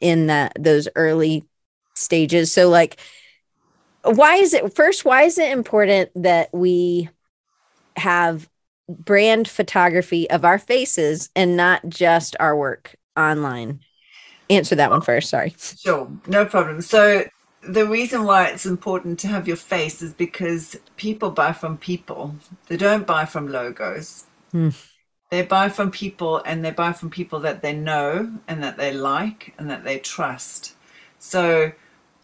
in 0.02 0.28
that 0.28 0.54
those 0.60 0.88
early 0.96 1.46
stages. 1.96 2.52
So 2.52 2.70
like 2.70 3.00
why 4.04 4.36
is 4.36 4.54
it 4.54 4.74
first 4.76 5.06
why 5.06 5.24
is 5.24 5.38
it 5.38 5.52
important 5.52 6.10
that 6.16 6.50
we 6.54 7.10
have 7.96 8.50
brand 8.90 9.48
photography 9.48 10.30
of 10.30 10.44
our 10.44 10.58
faces 10.58 11.30
and 11.36 11.56
not 11.56 11.88
just 11.88 12.36
our 12.40 12.56
work 12.56 12.96
online? 13.16 13.80
Answer 14.50 14.76
that 14.76 14.90
one 14.90 15.02
first, 15.02 15.30
sorry. 15.30 15.56
Sure, 15.58 16.12
no 16.28 16.46
problem. 16.46 16.82
So 16.82 17.24
the 17.62 17.86
reason 17.86 18.24
why 18.24 18.48
it's 18.48 18.66
important 18.66 19.20
to 19.20 19.28
have 19.28 19.48
your 19.48 19.58
face 19.58 20.02
is 20.02 20.14
because 20.14 20.76
people 20.98 21.32
buy 21.32 21.54
from 21.54 21.78
people. 21.78 22.36
They 22.68 22.78
don't 22.78 23.06
buy 23.06 23.26
from 23.26 23.48
logos. 23.48 24.26
Hmm. 24.52 24.70
They 25.32 25.44
buy 25.44 25.70
from 25.70 25.92
people 25.92 26.42
and 26.46 26.64
they 26.64 26.72
buy 26.72 26.92
from 26.92 27.10
people 27.10 27.40
that 27.40 27.62
they 27.62 27.74
know 27.74 28.32
and 28.50 28.62
that 28.62 28.78
they 28.78 28.94
like 28.94 29.54
and 29.58 29.70
that 29.70 29.86
they 29.86 29.98
trust. 29.98 30.76
So, 31.20 31.72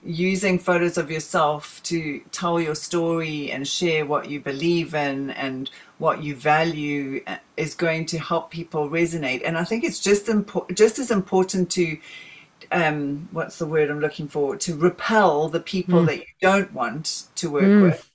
using 0.03 0.59
photos 0.59 0.97
of 0.97 1.09
yourself 1.09 1.81
to 1.83 2.19
tell 2.31 2.59
your 2.59 2.75
story 2.75 3.51
and 3.51 3.67
share 3.67 4.05
what 4.05 4.29
you 4.29 4.39
believe 4.39 4.93
in 4.93 5.31
and 5.31 5.69
what 5.97 6.21
you 6.21 6.35
value 6.35 7.23
uh, 7.27 7.37
is 7.55 7.73
going 7.73 8.05
to 8.07 8.19
help 8.19 8.51
people 8.51 8.89
resonate. 8.89 9.41
And 9.43 9.57
I 9.57 9.63
think 9.63 9.83
it's 9.83 9.99
just 9.99 10.29
important, 10.29 10.77
just 10.77 10.99
as 10.99 11.09
important 11.09 11.71
to 11.71 11.97
um, 12.71 13.27
what's 13.31 13.57
the 13.57 13.65
word 13.65 13.89
I'm 13.89 13.99
looking 14.01 14.27
for? 14.27 14.57
To 14.57 14.75
repel 14.75 15.47
the 15.47 15.59
people 15.59 16.01
mm. 16.01 16.07
that 16.07 16.19
you 16.19 16.25
don't 16.41 16.73
want 16.73 17.23
to 17.35 17.49
work 17.49 17.63
mm. 17.63 17.83
with 17.83 18.06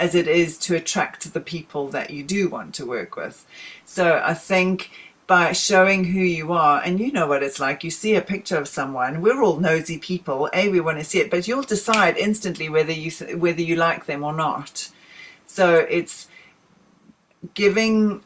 as 0.00 0.14
it 0.14 0.26
is 0.26 0.56
to 0.56 0.74
attract 0.74 1.34
the 1.34 1.40
people 1.40 1.88
that 1.88 2.10
you 2.10 2.24
do 2.24 2.48
want 2.48 2.74
to 2.74 2.86
work 2.86 3.16
with. 3.16 3.46
So 3.84 4.20
I 4.24 4.32
think 4.32 4.90
by 5.26 5.52
showing 5.52 6.04
who 6.04 6.20
you 6.20 6.52
are, 6.52 6.82
and 6.82 6.98
you 6.98 7.12
know 7.12 7.26
what 7.26 7.42
it's 7.42 7.60
like, 7.60 7.84
you 7.84 7.90
see 7.90 8.16
a 8.16 8.22
picture 8.22 8.56
of 8.56 8.66
someone. 8.66 9.20
We're 9.20 9.42
all 9.42 9.60
nosy 9.60 9.98
people. 9.98 10.48
A, 10.54 10.70
we 10.70 10.80
want 10.80 10.98
to 10.98 11.04
see 11.04 11.20
it, 11.20 11.30
but 11.30 11.46
you'll 11.46 11.62
decide 11.62 12.16
instantly 12.16 12.68
whether 12.70 12.92
you 12.92 13.10
whether 13.36 13.60
you 13.60 13.76
like 13.76 14.06
them 14.06 14.24
or 14.24 14.32
not. 14.32 14.90
So 15.46 15.76
it's 15.76 16.28
giving 17.52 18.22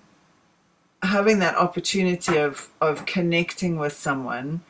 having 1.02 1.40
that 1.40 1.56
opportunity 1.56 2.38
of 2.38 2.70
of 2.80 3.04
connecting 3.04 3.78
with 3.78 3.94
someone 3.94 4.62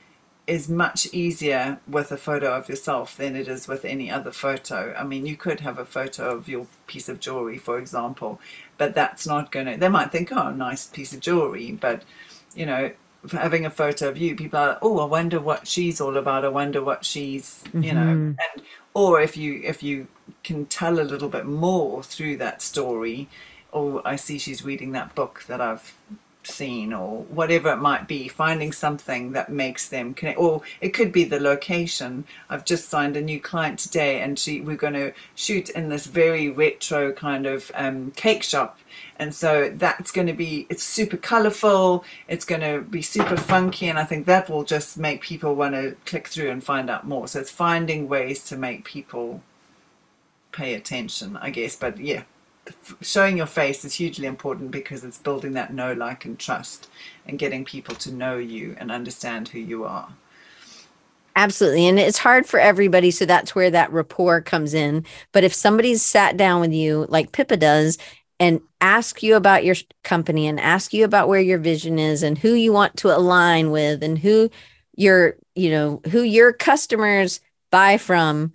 is 0.47 0.68
much 0.68 1.07
easier 1.12 1.78
with 1.88 2.12
a 2.12 2.16
photo 2.16 2.55
of 2.55 2.68
yourself 2.68 3.16
than 3.16 3.34
it 3.34 3.49
is 3.49 3.66
with 3.66 3.84
any 3.84 4.11
other 4.11 4.30
photo. 4.30 4.95
I 4.99 5.03
mean, 5.03 5.24
you 5.24 5.36
could 5.36 5.61
have 5.61 5.78
a 5.78 5.86
photo 5.86 6.36
of 6.36 6.49
your 6.49 6.66
piece 6.86 7.09
of 7.09 7.18
jewelry, 7.18 7.57
for 7.57 7.78
example, 7.78 8.40
but 8.76 8.95
that's 8.95 9.26
not 9.26 9.51
going 9.51 9.66
to, 9.66 9.76
they 9.78 9.88
might 9.88 10.12
think, 10.12 10.30
oh, 10.32 10.51
nice 10.51 10.86
piece 10.86 11.14
of 11.14 11.20
jewelry, 11.20 11.72
but, 11.72 12.03
you 12.55 12.66
know, 12.66 12.92
having 13.32 13.64
a 13.64 13.70
photo 13.70 14.09
of 14.09 14.18
you, 14.18 14.36
people 14.36 14.59
are, 14.59 14.78
oh, 14.82 14.99
I 14.99 15.07
wonder 15.07 15.40
what 15.40 15.66
she's 15.66 15.99
all 15.99 16.16
about. 16.18 16.45
I 16.45 16.49
wonder 16.49 16.84
what 16.84 17.07
she's, 17.07 17.64
you 17.72 17.80
mm-hmm. 17.80 17.97
know, 17.97 18.11
and, 18.11 18.62
or 18.92 19.22
if 19.22 19.38
you, 19.38 19.62
if 19.64 19.82
you 19.82 20.09
can 20.42 20.66
tell 20.66 21.01
a 21.01 21.03
little 21.03 21.30
bit 21.30 21.47
more 21.47 22.03
through 22.03 22.36
that 22.36 22.61
story, 22.61 23.28
oh, 23.72 24.03
I 24.05 24.16
see 24.16 24.38
she's 24.38 24.62
reading 24.62 24.92
that 24.92 25.14
book 25.14 25.45
that 25.49 25.62
I've 25.62 25.97
scene 26.47 26.92
or 26.92 27.22
whatever 27.24 27.72
it 27.72 27.76
might 27.76 28.07
be 28.07 28.28
finding 28.28 28.72
something 28.72 29.32
that 29.32 29.51
makes 29.51 29.88
them 29.88 30.14
connect. 30.14 30.38
Or 30.38 30.62
it 30.80 30.90
could 30.90 31.12
be 31.12 31.24
the 31.24 31.40
location. 31.40 32.24
I've 32.51 32.64
just 32.64 32.88
signed 32.88 33.16
a 33.16 33.22
new 33.22 33.40
client 33.40 33.78
today 33.78 34.20
and 34.20 34.38
she 34.38 34.61
we're 34.61 34.76
going 34.76 34.95
to 34.95 35.12
shoot 35.34 35.70
in 35.70 35.88
this 35.88 36.07
very 36.07 36.49
retro 36.51 37.12
kind 37.12 37.47
of 37.47 37.70
um, 37.74 38.11
cake 38.12 38.42
shop. 38.42 38.78
And 39.18 39.34
so 39.34 39.72
that's 39.74 40.11
going 40.11 40.26
to 40.26 40.32
be 40.32 40.66
it's 40.68 40.82
super 40.82 41.16
colorful 41.16 42.05
it's 42.28 42.45
going 42.45 42.61
to 42.61 42.80
be 42.80 43.03
super 43.03 43.36
funky 43.36 43.88
and 43.88 43.99
i 43.99 44.05
think 44.05 44.26
that 44.26 44.49
will 44.49 44.64
just 44.64 44.97
make 44.99 45.20
people 45.20 45.55
want 45.55 45.74
to 45.74 45.97
click 46.05 46.28
through 46.28 46.51
and 46.51 46.62
find 46.62 46.90
out 46.90 47.07
more. 47.07 47.28
So 47.28 47.40
it's 47.40 47.51
finding 47.51 48.09
ways 48.09 48.45
to 48.45 48.57
make 48.57 48.84
people 48.84 49.42
pay 50.53 50.74
attention 50.74 51.36
i 51.38 51.51
guess. 51.51 51.76
But 51.76 51.99
yeah 51.99 52.22
showing 53.00 53.36
your 53.36 53.46
face 53.46 53.84
is 53.84 53.94
hugely 53.94 54.26
important 54.26 54.70
because 54.70 55.04
it's 55.04 55.18
building 55.18 55.52
that 55.52 55.72
know, 55.72 55.92
like, 55.92 56.24
and 56.24 56.38
trust 56.38 56.88
and 57.26 57.38
getting 57.38 57.64
people 57.64 57.94
to 57.96 58.12
know 58.12 58.38
you 58.38 58.76
and 58.78 58.90
understand 58.90 59.48
who 59.48 59.58
you 59.58 59.84
are. 59.84 60.08
Absolutely. 61.36 61.88
And 61.88 61.98
it's 61.98 62.18
hard 62.18 62.46
for 62.46 62.60
everybody. 62.60 63.10
So 63.10 63.26
that's 63.26 63.54
where 63.54 63.70
that 63.70 63.92
rapport 63.92 64.40
comes 64.40 64.72
in. 64.72 65.04
But 65.32 65.44
if 65.44 65.52
somebody's 65.52 66.00
sat 66.02 66.36
down 66.36 66.60
with 66.60 66.72
you, 66.72 67.06
like 67.08 67.32
Pippa 67.32 67.56
does, 67.56 67.98
and 68.40 68.60
ask 68.80 69.22
you 69.22 69.36
about 69.36 69.64
your 69.64 69.76
company 70.02 70.46
and 70.46 70.60
ask 70.60 70.92
you 70.92 71.04
about 71.04 71.28
where 71.28 71.40
your 71.40 71.58
vision 71.58 71.98
is 71.98 72.22
and 72.22 72.38
who 72.38 72.52
you 72.52 72.72
want 72.72 72.96
to 72.98 73.16
align 73.16 73.70
with 73.70 74.02
and 74.02 74.18
who 74.18 74.50
your, 74.96 75.36
you 75.54 75.70
know, 75.70 76.00
who 76.10 76.22
your 76.22 76.52
customers 76.52 77.40
buy 77.70 77.96
from, 77.96 78.52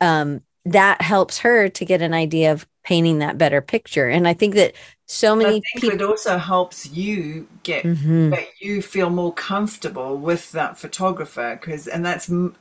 um, 0.00 0.40
that 0.64 1.00
helps 1.00 1.38
her 1.38 1.68
to 1.68 1.84
get 1.84 2.02
an 2.02 2.14
idea 2.14 2.52
of 2.52 2.66
painting 2.84 3.18
that 3.18 3.38
better 3.38 3.60
picture. 3.60 4.08
And 4.08 4.26
I 4.26 4.34
think 4.34 4.54
that 4.54 4.74
so 5.06 5.36
many 5.36 5.62
people 5.74 5.90
it 5.90 6.02
also 6.02 6.38
helps 6.38 6.88
you 6.90 7.46
get 7.64 7.84
mm-hmm. 7.84 8.30
that 8.30 8.48
you 8.60 8.80
feel 8.80 9.10
more 9.10 9.32
comfortable 9.32 10.16
with 10.16 10.52
that 10.52 10.78
photographer 10.78 11.58
because 11.60 11.86
and 11.86 12.04
that's 12.04 12.30
m- 12.30 12.56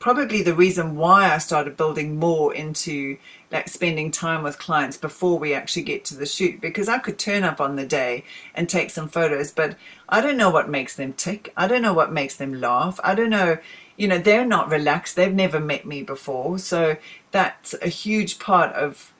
probably 0.00 0.42
the 0.42 0.54
reason 0.54 0.96
why 0.96 1.32
I 1.32 1.38
started 1.38 1.76
building 1.76 2.18
more 2.18 2.52
into 2.52 3.16
like 3.52 3.68
spending 3.68 4.10
time 4.10 4.42
with 4.42 4.58
clients 4.58 4.96
before 4.96 5.38
we 5.38 5.54
actually 5.54 5.84
get 5.84 6.04
to 6.06 6.16
the 6.16 6.26
shoot 6.26 6.60
because 6.60 6.88
I 6.88 6.98
could 6.98 7.18
turn 7.18 7.44
up 7.44 7.60
on 7.60 7.76
the 7.76 7.86
day 7.86 8.24
and 8.54 8.68
take 8.68 8.90
some 8.90 9.08
photos 9.08 9.52
but 9.52 9.76
I 10.08 10.20
don't 10.20 10.36
know 10.36 10.50
what 10.50 10.68
makes 10.68 10.96
them 10.96 11.12
tick 11.12 11.52
I 11.56 11.68
don't 11.68 11.80
know 11.80 11.94
what 11.94 12.12
makes 12.12 12.34
them 12.34 12.60
laugh 12.60 12.98
I 13.04 13.14
don't 13.14 13.30
know 13.30 13.58
you 13.96 14.08
know 14.08 14.18
they're 14.18 14.44
not 14.44 14.68
relaxed 14.68 15.14
they've 15.14 15.32
never 15.32 15.60
met 15.60 15.86
me 15.86 16.02
before 16.02 16.58
so 16.58 16.96
that's 17.30 17.74
a 17.80 17.88
huge 17.88 18.38
part 18.38 18.74
of 18.74 19.13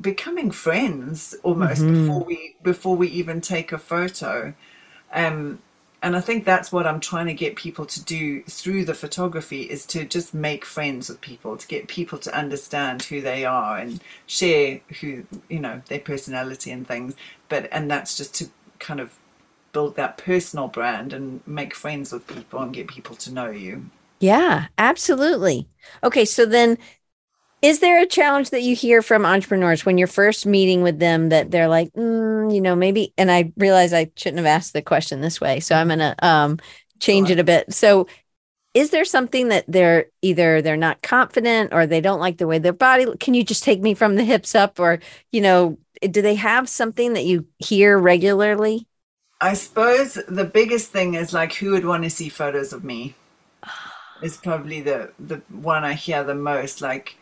becoming 0.00 0.50
friends 0.50 1.34
almost 1.42 1.82
mm-hmm. 1.82 2.06
before 2.06 2.24
we 2.24 2.56
before 2.62 2.96
we 2.96 3.08
even 3.08 3.40
take 3.40 3.72
a 3.72 3.78
photo. 3.78 4.54
Um, 5.12 5.60
and 6.04 6.16
i 6.16 6.20
think 6.20 6.44
that's 6.44 6.72
what 6.72 6.86
i'm 6.86 6.98
trying 6.98 7.26
to 7.26 7.34
get 7.34 7.54
people 7.54 7.86
to 7.86 8.02
do 8.02 8.42
through 8.44 8.84
the 8.84 8.94
photography 8.94 9.62
is 9.62 9.86
to 9.86 10.04
just 10.04 10.34
make 10.34 10.64
friends 10.64 11.08
with 11.08 11.20
people 11.20 11.56
to 11.56 11.66
get 11.68 11.86
people 11.86 12.18
to 12.18 12.36
understand 12.36 13.02
who 13.04 13.20
they 13.20 13.44
are 13.44 13.78
and 13.78 14.00
share 14.26 14.80
who 15.00 15.24
you 15.48 15.60
know 15.60 15.80
their 15.86 16.00
personality 16.00 16.70
and 16.70 16.86
things. 16.86 17.14
But 17.48 17.68
and 17.72 17.90
that's 17.90 18.16
just 18.16 18.34
to 18.36 18.46
kind 18.78 19.00
of 19.00 19.14
build 19.72 19.96
that 19.96 20.18
personal 20.18 20.68
brand 20.68 21.12
and 21.12 21.40
make 21.46 21.74
friends 21.74 22.12
with 22.12 22.26
people 22.26 22.60
and 22.60 22.74
get 22.74 22.88
people 22.88 23.16
to 23.16 23.32
know 23.32 23.50
you. 23.50 23.90
Yeah 24.20 24.66
absolutely. 24.78 25.68
Okay 26.02 26.24
so 26.24 26.44
then 26.46 26.78
is 27.62 27.78
there 27.78 28.00
a 28.02 28.06
challenge 28.06 28.50
that 28.50 28.62
you 28.62 28.74
hear 28.74 29.02
from 29.02 29.24
entrepreneurs 29.24 29.86
when 29.86 29.96
you're 29.96 30.08
first 30.08 30.44
meeting 30.46 30.82
with 30.82 30.98
them 30.98 31.28
that 31.28 31.52
they're 31.52 31.68
like, 31.68 31.92
mm, 31.92 32.52
you 32.52 32.60
know, 32.60 32.74
maybe? 32.74 33.14
And 33.16 33.30
I 33.30 33.52
realize 33.56 33.92
I 33.92 34.10
shouldn't 34.16 34.38
have 34.38 34.46
asked 34.46 34.72
the 34.72 34.82
question 34.82 35.20
this 35.20 35.40
way, 35.40 35.60
so 35.60 35.76
I'm 35.76 35.88
gonna 35.88 36.16
um, 36.20 36.58
change 36.98 37.30
it 37.30 37.38
a 37.38 37.44
bit. 37.44 37.72
So, 37.72 38.08
is 38.74 38.90
there 38.90 39.04
something 39.04 39.48
that 39.48 39.64
they're 39.68 40.06
either 40.22 40.60
they're 40.60 40.76
not 40.76 41.02
confident 41.02 41.72
or 41.72 41.86
they 41.86 42.00
don't 42.00 42.20
like 42.20 42.38
the 42.38 42.46
way 42.48 42.58
their 42.58 42.72
body? 42.72 43.06
Can 43.20 43.34
you 43.34 43.44
just 43.44 43.62
take 43.62 43.80
me 43.80 43.94
from 43.94 44.16
the 44.16 44.24
hips 44.24 44.54
up, 44.56 44.80
or 44.80 44.98
you 45.30 45.40
know, 45.40 45.78
do 46.02 46.20
they 46.20 46.34
have 46.34 46.68
something 46.68 47.12
that 47.12 47.24
you 47.24 47.46
hear 47.58 47.96
regularly? 47.96 48.88
I 49.40 49.54
suppose 49.54 50.14
the 50.14 50.44
biggest 50.44 50.90
thing 50.90 51.14
is 51.14 51.32
like, 51.32 51.54
who 51.54 51.72
would 51.72 51.84
want 51.84 52.02
to 52.04 52.10
see 52.10 52.28
photos 52.28 52.72
of 52.72 52.82
me? 52.82 53.14
Is 54.20 54.36
probably 54.36 54.80
the 54.80 55.12
the 55.18 55.42
one 55.48 55.84
I 55.84 55.94
hear 55.94 56.24
the 56.24 56.34
most. 56.34 56.80
Like 56.80 57.16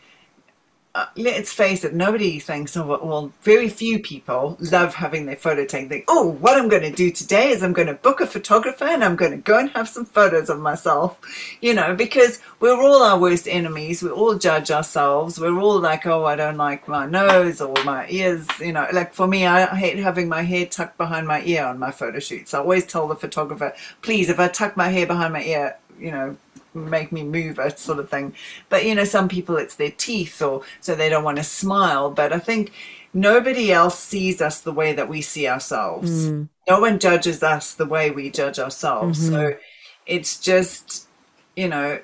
uh, 0.93 1.05
let's 1.15 1.53
face 1.53 1.85
it, 1.85 1.93
nobody 1.93 2.37
thinks, 2.37 2.75
oh, 2.75 2.85
well, 2.85 3.31
very 3.43 3.69
few 3.69 3.97
people 3.99 4.57
love 4.59 4.93
having 4.93 5.25
their 5.25 5.37
photo 5.37 5.65
taken. 5.65 5.87
Think, 5.87 6.03
oh, 6.09 6.27
what 6.27 6.57
I'm 6.57 6.67
going 6.67 6.81
to 6.83 6.91
do 6.91 7.09
today 7.11 7.49
is 7.49 7.63
I'm 7.63 7.71
going 7.71 7.87
to 7.87 7.93
book 7.93 8.19
a 8.19 8.27
photographer 8.27 8.83
and 8.83 9.01
I'm 9.01 9.15
going 9.15 9.31
to 9.31 9.37
go 9.37 9.57
and 9.57 9.69
have 9.69 9.87
some 9.87 10.03
photos 10.03 10.49
of 10.49 10.59
myself, 10.59 11.17
you 11.61 11.73
know, 11.73 11.95
because 11.95 12.41
we're 12.59 12.75
all 12.75 13.03
our 13.03 13.17
worst 13.17 13.47
enemies. 13.47 14.03
We 14.03 14.09
all 14.09 14.37
judge 14.37 14.69
ourselves. 14.69 15.39
We're 15.39 15.57
all 15.57 15.79
like, 15.79 16.05
oh, 16.05 16.25
I 16.25 16.35
don't 16.35 16.57
like 16.57 16.89
my 16.89 17.05
nose 17.05 17.61
or 17.61 17.73
my 17.85 18.05
ears, 18.09 18.45
you 18.59 18.73
know, 18.73 18.85
like 18.91 19.13
for 19.13 19.27
me, 19.27 19.45
I 19.45 19.67
hate 19.67 19.97
having 19.97 20.27
my 20.27 20.41
hair 20.41 20.65
tucked 20.65 20.97
behind 20.97 21.25
my 21.25 21.41
ear 21.43 21.65
on 21.65 21.79
my 21.79 21.91
photo 21.91 22.19
shoots. 22.19 22.53
I 22.53 22.59
always 22.59 22.85
tell 22.85 23.07
the 23.07 23.15
photographer, 23.15 23.73
please, 24.01 24.29
if 24.29 24.41
I 24.41 24.49
tuck 24.49 24.75
my 24.75 24.89
hair 24.89 25.07
behind 25.07 25.31
my 25.31 25.43
ear, 25.43 25.77
you 25.97 26.11
know, 26.11 26.35
make 26.73 27.11
me 27.11 27.23
move 27.23 27.59
a 27.59 27.75
sort 27.77 27.99
of 27.99 28.09
thing 28.09 28.33
but 28.69 28.85
you 28.85 28.95
know 28.95 29.03
some 29.03 29.27
people 29.27 29.57
it's 29.57 29.75
their 29.75 29.91
teeth 29.91 30.41
or 30.41 30.61
so 30.79 30.95
they 30.95 31.09
don't 31.09 31.23
want 31.23 31.37
to 31.37 31.43
smile 31.43 32.09
but 32.09 32.31
i 32.31 32.39
think 32.39 32.71
nobody 33.13 33.71
else 33.71 33.99
sees 33.99 34.41
us 34.41 34.61
the 34.61 34.71
way 34.71 34.93
that 34.93 35.09
we 35.09 35.21
see 35.21 35.47
ourselves 35.47 36.27
mm. 36.27 36.47
no 36.67 36.79
one 36.79 36.97
judges 36.97 37.43
us 37.43 37.73
the 37.73 37.85
way 37.85 38.09
we 38.09 38.29
judge 38.29 38.59
ourselves 38.59 39.19
mm-hmm. 39.19 39.33
so 39.33 39.57
it's 40.05 40.39
just 40.39 41.07
you 41.55 41.67
know 41.67 41.99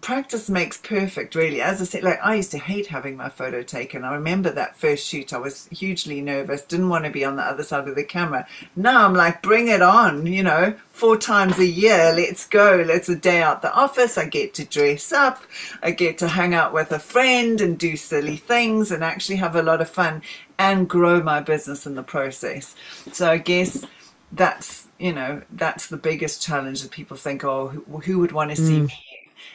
practice 0.00 0.48
makes 0.48 0.78
perfect 0.78 1.34
really. 1.34 1.60
As 1.60 1.80
i 1.80 1.84
said 1.84 2.02
like 2.02 2.20
i 2.22 2.34
used 2.34 2.50
to 2.50 2.58
hate 2.58 2.86
having 2.86 3.16
my 3.16 3.28
photo 3.28 3.62
taken. 3.62 4.04
I 4.04 4.14
remember 4.14 4.50
that 4.50 4.76
first 4.76 5.06
shoot 5.06 5.32
i 5.32 5.38
was 5.38 5.66
hugely 5.68 6.20
nervous 6.20 6.62
didn't 6.62 6.88
want 6.88 7.04
to 7.04 7.10
be 7.10 7.24
on 7.24 7.36
the 7.36 7.42
other 7.42 7.62
side 7.62 7.88
of 7.88 7.94
the 7.94 8.04
camera. 8.04 8.46
Now 8.74 9.04
i'm 9.04 9.14
like 9.14 9.42
bring 9.42 9.68
it 9.68 9.82
on 9.82 10.26
you 10.26 10.42
know 10.42 10.74
four 10.90 11.16
times 11.16 11.58
a 11.58 11.66
year 11.66 12.12
let's 12.14 12.46
go 12.46 12.84
let's 12.86 13.08
a 13.08 13.16
day 13.16 13.42
out 13.42 13.62
the 13.62 13.74
office. 13.74 14.18
I 14.18 14.26
get 14.26 14.54
to 14.54 14.64
dress 14.64 15.12
up 15.12 15.42
i 15.82 15.90
get 15.90 16.18
to 16.18 16.28
hang 16.28 16.54
out 16.54 16.72
with 16.72 16.92
a 16.92 16.98
friend 16.98 17.60
and 17.60 17.78
do 17.78 17.96
silly 17.96 18.36
things 18.36 18.90
and 18.90 19.02
actually 19.02 19.36
have 19.36 19.56
a 19.56 19.62
lot 19.62 19.80
of 19.80 19.88
fun 19.88 20.22
and 20.58 20.88
grow 20.88 21.22
my 21.22 21.40
business 21.40 21.86
in 21.86 21.94
the 21.94 22.02
process. 22.02 22.74
So 23.12 23.30
i 23.30 23.38
guess 23.38 23.84
that's 24.32 24.88
you 24.98 25.12
know 25.12 25.40
that's 25.52 25.86
the 25.86 25.96
biggest 25.96 26.42
challenge 26.42 26.82
that 26.82 26.90
people 26.90 27.16
think 27.16 27.44
oh 27.44 27.68
who, 27.68 27.98
who 28.00 28.18
would 28.18 28.32
want 28.32 28.50
to 28.50 28.56
see 28.56 28.80
mm. 28.80 28.86
me 28.86 29.05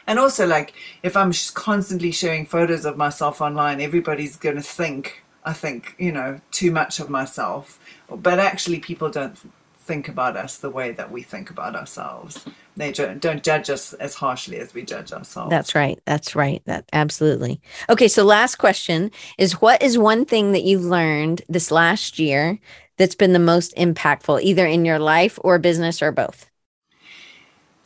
and 0.08 0.20
also 0.20 0.46
like 0.46 0.74
if 1.04 1.16
i'm 1.16 1.32
constantly 1.54 2.12
sharing 2.12 2.46
photos 2.46 2.86
of 2.86 2.98
myself 2.98 3.42
online 3.42 3.82
everybody's 3.82 4.36
going 4.36 4.56
to 4.56 4.62
think 4.62 5.24
i 5.44 5.54
think 5.54 5.96
you 5.98 6.12
know 6.12 6.40
too 6.52 6.72
much 6.72 7.00
of 7.00 7.10
myself. 7.10 7.80
But 8.08 8.40
actually 8.40 8.80
people 8.80 9.10
don't 9.10 9.38
think 9.80 10.08
about 10.08 10.38
us 10.38 10.58
the 10.58 10.70
way 10.70 10.92
that 10.92 11.12
we 11.12 11.24
think 11.24 11.50
about 11.50 11.76
ourselves. 11.76 12.46
They 12.78 12.92
don't, 12.92 13.20
don't 13.20 13.44
judge 13.44 13.70
us 13.70 13.94
as 13.94 14.14
harshly 14.14 14.58
as 14.58 14.74
we 14.76 14.84
judge 14.84 15.12
ourselves. 15.12 15.50
That's 15.50 15.74
right. 15.74 16.00
That's 16.06 16.36
right. 16.36 16.62
That 16.66 16.88
absolutely. 16.94 17.62
Okay 17.90 18.08
so 18.08 18.24
last 18.24 18.56
question 18.56 19.12
is 19.40 19.62
what 19.62 19.82
is 19.82 19.98
one 19.98 20.26
thing 20.26 20.52
that 20.52 20.64
you've 20.64 20.86
learned 20.86 21.42
this 21.50 21.72
last 21.72 22.20
year 22.20 22.60
that's 22.98 23.16
been 23.16 23.34
the 23.34 23.40
most 23.40 23.76
impactful 23.76 24.42
either 24.44 24.68
in 24.68 24.86
your 24.86 25.00
life 25.00 25.40
or 25.44 25.58
business 25.58 26.02
or 26.02 26.12
both 26.12 26.51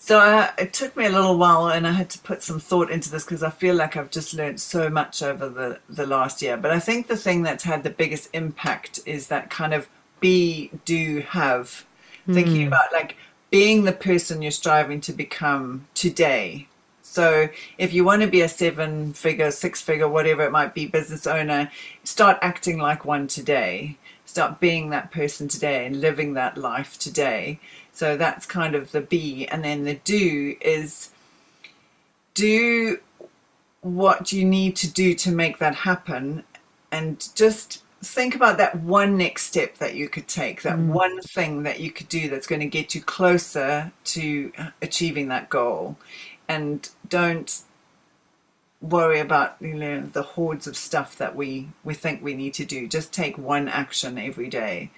so 0.06 0.20
I, 0.20 0.54
it 0.60 0.72
took 0.72 0.96
me 0.96 1.08
a 1.08 1.10
little 1.10 1.36
while, 1.36 1.70
and 1.70 1.88
I 1.88 1.92
had 1.92 2.12
to 2.12 2.20
put 2.20 2.44
some 2.44 2.60
thought 2.60 2.92
into 2.92 3.10
this 3.10 3.26
because 3.26 3.42
I 3.42 3.50
feel 3.50 3.74
like 3.74 3.98
I've 3.98 4.12
just 4.12 4.36
learned 4.36 4.62
so 4.62 4.88
much 4.88 5.24
over 5.24 5.50
the 5.50 5.80
the 5.90 6.06
last 6.06 6.44
year. 6.44 6.58
But 6.58 6.70
I 6.70 6.80
think 6.80 7.08
the 7.08 7.18
thing 7.18 7.42
that's 7.42 7.64
had 7.64 7.82
the 7.82 7.90
biggest 7.90 8.30
impact 8.32 9.00
is 9.08 9.30
that 9.30 9.50
kind 9.50 9.74
of 9.74 9.90
be, 10.20 10.70
do, 10.86 11.22
have, 11.22 11.88
mm. 12.28 12.36
thinking 12.36 12.62
hmm. 12.62 12.68
about 12.68 12.94
like 12.94 13.18
being 13.50 13.86
the 13.86 13.94
person 13.94 14.44
you're 14.44 14.52
striving 14.52 15.02
to 15.02 15.12
become 15.12 15.88
today. 15.96 16.68
So 17.02 17.50
if 17.80 17.92
you 17.92 18.06
want 18.06 18.22
to 18.22 18.28
be 18.28 18.42
a 18.42 18.48
seven 18.48 19.12
figure, 19.14 19.50
six 19.50 19.82
figure, 19.82 20.08
whatever 20.08 20.44
it 20.44 20.52
might 20.52 20.76
be, 20.76 20.86
business 20.86 21.26
owner, 21.26 21.72
start 22.04 22.38
acting 22.44 22.78
like 22.78 23.06
one 23.06 23.26
today. 23.26 23.98
Start 24.28 24.60
being 24.60 24.92
that 24.92 25.12
person 25.12 25.48
today 25.48 25.88
and 25.88 26.00
living 26.00 26.34
that 26.34 26.58
life 26.58 27.00
today 27.00 27.60
so 27.96 28.18
that's 28.18 28.46
kind 28.46 28.76
of 28.76 28.92
the 28.92 29.00
be. 29.00 29.48
And 29.48 29.64
then 29.64 29.86
the 29.86 29.96
do 29.96 30.58
is 30.60 31.12
do 32.34 33.00
what 33.82 34.34
you 34.34 34.44
need 34.44 34.76
to 34.76 34.92
do 34.92 35.14
to 35.14 35.32
make 35.32 35.60
that 35.60 35.76
happen 35.76 36.44
and 36.92 37.30
just 37.36 37.84
think 38.04 38.36
about 38.36 38.58
that 38.58 38.82
one 38.82 39.18
next 39.18 39.46
step 39.46 39.78
that 39.78 39.96
you 39.96 40.10
could 40.10 40.28
take, 40.28 40.62
that 40.64 40.78
mm. 40.78 40.88
one 40.88 41.22
thing 41.22 41.64
that 41.64 41.80
you 41.80 41.90
could 41.90 42.10
do 42.10 42.30
that's 42.30 42.48
going 42.48 42.60
to 42.60 42.68
get 42.68 42.94
you 42.94 43.02
closer 43.02 43.92
to 44.04 44.52
achieving 44.82 45.30
that 45.30 45.50
goal. 45.50 45.98
And 46.50 46.88
don't 47.08 47.62
worry 48.82 49.20
about 49.20 49.56
you 49.62 49.74
know 49.74 50.02
the 50.02 50.22
hordes 50.22 50.68
of 50.68 50.78
stuff 50.78 51.18
that 51.18 51.36
we 51.36 51.70
we 51.84 51.94
think 51.94 52.22
we 52.22 52.36
need 52.36 52.54
to 52.54 52.66
do 52.66 52.88
just 52.88 53.12
take 53.12 53.36
one 53.36 53.68
action 53.68 54.16
every 54.16 54.48
day 54.48 54.92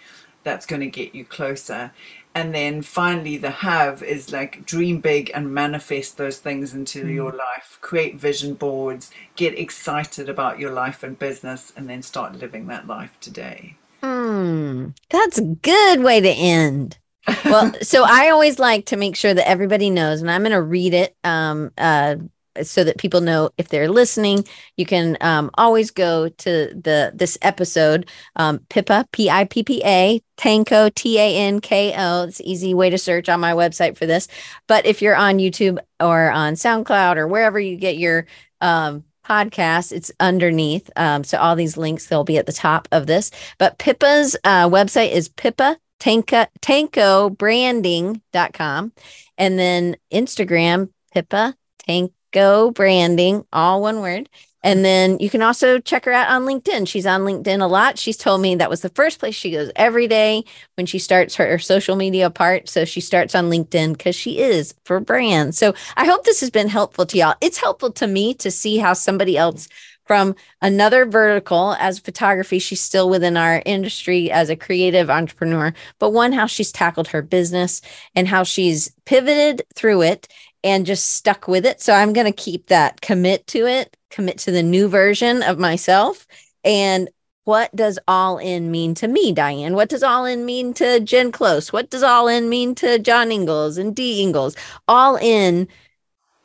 that's 0.47 0.65
going 0.65 0.79
to 0.79 0.87
get 0.87 1.13
you 1.13 1.25
closer. 1.25 1.91
And 2.37 2.53
then 2.53 2.83
finally, 2.83 3.37
the 3.37 3.49
have 3.49 4.03
is 4.03 4.31
like 4.31 4.63
dream 4.63 5.01
big 5.01 5.31
and 5.33 5.51
manifest 5.51 6.17
those 6.17 6.37
things 6.37 6.75
into 6.75 7.03
mm. 7.03 7.11
your 7.15 7.31
life. 7.31 7.79
Create 7.81 8.19
vision 8.19 8.53
boards, 8.53 9.09
get 9.35 9.57
excited 9.57 10.29
about 10.29 10.59
your 10.59 10.71
life 10.71 11.01
and 11.01 11.17
business, 11.17 11.73
and 11.75 11.89
then 11.89 12.03
start 12.03 12.35
living 12.35 12.67
that 12.67 12.85
life 12.85 13.17
today. 13.19 13.75
Hmm, 14.03 14.89
that's 15.09 15.39
a 15.39 15.45
good 15.45 16.03
way 16.03 16.21
to 16.21 16.29
end. 16.29 16.99
well, 17.43 17.73
so 17.81 18.03
I 18.05 18.29
always 18.29 18.59
like 18.59 18.85
to 18.85 18.97
make 18.97 19.15
sure 19.15 19.33
that 19.33 19.49
everybody 19.49 19.89
knows, 19.89 20.21
and 20.21 20.29
I'm 20.29 20.41
going 20.41 20.51
to 20.51 20.61
read 20.61 20.93
it. 20.93 21.15
Um, 21.23 21.71
uh, 21.75 22.17
so 22.63 22.83
that 22.83 22.97
people 22.97 23.21
know 23.21 23.49
if 23.57 23.69
they're 23.69 23.89
listening 23.89 24.45
you 24.75 24.85
can 24.85 25.17
um, 25.21 25.49
always 25.55 25.91
go 25.91 26.29
to 26.29 26.67
the 26.73 27.11
this 27.13 27.37
episode 27.41 28.09
um, 28.35 28.59
pippa 28.69 29.05
p-i-p-p-a 29.11 30.21
tanko 30.37 30.89
t-a-n-k-o 30.93 32.23
it's 32.23 32.41
easy 32.41 32.73
way 32.73 32.89
to 32.89 32.97
search 32.97 33.29
on 33.29 33.39
my 33.39 33.53
website 33.53 33.97
for 33.97 34.05
this. 34.05 34.27
But 34.67 34.85
if 34.85 35.01
you're 35.01 35.15
on 35.15 35.37
youtube 35.37 35.79
or 35.99 36.31
on 36.31 36.53
soundcloud 36.53 37.17
or 37.17 37.27
wherever 37.27 37.59
you 37.59 37.77
get 37.77 37.97
your 37.97 38.25
um, 38.61 39.03
podcast 39.25 39.91
it's 39.91 40.11
underneath 40.19 40.89
um, 40.95 41.23
so 41.23 41.37
all 41.37 41.55
these 41.55 41.77
links 41.77 42.07
they'll 42.07 42.23
be 42.23 42.37
at 42.37 42.45
the 42.45 42.53
top 42.53 42.87
of 42.91 43.07
this. 43.07 43.31
But 43.57 43.77
pippa's 43.77 44.37
uh, 44.43 44.69
website 44.69 45.11
is 45.11 45.29
pippa 45.29 45.77
Tanka, 45.99 46.47
tanko 46.61 47.29
tankobranding.com 47.31 48.91
and 49.37 49.59
then 49.59 49.95
instagram 50.13 50.89
pippa 51.11 51.55
tank 51.79 52.11
Go 52.31 52.71
Branding, 52.71 53.45
all 53.51 53.81
one 53.81 54.01
word. 54.01 54.29
And 54.63 54.83
then 54.83 55.19
you 55.19 55.29
can 55.29 55.41
also 55.41 55.79
check 55.79 56.05
her 56.05 56.11
out 56.11 56.29
on 56.29 56.43
LinkedIn. 56.43 56.87
She's 56.87 57.05
on 57.05 57.21
LinkedIn 57.21 57.61
a 57.61 57.67
lot. 57.67 57.97
She's 57.97 58.17
told 58.17 58.41
me 58.41 58.55
that 58.55 58.69
was 58.69 58.81
the 58.81 58.89
first 58.89 59.19
place 59.19 59.35
she 59.35 59.51
goes 59.51 59.71
every 59.75 60.07
day 60.07 60.43
when 60.75 60.85
she 60.85 60.99
starts 60.99 61.35
her, 61.35 61.57
social 61.59 61.95
media 61.95 62.29
part. 62.29 62.67
So 62.67 62.83
she 62.83 62.99
starts 62.99 63.35
on 63.35 63.49
LinkedIn 63.49 63.93
because 63.97 64.15
she 64.15 64.39
is 64.39 64.73
for 64.83 64.99
brands. 64.99 65.57
So 65.57 65.73
I 65.95 66.05
hope 66.05 66.25
this 66.25 66.41
has 66.41 66.49
been 66.49 66.67
helpful 66.67 67.05
to 67.05 67.17
y'all. 67.17 67.35
It's 67.39 67.59
helpful 67.59 67.91
to 67.93 68.07
me 68.07 68.33
to 68.35 68.51
see 68.51 68.77
how 68.77 68.93
somebody 68.93 69.37
else 69.37 69.69
from 70.07 70.35
another 70.61 71.05
vertical 71.05 71.75
as 71.79 71.99
photography. 71.99 72.59
She's 72.59 72.81
still 72.81 73.09
within 73.09 73.37
our 73.37 73.61
industry 73.65 74.31
as 74.31 74.49
a 74.49 74.55
creative 74.55 75.09
entrepreneur, 75.09 75.73
but 75.99 76.11
one, 76.11 76.31
how 76.31 76.45
she's 76.45 76.71
tackled 76.71 77.09
her 77.09 77.21
business 77.21 77.81
and 78.15 78.27
how 78.27 78.43
she's 78.43 78.91
pivoted 79.05 79.63
through 79.75 80.03
it 80.03 80.27
and 80.63 80.85
just 80.85 81.13
stuck 81.13 81.47
with 81.47 81.65
it. 81.65 81.81
So 81.81 81.93
I'm 81.93 82.13
going 82.13 82.25
to 82.25 82.31
keep 82.31 82.67
that 82.67 83.01
commit 83.01 83.47
to 83.47 83.67
it, 83.67 83.95
commit 84.09 84.37
to 84.39 84.51
the 84.51 84.63
new 84.63 84.87
version 84.87 85.43
of 85.43 85.59
myself. 85.59 86.27
And 86.63 87.09
what 87.43 87.73
does 87.75 87.97
all 88.07 88.37
in 88.39 88.71
mean 88.71 88.93
to 88.95 89.07
me, 89.07 89.31
Diane? 89.31 89.73
What 89.73 89.89
does 89.89 90.03
all 90.03 90.25
in 90.25 90.45
mean 90.45 90.73
to 90.75 90.99
Jen 90.99 91.31
Close? 91.31 91.71
What 91.71 91.89
does 91.89 92.03
all 92.03 92.27
in 92.27 92.49
mean 92.49 92.75
to 92.75 92.99
John 92.99 93.31
Ingles 93.31 93.77
and 93.77 93.95
D 93.95 94.21
Ingles? 94.21 94.55
All 94.87 95.15
in, 95.15 95.69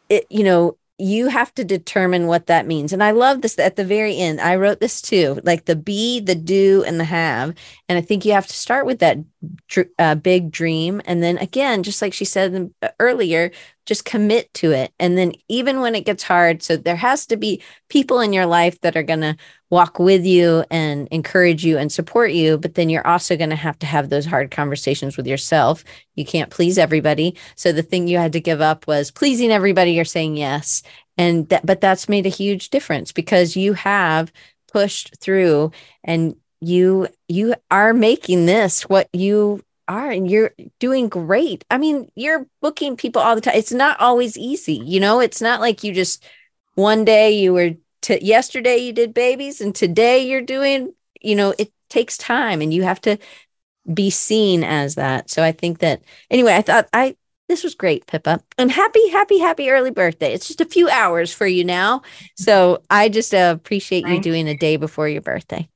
it, 0.09 0.27
you 0.31 0.45
know, 0.45 0.77
you 1.03 1.27
have 1.27 1.53
to 1.53 1.65
determine 1.65 2.29
what 2.29 2.47
that 2.47 2.65
means. 2.65 2.93
And 2.93 3.03
I 3.03 3.11
love 3.11 3.43
this 3.43 3.59
at 3.59 3.75
the 3.75 3.85
very 3.85 4.17
end. 4.17 4.41
I 4.41 4.55
wrote 4.55 4.79
this 4.79 5.03
too, 5.03 5.41
like 5.43 5.65
the 5.65 5.75
be, 5.75 6.21
the 6.21 6.37
do, 6.37 6.85
and 6.87 7.01
the 7.01 7.05
have. 7.05 7.55
And 7.89 7.99
I 7.99 8.01
think 8.01 8.25
you 8.25 8.33
have 8.33 8.47
to 8.47 8.55
start 8.55 8.87
with 8.87 9.01
that 9.01 9.19
uh, 9.99 10.15
big 10.15 10.53
dream. 10.53 11.03
And 11.05 11.21
then 11.21 11.39
again, 11.39 11.83
just 11.83 12.03
like 12.03 12.15
she 12.15 12.25
said 12.25 12.73
uh, 12.83 12.89
earlier, 13.01 13.51
just 13.85 14.05
commit 14.05 14.55
to 14.55 14.71
it. 14.71 14.93
And 15.01 15.19
then 15.19 15.33
even 15.49 15.81
when 15.81 15.97
it 15.97 16.07
gets 16.07 16.23
hard, 16.23 16.63
so 16.63 16.77
there 16.77 16.95
has 16.95 17.27
to 17.27 17.37
be 17.37 17.61
people 17.89 18.21
in 18.21 18.33
your 18.33 18.47
life 18.47 18.81
that 18.83 18.97
are 18.97 19.03
going 19.03 19.23
to 19.23 19.37
walk 19.73 19.99
with 19.99 20.23
you 20.27 20.63
and 20.71 21.09
encourage 21.11 21.65
you 21.65 21.79
and 21.79 21.91
support 21.91 22.31
you. 22.33 22.59
But 22.59 22.75
then 22.75 22.91
you're 22.91 23.07
also 23.07 23.39
going 23.39 23.49
to 23.51 23.57
have 23.57 23.79
to 23.79 23.87
have 23.87 24.11
those 24.11 24.27
hard 24.27 24.51
conversations 24.51 25.17
with 25.17 25.27
yourself. 25.27 25.83
You 26.15 26.27
can't 26.27 26.51
please 26.51 26.77
everybody. 26.77 27.39
So 27.57 27.73
the 27.73 27.83
thing 27.83 28.07
you 28.07 28.19
had 28.19 28.35
to 28.35 28.41
give 28.41 28.61
up 28.61 28.87
was 28.87 29.11
pleasing 29.11 29.51
everybody. 29.51 29.93
You're 29.93 30.05
saying 30.05 30.37
yes. 30.37 30.83
And 31.17 31.49
that, 31.49 31.65
but 31.65 31.81
that's 31.81 32.07
made 32.07 32.27
a 32.27 32.29
huge 32.29 32.69
difference 32.69 33.13
because 33.13 33.57
you 33.57 33.73
have 33.73 34.31
pushed 34.71 35.17
through 35.17 35.73
and 36.05 36.37
you 36.61 37.09
you 37.29 37.55
are 37.71 37.95
making 37.95 38.45
this 38.47 38.83
what 38.83 39.09
you 39.15 39.65
are 39.89 40.11
and 40.11 40.31
you're 40.31 40.53
doing 40.81 41.09
great. 41.09 41.65
I 41.71 41.79
mean, 41.79 42.11
you're 42.15 42.47
booking 42.61 42.97
people 42.97 43.23
all 43.23 43.35
the 43.35 43.41
time. 43.41 43.57
It's 43.57 43.73
not 43.73 43.99
always 44.01 44.37
easy, 44.37 44.75
you 44.75 45.01
know, 45.01 45.21
it's 45.21 45.41
not 45.41 45.61
like 45.61 45.83
you 45.83 45.95
just 45.95 46.23
one 46.75 47.05
day 47.05 47.33
you 47.33 47.53
were 47.53 47.71
to 48.03 48.25
yesterday 48.25 48.77
you 48.79 48.93
did 48.93 49.15
babies 49.15 49.61
and 49.61 49.75
today 49.75 50.27
you're 50.27 50.43
doing, 50.43 50.93
you 51.21 51.35
know, 51.35 51.55
it 51.59 51.73
takes 51.89 52.17
time 52.17 52.61
and 52.61 52.73
you 52.73 52.83
have 52.83 53.01
to 53.03 53.19
be 53.93 54.11
seen 54.11 54.63
as 54.65 54.95
that. 54.95 55.31
So 55.31 55.43
I 55.43 55.53
think 55.53 55.79
that 55.79 56.03
anyway, 56.31 56.55
I 56.55 56.63
thought 56.63 56.89
I 56.93 57.17
this 57.49 57.65
was 57.65 57.75
great, 57.75 58.07
Pippa. 58.07 58.41
And 58.57 58.71
happy, 58.71 59.09
happy, 59.11 59.39
happy 59.39 59.69
early 59.69 59.91
birthday. 59.91 60.33
It's 60.33 60.47
just 60.47 60.61
a 60.63 60.65
few 60.65 60.89
hours 60.89 61.35
for 61.35 61.47
you 61.47 61.65
now. 61.65 62.01
So 62.35 62.83
I 62.89 63.11
just 63.11 63.35
uh, 63.35 63.53
appreciate 63.55 64.07
you 64.07 64.21
doing 64.21 64.49
a 64.49 64.57
day 64.57 64.77
before 64.77 65.09
your 65.09 65.21
birthday. 65.21 65.69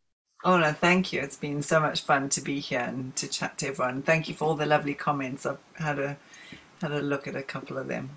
Oh 0.45 0.57
no, 0.59 0.73
thank 0.73 1.13
you. 1.13 1.21
It's 1.21 1.37
been 1.37 1.61
so 1.61 1.81
much 1.81 2.03
fun 2.03 2.29
to 2.31 2.41
be 2.41 2.61
here 2.61 2.81
and 2.81 3.15
to 3.17 3.29
chat 3.29 3.59
to 3.59 3.69
everyone. 3.69 4.03
Thank 4.03 4.29
you 4.29 4.35
for 4.35 4.45
all 4.45 4.55
the 4.55 4.65
lovely 4.65 4.95
comments. 4.95 5.45
I've 5.45 5.59
had 5.75 5.99
a 5.99 6.17
had 6.81 6.93
a 6.93 7.01
look 7.03 7.27
at 7.27 7.35
a 7.37 7.43
couple 7.43 7.79
of 7.79 7.89
them. 7.89 8.11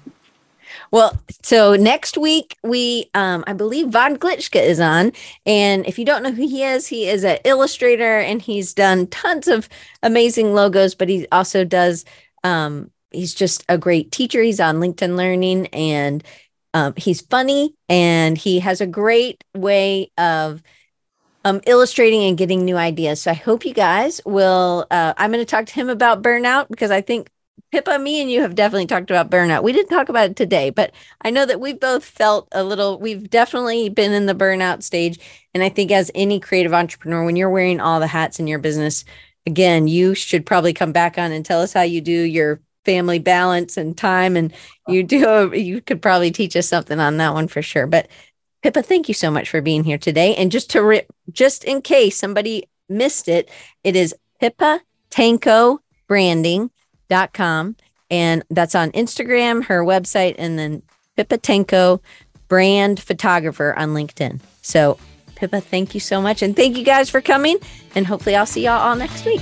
Well, 0.91 1.17
so 1.43 1.76
next 1.76 2.17
week 2.17 2.57
we 2.63 3.09
um 3.13 3.43
I 3.47 3.53
believe 3.53 3.89
Von 3.89 4.17
Glitschka 4.17 4.61
is 4.61 4.80
on. 4.80 5.11
And 5.45 5.86
if 5.88 5.99
you 5.99 6.05
don't 6.05 6.24
know 6.24 6.32
who 6.32 6.47
he 6.47 6.63
is, 6.63 6.88
he 6.88 7.07
is 7.07 7.24
an 7.24 7.39
illustrator 7.45 8.20
and 8.20 8.41
he's 8.41 8.74
done 8.74 9.07
tons 9.07 9.47
of 9.47 9.70
amazing 10.03 10.53
logos, 10.53 10.95
but 10.95 11.09
he 11.09 11.28
also 11.32 11.63
does 11.63 12.05
um 12.43 12.91
he's 13.11 13.34
just 13.34 13.63
a 13.70 13.78
great 13.78 14.11
teacher. 14.11 14.41
He's 14.41 14.59
on 14.59 14.78
LinkedIn 14.78 15.15
Learning 15.15 15.67
and 15.67 16.24
um, 16.74 16.93
he's 16.95 17.22
funny 17.22 17.76
and 17.88 18.38
he 18.38 18.59
has 18.59 18.82
a 18.82 18.88
great 18.88 19.43
way 19.55 20.11
of 20.17 20.61
um, 21.45 21.61
illustrating 21.65 22.24
and 22.24 22.38
getting 22.38 22.65
new 22.65 22.78
ideas. 22.78 23.22
So 23.22 23.32
I 23.32 23.36
hope 23.36 23.65
you 23.65 23.74
guys 23.74 24.22
will. 24.26 24.86
Uh, 24.91 25.13
I'm 25.17 25.32
going 25.32 25.43
to 25.43 25.49
talk 25.49 25.65
to 25.65 25.74
him 25.74 25.89
about 25.89 26.22
burnout 26.22 26.67
because 26.70 26.91
I 26.91 27.01
think 27.01 27.30
Pippa, 27.72 27.99
me 27.99 28.22
and 28.22 28.32
you 28.32 28.41
have 28.41 28.55
definitely 28.55 28.86
talked 28.86 29.10
about 29.10 29.30
burnout. 29.30 29.64
We 29.64 29.72
didn't 29.72 29.89
talk 29.89 30.10
about 30.10 30.30
it 30.30 30.36
today, 30.36 30.70
but 30.70 30.91
I 31.22 31.30
know 31.30 31.45
that 31.45 31.60
we've 31.60 31.80
both 31.80 32.03
felt 32.03 32.47
a 32.51 32.64
little, 32.64 32.99
we've 32.99 33.30
definitely 33.30 33.89
been 33.89 34.12
in 34.12 34.26
the 34.26 34.36
burnout 34.36 34.84
stage. 34.84 35.20
And 35.53 35.64
I 35.64 35.70
think 35.70 35.91
as 35.91 36.12
any 36.16 36.39
creative 36.39 36.74
entrepreneur, 36.74 37.24
when 37.24 37.36
you're 37.36 37.49
wearing 37.49 37.80
all 37.80 37.99
the 37.99 38.07
hats 38.07 38.39
in 38.39 38.47
your 38.47 38.60
business, 38.60 39.05
again, 39.45 39.88
you 39.88 40.16
should 40.16 40.45
probably 40.45 40.74
come 40.74 40.91
back 40.91 41.18
on 41.18 41.32
and 41.32 41.45
tell 41.45 41.62
us 41.62 41.74
how 41.74 41.82
you 41.82 42.01
do 42.01 42.12
your 42.12 42.60
family 42.86 43.20
balance 43.20 43.78
and 43.78 43.97
time. 43.97 44.36
And 44.36 44.53
you 44.88 45.03
do, 45.03 45.51
you 45.53 45.82
could 45.82 46.01
probably 46.01 46.32
teach 46.32 46.55
us 46.55 46.68
something 46.68 46.99
on 46.99 47.18
that 47.18 47.34
one 47.34 47.47
for 47.47 47.62
sure. 47.62 47.88
But 47.88 48.07
Pippa, 48.62 48.82
thank 48.84 49.07
you 49.07 49.14
so 49.14 49.32
much 49.32 49.49
for 49.49 49.62
being 49.62 49.84
here 49.84 49.97
today. 49.97 50.36
And 50.36 50.51
just 50.51 50.70
to 50.72 50.84
re- 50.84 51.07
just 51.32 51.64
in 51.64 51.82
case 51.82 52.18
somebody 52.18 52.68
missed 52.89 53.28
it, 53.28 53.49
it 53.84 53.95
is 53.95 54.16
Pippa 54.39 54.82
Tanko 55.10 55.80
branding.com. 57.10 57.76
And 58.12 58.43
that's 58.49 58.74
on 58.74 58.91
Instagram, 58.91 59.66
her 59.66 59.84
website, 59.84 60.36
and 60.38 60.57
then 60.57 60.82
Pippa 61.16 61.38
Tanko 61.38 62.01
brand 62.47 62.99
photographer 62.99 63.76
on 63.78 63.89
LinkedIn. 63.89 64.39
So 64.62 64.97
Pippa, 65.36 65.62
thank 65.62 65.93
you 65.93 65.99
so 65.99 66.22
much. 66.22 66.41
And 66.41 66.55
thank 66.55 66.76
you 66.76 66.84
guys 66.84 67.10
for 67.10 67.22
coming. 67.22 67.57
And 67.93 68.07
hopefully 68.07 68.36
I'll 68.36 68.47
see 68.47 68.66
y'all 68.66 68.80
all 68.80 68.95
next 68.95 69.26
week. 69.26 69.41